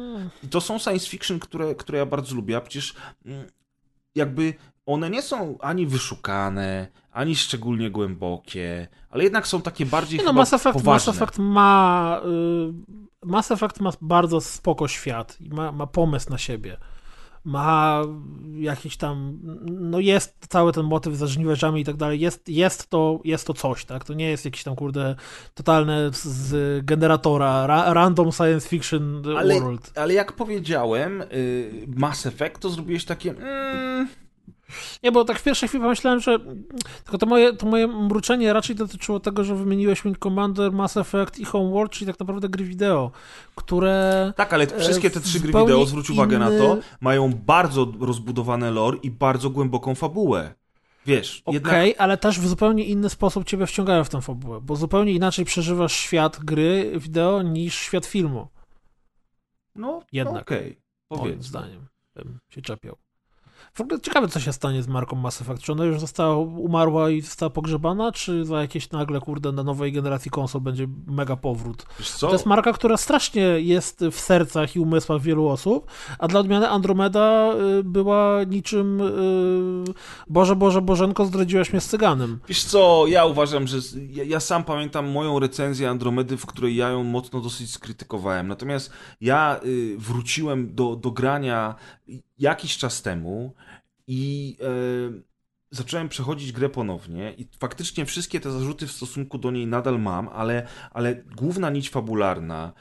[0.43, 2.93] I to są science fiction, które, które ja bardzo lubię, a przecież
[3.25, 3.45] mm,
[4.15, 4.53] jakby
[4.85, 6.87] one nie są ani wyszukane,
[7.19, 11.13] ani szczególnie głębokie, ale jednak są takie bardziej no, chyba Mass Effect, Mass poważne.
[11.13, 12.21] Effect ma.
[12.25, 16.77] Y, Mass Effect ma bardzo spoko świat i ma, ma pomysł na siebie.
[17.43, 18.01] Ma
[18.53, 19.39] jakiś tam.
[19.65, 22.19] No jest cały ten motyw ze żniwerzami i tak dalej.
[22.19, 24.03] Jest, jest, to, jest to coś, tak?
[24.03, 25.15] To nie jest jakiś tam, kurde,
[25.53, 29.91] totalne z, z generatora, ra, random science fiction ale, world.
[29.95, 33.31] ale jak powiedziałem, y, Mass Effect to zrobiłeś takie.
[33.31, 34.07] Mm,
[35.03, 36.39] Nie, bo tak w pierwszej chwili pomyślałem, że
[37.03, 41.39] tylko to moje, to moje mruczenie raczej dotyczyło tego, że wymieniłeś Wing Commander, Mass Effect
[41.39, 43.11] i Homeworld, czyli tak naprawdę gry wideo,
[43.55, 44.33] które...
[44.35, 48.71] tak, ale E, wszystkie te trzy gry wideo, zwróć uwagę na to, mają bardzo rozbudowane
[48.71, 50.53] lore i bardzo głęboką fabułę.
[51.05, 54.75] Wiesz, Okej, jednak ale też w zupełnie inny sposób ciebie wciągają w tę fabułę, bo
[54.75, 58.47] zupełnie inaczej przeżywasz świat gry wideo niż świat filmu,
[59.75, 60.33] no, jednak.
[60.33, 61.45] no okej, moim powiedz.
[61.45, 61.87] zdaniem.
[62.15, 62.97] Bym się czepiał.
[63.79, 65.61] W ogóle ciekawe, co się stanie z marką Mass Effect.
[65.61, 69.91] Czy ona już została umarła i została pogrzebana, czy za jakieś nagle, kurde, na nowej
[69.91, 71.85] generacji konsol będzie mega powrót?
[72.19, 76.69] To jest marka, która strasznie jest w sercach i umysłach wielu osób, a dla odmiany
[76.69, 79.93] Andromeda y, była niczym y,
[80.27, 82.39] Boże, Boże, Bożenko, zdradziłaś mnie z cyganem.
[82.47, 83.77] Wiesz co, ja uważam, że
[84.09, 88.47] ja, ja sam pamiętam moją recenzję Andromedy, w której ja ją mocno dosyć skrytykowałem.
[88.47, 88.91] Natomiast
[89.21, 91.75] ja y, wróciłem do, do grania
[92.39, 93.53] jakiś czas temu
[94.07, 95.23] i y,
[95.71, 100.27] zacząłem przechodzić grę ponownie i faktycznie wszystkie te zarzuty w stosunku do niej nadal mam,
[100.27, 102.73] ale, ale główna nić fabularna,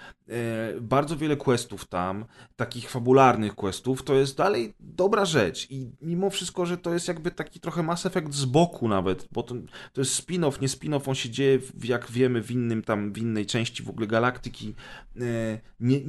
[0.80, 2.24] bardzo wiele questów tam,
[2.56, 7.30] takich fabularnych questów, to jest dalej dobra rzecz i mimo wszystko, że to jest jakby
[7.30, 9.54] taki trochę Mass Effect z boku nawet, bo to,
[9.92, 13.46] to jest spin-off, nie spin-off, on się dzieje, jak wiemy, w innym tam, w innej
[13.46, 14.74] części w ogóle galaktyki,
[15.20, 16.00] e, nie,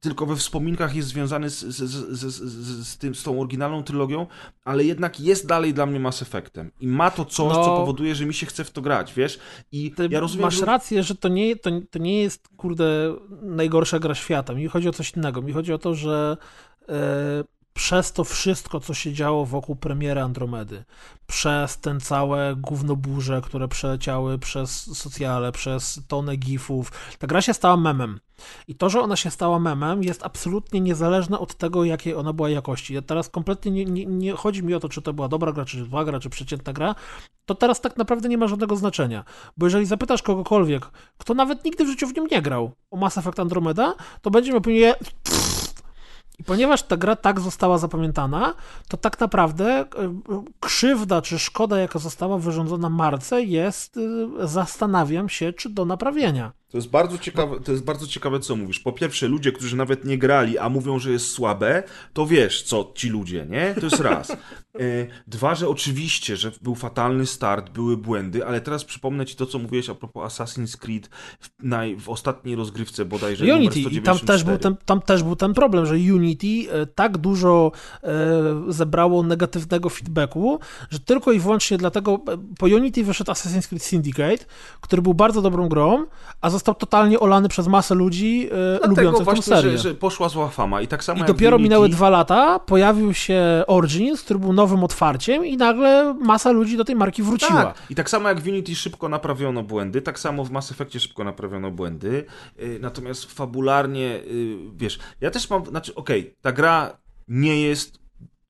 [0.00, 1.76] tylko we wspominkach jest związany z, z,
[2.18, 4.26] z, z, tym, z tą oryginalną trylogią,
[4.64, 7.64] ale jednak jest dalej dla mnie Mass Effectem i ma to coś, No.
[7.64, 9.38] co powoduje, że mi się chce w to grać, wiesz?
[9.72, 10.64] I ja rozumiem, masz że...
[10.64, 13.16] rację, że to nie, to, to nie jest, kurde,
[13.58, 14.54] najgorsza gra świata.
[14.54, 15.42] Mi chodzi o coś innego.
[15.42, 16.36] Mi chodzi o to, że
[16.88, 16.94] e,
[17.78, 20.84] przez to wszystko, co się działo wokół premiery Andromedy,
[21.26, 27.76] przez ten całe gównoburze, które przeleciały przez socjale, przez tonę gifów, ta gra się stała
[27.76, 28.20] memem.
[28.68, 32.50] I to, że ona się stała memem, jest absolutnie niezależne od tego, jakiej ona była
[32.50, 32.94] jakości.
[32.94, 35.64] Ja teraz kompletnie nie, nie, nie chodzi mi o to, czy to była dobra gra,
[35.64, 36.94] czy zła gra, czy przeciętna gra.
[37.46, 39.24] To teraz tak naprawdę nie ma żadnego znaczenia.
[39.56, 43.18] Bo jeżeli zapytasz kogokolwiek, kto nawet nigdy w życiu w nim nie grał, o Mass
[43.18, 44.94] Effect Andromeda, to będzie miał opinię
[46.38, 48.54] i ponieważ ta gra tak została zapamiętana,
[48.88, 49.86] to tak naprawdę y,
[50.60, 56.52] krzywda czy szkoda, jaka została wyrządzona marce, jest, y, zastanawiam się, czy do naprawienia.
[56.70, 58.80] To jest, bardzo ciekawe, to jest bardzo ciekawe, co mówisz.
[58.80, 61.82] Po pierwsze, ludzie, którzy nawet nie grali, a mówią, że jest słabe,
[62.12, 63.74] to wiesz, co ci ludzie, nie?
[63.74, 64.30] To jest raz.
[64.30, 69.46] E, dwa, że oczywiście, że był fatalny start, były błędy, ale teraz przypomnę ci to,
[69.46, 71.08] co mówiłeś a propos Assassin's Creed
[71.40, 71.50] w,
[71.98, 73.54] w ostatniej rozgrywce bodajże.
[73.54, 77.18] Unity, i tam też, był ten, tam też był ten problem, że Unity e, tak
[77.18, 77.72] dużo
[78.02, 78.08] e,
[78.68, 82.18] zebrało negatywnego feedbacku, że tylko i wyłącznie dlatego
[82.58, 84.44] po Unity wyszedł Assassin's Creed Syndicate,
[84.80, 86.06] który był bardzo dobrą grą,
[86.40, 88.48] a został totalnie olany przez masę ludzi
[88.82, 89.70] e, lubiących właśnie, tę serię.
[89.70, 91.62] Że, że poszła zła fama i tak samo I dopiero Unity...
[91.62, 96.84] minęły dwa lata, pojawił się Origins, który był nowym otwarciem i nagle masa ludzi do
[96.84, 97.64] tej marki wróciła.
[97.64, 97.82] Tak.
[97.90, 101.24] I tak samo jak w Unity szybko naprawiono błędy, tak samo w Mass Effectie szybko
[101.24, 102.24] naprawiono błędy,
[102.58, 106.98] yy, natomiast fabularnie, yy, wiesz, ja też mam, znaczy, okej, okay, ta gra
[107.28, 107.98] nie jest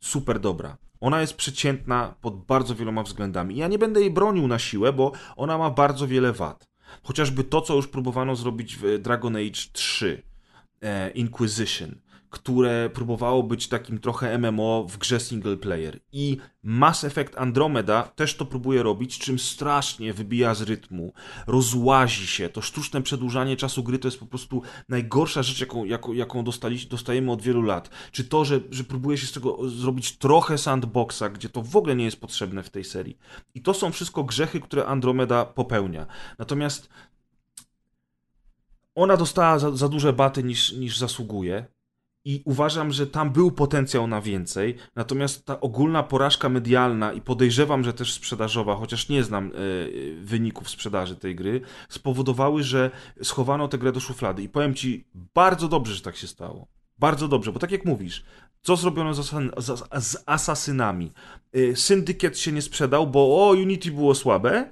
[0.01, 0.77] super dobra.
[1.01, 3.57] Ona jest przeciętna pod bardzo wieloma względami.
[3.57, 6.69] Ja nie będę jej bronił na siłę, bo ona ma bardzo wiele wad.
[7.03, 10.23] Chociażby to, co już próbowano zrobić w Dragon Age 3,
[10.81, 11.95] e, Inquisition,
[12.31, 16.01] które próbowało być takim trochę MMO w grze single player.
[16.13, 21.13] I Mass Effect Andromeda też to próbuje robić, czym strasznie wybija z rytmu,
[21.47, 22.49] rozłazi się.
[22.49, 26.87] To sztuczne przedłużanie czasu gry to jest po prostu najgorsza rzecz, jaką, jaką, jaką dostali,
[26.87, 27.91] dostajemy od wielu lat.
[28.13, 31.97] Czy to, że, że próbuje się z tego zrobić trochę sandboxa, gdzie to w ogóle
[31.97, 33.19] nie jest potrzebne w tej serii.
[33.55, 36.07] I to są wszystko grzechy, które Andromeda popełnia.
[36.39, 36.89] Natomiast
[38.95, 41.67] ona dostała za, za duże baty niż, niż zasługuje
[42.29, 47.85] i uważam, że tam był potencjał na więcej, natomiast ta ogólna porażka medialna i podejrzewam,
[47.85, 52.91] że też sprzedażowa, chociaż nie znam y, wyników sprzedaży tej gry, spowodowały, że
[53.23, 54.43] schowano tę grę do szuflady.
[54.43, 56.69] I powiem ci, bardzo dobrze, że tak się stało.
[56.99, 58.25] Bardzo dobrze, bo tak jak mówisz,
[58.63, 61.13] co zrobiono z, z, z asasynami?
[61.57, 64.71] Y, syndykiet się nie sprzedał, bo o, Unity było słabe,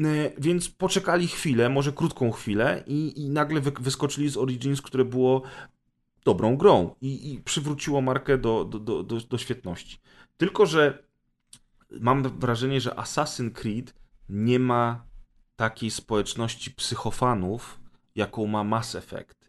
[0.00, 5.04] y, więc poczekali chwilę, może krótką chwilę i, i nagle wy, wyskoczyli z Origins, które
[5.04, 5.42] było
[6.24, 9.98] dobrą grą i, i przywróciło markę do, do, do, do, świetności.
[10.36, 11.04] Tylko, że
[11.90, 13.94] mam wrażenie, że Assassin's Creed
[14.28, 15.06] nie ma
[15.56, 17.80] takiej społeczności psychofanów,
[18.14, 19.44] jaką ma Mass Effect.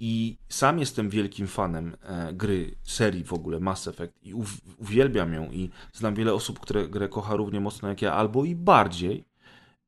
[0.00, 4.34] I sam jestem wielkim fanem e, gry, serii w ogóle Mass Effect i
[4.78, 8.54] uwielbiam ją i znam wiele osób, które grę kocha równie mocno jak ja, albo i
[8.54, 9.24] bardziej.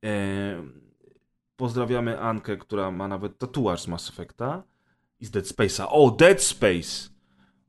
[0.04, 0.62] E,
[1.56, 4.62] pozdrawiamy Ankę, która ma nawet tatuaż z Mass Effecta
[5.20, 5.86] i z Dead Space'a.
[5.88, 7.08] O, Dead Space!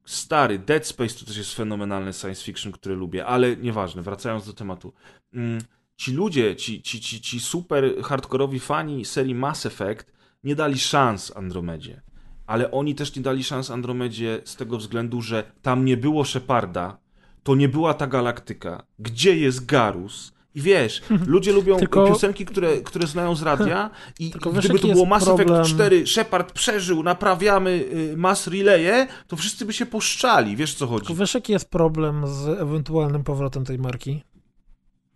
[0.06, 4.54] Stary, Dead Space to też jest fenomenalny science fiction, który lubię, ale nieważne, wracając do
[4.54, 4.94] tematu.
[5.34, 5.62] Mm,
[5.96, 10.14] ci ludzie, ci, ci, ci, ci super hardkorowi fani serii Mass Effect
[10.44, 12.02] nie dali szans Andromedzie.
[12.46, 16.98] Ale oni też nie dali szans Andromedzie z tego względu, że tam nie było Sheparda,
[17.44, 18.84] to nie była ta galaktyka.
[19.00, 20.34] Gdzie jest Garus?
[20.58, 22.08] I wiesz, ludzie lubią Tylko...
[22.08, 23.90] piosenki, które, które znają z radia
[24.20, 25.66] i Tylko gdyby to było Mass Effect problem...
[25.66, 31.06] 4, Shepard przeżył, naprawiamy y, Mass Relaye, to wszyscy by się poszczali, wiesz co chodzi.
[31.06, 34.24] Tylko wiesz jaki jest problem z ewentualnym powrotem tej marki?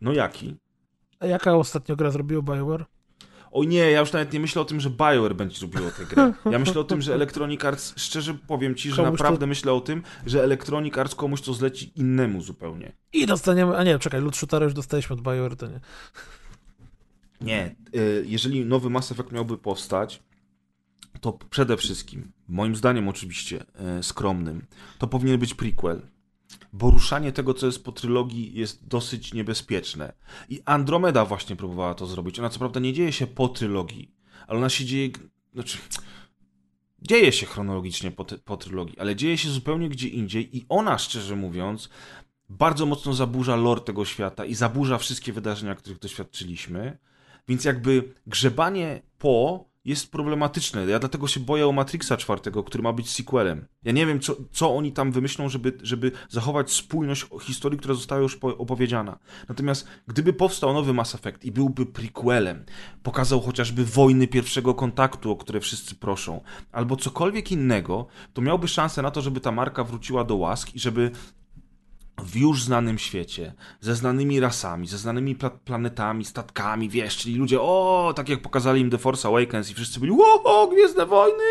[0.02, 0.56] No jaki?
[1.20, 2.86] A jaka ostatnio gra zrobił Bioware?
[3.52, 6.34] O nie, ja już nawet nie myślę o tym, że BioWare będzie robiło tę grę.
[6.52, 9.48] Ja myślę o tym, że Electronic Arts, szczerze powiem ci, że komuś naprawdę to...
[9.48, 12.92] myślę o tym, że Electronic Arts komuś to zleci innemu zupełnie.
[13.14, 15.80] I dostaniemy, a nie, czekaj, loot shootera już dostaliśmy od BioWare, to nie.
[17.42, 20.24] Nie, y, jeżeli nowy Mass Effect miałby powstać,
[21.22, 23.64] to przede wszystkim, moim zdaniem oczywiście
[24.00, 24.66] y, skromnym,
[24.98, 26.02] to powinien być prequel
[26.74, 30.14] bo ruszanie tego, co jest po trylogii, jest dosyć niebezpieczne.
[30.50, 32.40] I Andromeda właśnie próbowała to zrobić.
[32.40, 34.12] Ona co prawda nie dzieje się po trylogii,
[34.48, 35.10] ale ona się dzieje.
[35.54, 35.78] Znaczy.
[37.02, 41.36] Dzieje się chronologicznie po, po trylogii, ale dzieje się zupełnie gdzie indziej, i ona, szczerze
[41.36, 41.90] mówiąc,
[42.50, 46.98] bardzo mocno zaburza lore tego świata i zaburza wszystkie wydarzenia, których doświadczyliśmy.
[47.48, 50.86] Więc jakby grzebanie po jest problematyczne.
[50.86, 53.66] Ja dlatego się boję o Matrixa czwartego, który ma być sequelem.
[53.84, 58.22] Ja nie wiem, co, co oni tam wymyślą, żeby, żeby zachować spójność historii, która została
[58.22, 59.20] już opowiedziana.
[59.50, 62.66] Natomiast gdyby powstał nowy Mass Effect i byłby prequelem,
[63.04, 66.42] pokazał chociażby wojny pierwszego kontaktu, o które wszyscy proszą,
[66.72, 70.80] albo cokolwiek innego, to miałby szansę na to, żeby ta marka wróciła do łask i
[70.80, 71.12] żeby
[72.24, 77.62] w już znanym świecie, ze znanymi rasami, ze znanymi pla planetami, statkami, wiesz, czyli ludzie,
[77.62, 80.12] o, tak jak pokazali im The Force Awakens i wszyscy byli,
[80.44, 81.44] o, Gwiezdne Wojny!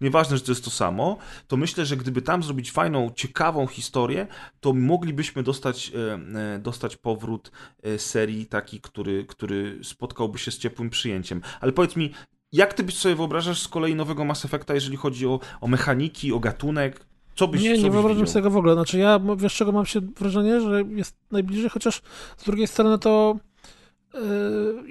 [0.00, 1.16] Nieważne, że to jest to samo,
[1.46, 4.26] to myślę, że gdyby tam zrobić fajną, ciekawą historię,
[4.60, 6.14] to moglibyśmy dostać, e,
[6.54, 7.50] e dostać powrót
[7.82, 11.40] e, serii taki, który, który spotkałby się z ciepłym przyjęciem.
[11.60, 12.12] Ale powiedz mi,
[12.52, 16.32] jak ty byś sobie wyobrażasz z kolei nowego Mass Effecta, jeżeli chodzi o, o mechaniki,
[16.32, 17.07] o gatunek?
[17.38, 18.74] Co byś Nie, nie wyobrażam sobie tego w ogóle.
[18.74, 22.02] Znaczy ja, wiesz czego mam się wrażenie, że jest najbliżej, chociaż
[22.36, 23.36] z drugiej strony to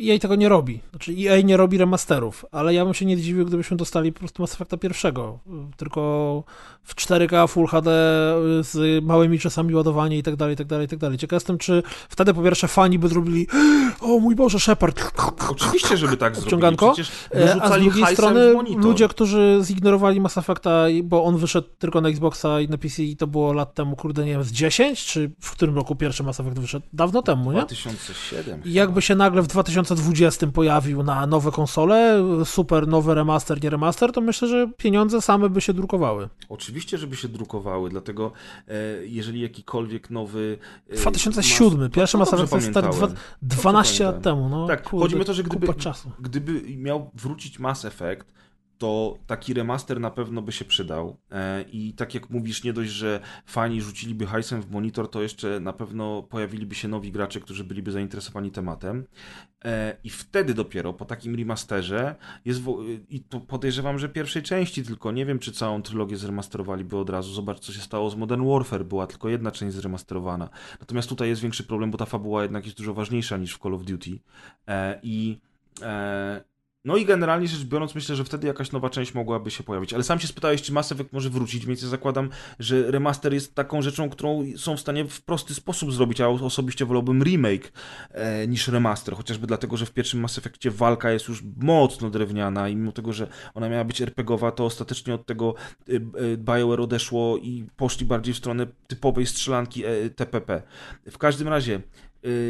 [0.02, 0.80] EA tego nie robi.
[0.90, 4.44] Znaczy EA nie robi remasterów, ale ja bym się nie zdziwił, gdybyśmy dostali po prostu
[4.44, 5.40] Mass Effecta pierwszego,
[5.78, 6.44] tylko
[6.84, 7.92] w 4K Full HD
[8.62, 11.18] z małymi czasami ładowania i tak dalej, i tak dalej, i tak dalej.
[11.18, 13.48] Ciekaw jestem, czy wtedy po pierwsze fani by zrobili
[14.02, 15.12] o mój Boże, Shepard.
[15.52, 16.78] Oczywiście, żeby tak zrobili.
[17.36, 22.10] E, a z drugiej strony ludzie, którzy zignorowali Mass Effecta, bo on wyszedł tylko na
[22.10, 25.32] Xboxa i na PC i to było lat temu, kurde, nie wiem, z 10, czy
[25.40, 26.86] w którym roku pierwszy Mass Effect wyszedł?
[26.94, 27.60] Dawno temu, nie?
[27.60, 28.62] 2007.
[28.66, 34.12] I jakby się nagle w 2020 pojawił na nowe konsole, super nowy remaster, nie remaster,
[34.12, 36.30] to myślę, że pieniądze same by się drukowały.
[36.50, 38.32] Oczywiście, żeby się drukowały, dlatego
[38.68, 38.74] e,
[39.06, 40.58] jeżeli jakikolwiek nowy...
[40.90, 41.92] E, 2007, mas...
[41.92, 42.88] pierwszy Mass Effect stary
[43.42, 44.50] 12 lat temu.
[44.50, 45.68] No, tak, kurde, chodzi mi o to, że gdyby,
[46.20, 48.34] gdyby miał wrócić Mass Effect,
[48.78, 51.18] to taki remaster na pewno by się przydał.
[51.32, 55.60] E, I tak jak mówisz, nie dość, że fani rzuciliby hajsem w monitor, to jeszcze
[55.60, 59.06] na pewno pojawiliby się nowi gracze, którzy byliby zainteresowani tematem.
[59.66, 62.62] E, I wtedy dopiero po takim remasterze jest.
[63.10, 65.12] I podejrzewam, że pierwszej części tylko.
[65.12, 67.34] Nie wiem, czy całą trylogię zremasterowaliby od razu.
[67.34, 68.86] Zobacz, co się stało z Modern Warfare.
[68.86, 70.50] Była tylko jedna część zremasterowana.
[70.80, 73.74] Natomiast tutaj jest większy problem, bo ta fabuła jednak jest dużo ważniejsza niż w Call
[73.74, 74.20] of Duty.
[74.68, 75.38] E, I.
[76.86, 79.94] No i generalnie rzecz biorąc, myślę, że wtedy jakaś nowa część mogłaby się pojawić.
[79.94, 82.30] Ale sam się spytałeś, czy Mass Effect może wrócić, więc ja zakładam,
[82.60, 86.86] że remaster jest taką rzeczą, którą są w stanie w prosty sposób zrobić, a osobiście
[86.86, 87.72] wolałbym remake
[88.12, 92.70] e, niż remaster, chociażby dlatego, że w pierwszym Mass Effectie walka jest już mocno drewniana
[92.70, 95.56] i mimo tego, że ona miała być RPGowa, to ostatecznie od tego
[95.90, 100.62] e, e, BioWare odeszło i poszli bardziej w stronę typowej strzelanki e, TPP.
[101.12, 101.82] W każdym razie,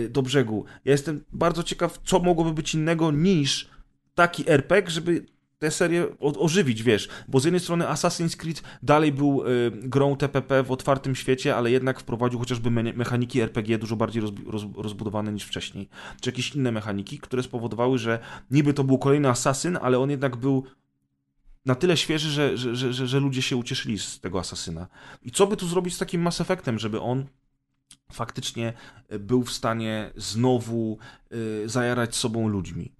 [0.10, 0.66] do brzegu.
[0.86, 3.77] Ja jestem bardzo ciekaw, co mogłoby być innego niż
[4.18, 5.26] taki RPG, żeby
[5.60, 10.64] tę serię ożywić, wiesz, bo z jednej strony Assassin's Creed dalej był y, grą TPP
[10.64, 15.34] w otwartym świecie, ale jednak wprowadził chociażby me mechaniki RPG dużo bardziej roz roz rozbudowane
[15.34, 15.89] niż wcześniej,
[16.22, 18.19] czy jakieś inne mechaniki, które spowodowały, że
[18.52, 20.64] niby to był kolejny Assassin, ale on jednak był
[21.65, 24.88] na tyle świeży, że, że, że, że, ludzie się ucieszyli z tego Asasyna.
[25.22, 27.26] I co by tu zrobić z takim Mass Effectem, żeby on
[28.11, 28.73] faktycznie
[29.19, 30.98] był w stanie znowu
[31.34, 32.97] y, zajarać sobą ludźmi?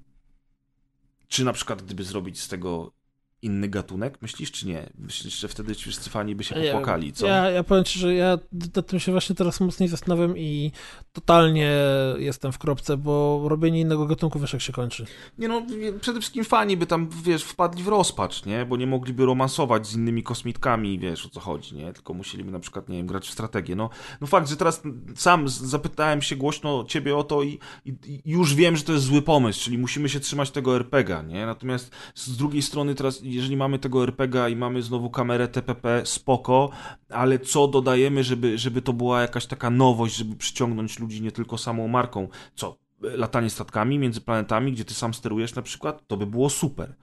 [1.28, 2.97] Czy na przykład gdyby zrobić z tego
[3.42, 4.90] inny gatunek, myślisz, czy nie?
[4.98, 7.28] Myślisz, że wtedy wszyscy fani by się popłakali, co?
[7.28, 8.38] Ja, ja powiem ci, że ja
[8.76, 10.72] nad tym się właśnie teraz mocniej zastanawiam i
[11.14, 11.72] totalnie
[12.18, 15.06] jestem w kropce, bo robienie innego gatunku, wiesz, jak się kończy.
[15.38, 15.66] Nie no,
[16.02, 18.66] przede wszystkim fani by tam, wiesz, wpadli w rozpacz, nie?
[18.66, 21.94] Bo nie mogliby romansować z innymi kosmitkami, wiesz, o co chodzi, nie?
[21.94, 23.76] Tylko musieliby na przykład, nie wiem, grać w strategię.
[23.76, 23.90] No,
[24.22, 24.82] no fakt, że teraz
[25.16, 29.06] sam zapytałem się głośno ciebie o to i, i, i już wiem, że to jest
[29.06, 31.46] zły pomysł, czyli musimy się trzymać tego RPGa, nie?
[31.46, 36.70] Natomiast z drugiej strony teraz jeżeli mamy tego RPGa i mamy znowu kamerę TPP, spoko,
[37.10, 41.58] ale co dodajemy, żeby, żeby to była jakaś taka nowość, żeby przyciągnąć ludzi nie tylko
[41.58, 42.28] samą marką?
[42.56, 42.78] Co?
[43.02, 46.08] Latanie statkami między planetami, gdzie ty sam sterujesz na przykład?
[46.08, 46.96] To by było super.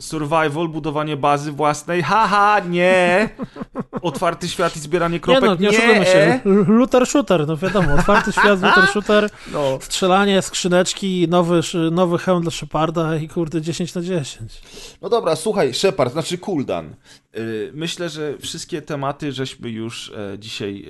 [0.00, 3.28] Survival, budowanie bazy własnej, haha, nie!
[4.02, 5.70] Otwarty świat i zbieranie kropek, nie!
[5.70, 6.06] No, nie, nie.
[6.06, 6.40] się.
[6.44, 9.78] Luther shooter, no wiadomo, otwarty świat, looter shooter, no.
[9.80, 11.60] strzelanie, skrzyneczki, nowy,
[11.90, 14.62] nowy hełm dla Sheparda i kurde 10 na 10.
[15.02, 16.94] No dobra, słuchaj, Shepard, znaczy Kuldan.
[17.36, 20.84] Y, myślę, że wszystkie tematy żeśmy już e, dzisiaj.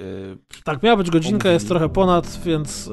[0.55, 1.55] E, tak, miała być godzinka, omówili.
[1.55, 2.91] jest trochę ponad, więc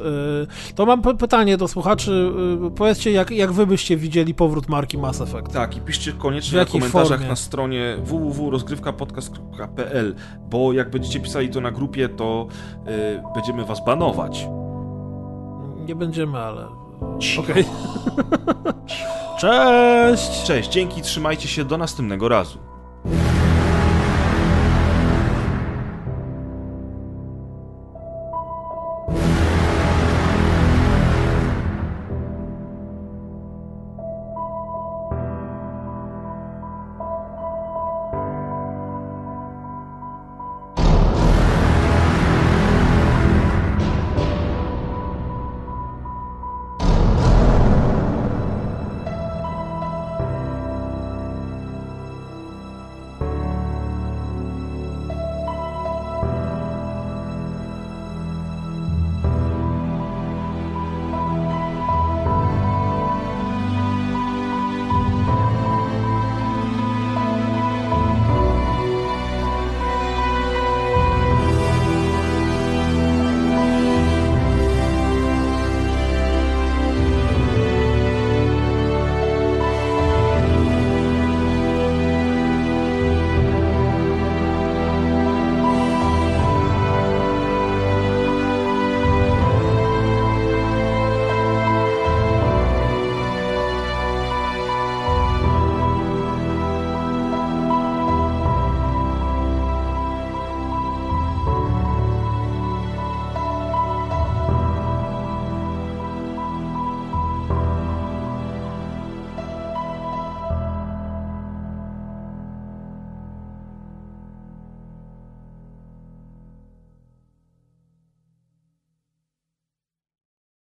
[0.69, 2.31] e, to mam pytanie do słuchaczy.
[2.75, 5.53] Powiedzcie, jak, jak wy byście widzieli powrót marki Mass Effect?
[5.53, 7.27] Tak, i piszcie koniecznie w, w komentarzach formie?
[7.27, 10.15] na stronie www.rozgrywkapodcast.pl,
[10.49, 12.47] bo jak będziecie pisali to na grupie, to
[13.35, 14.47] będziemy was banować.
[15.85, 16.67] Nie będziemy, ale.
[17.39, 17.39] Okej.
[17.39, 17.65] Okay.
[19.39, 20.43] Cześć!
[20.43, 22.68] Cześć, dzięki, trzymajcie się, do następnego razu.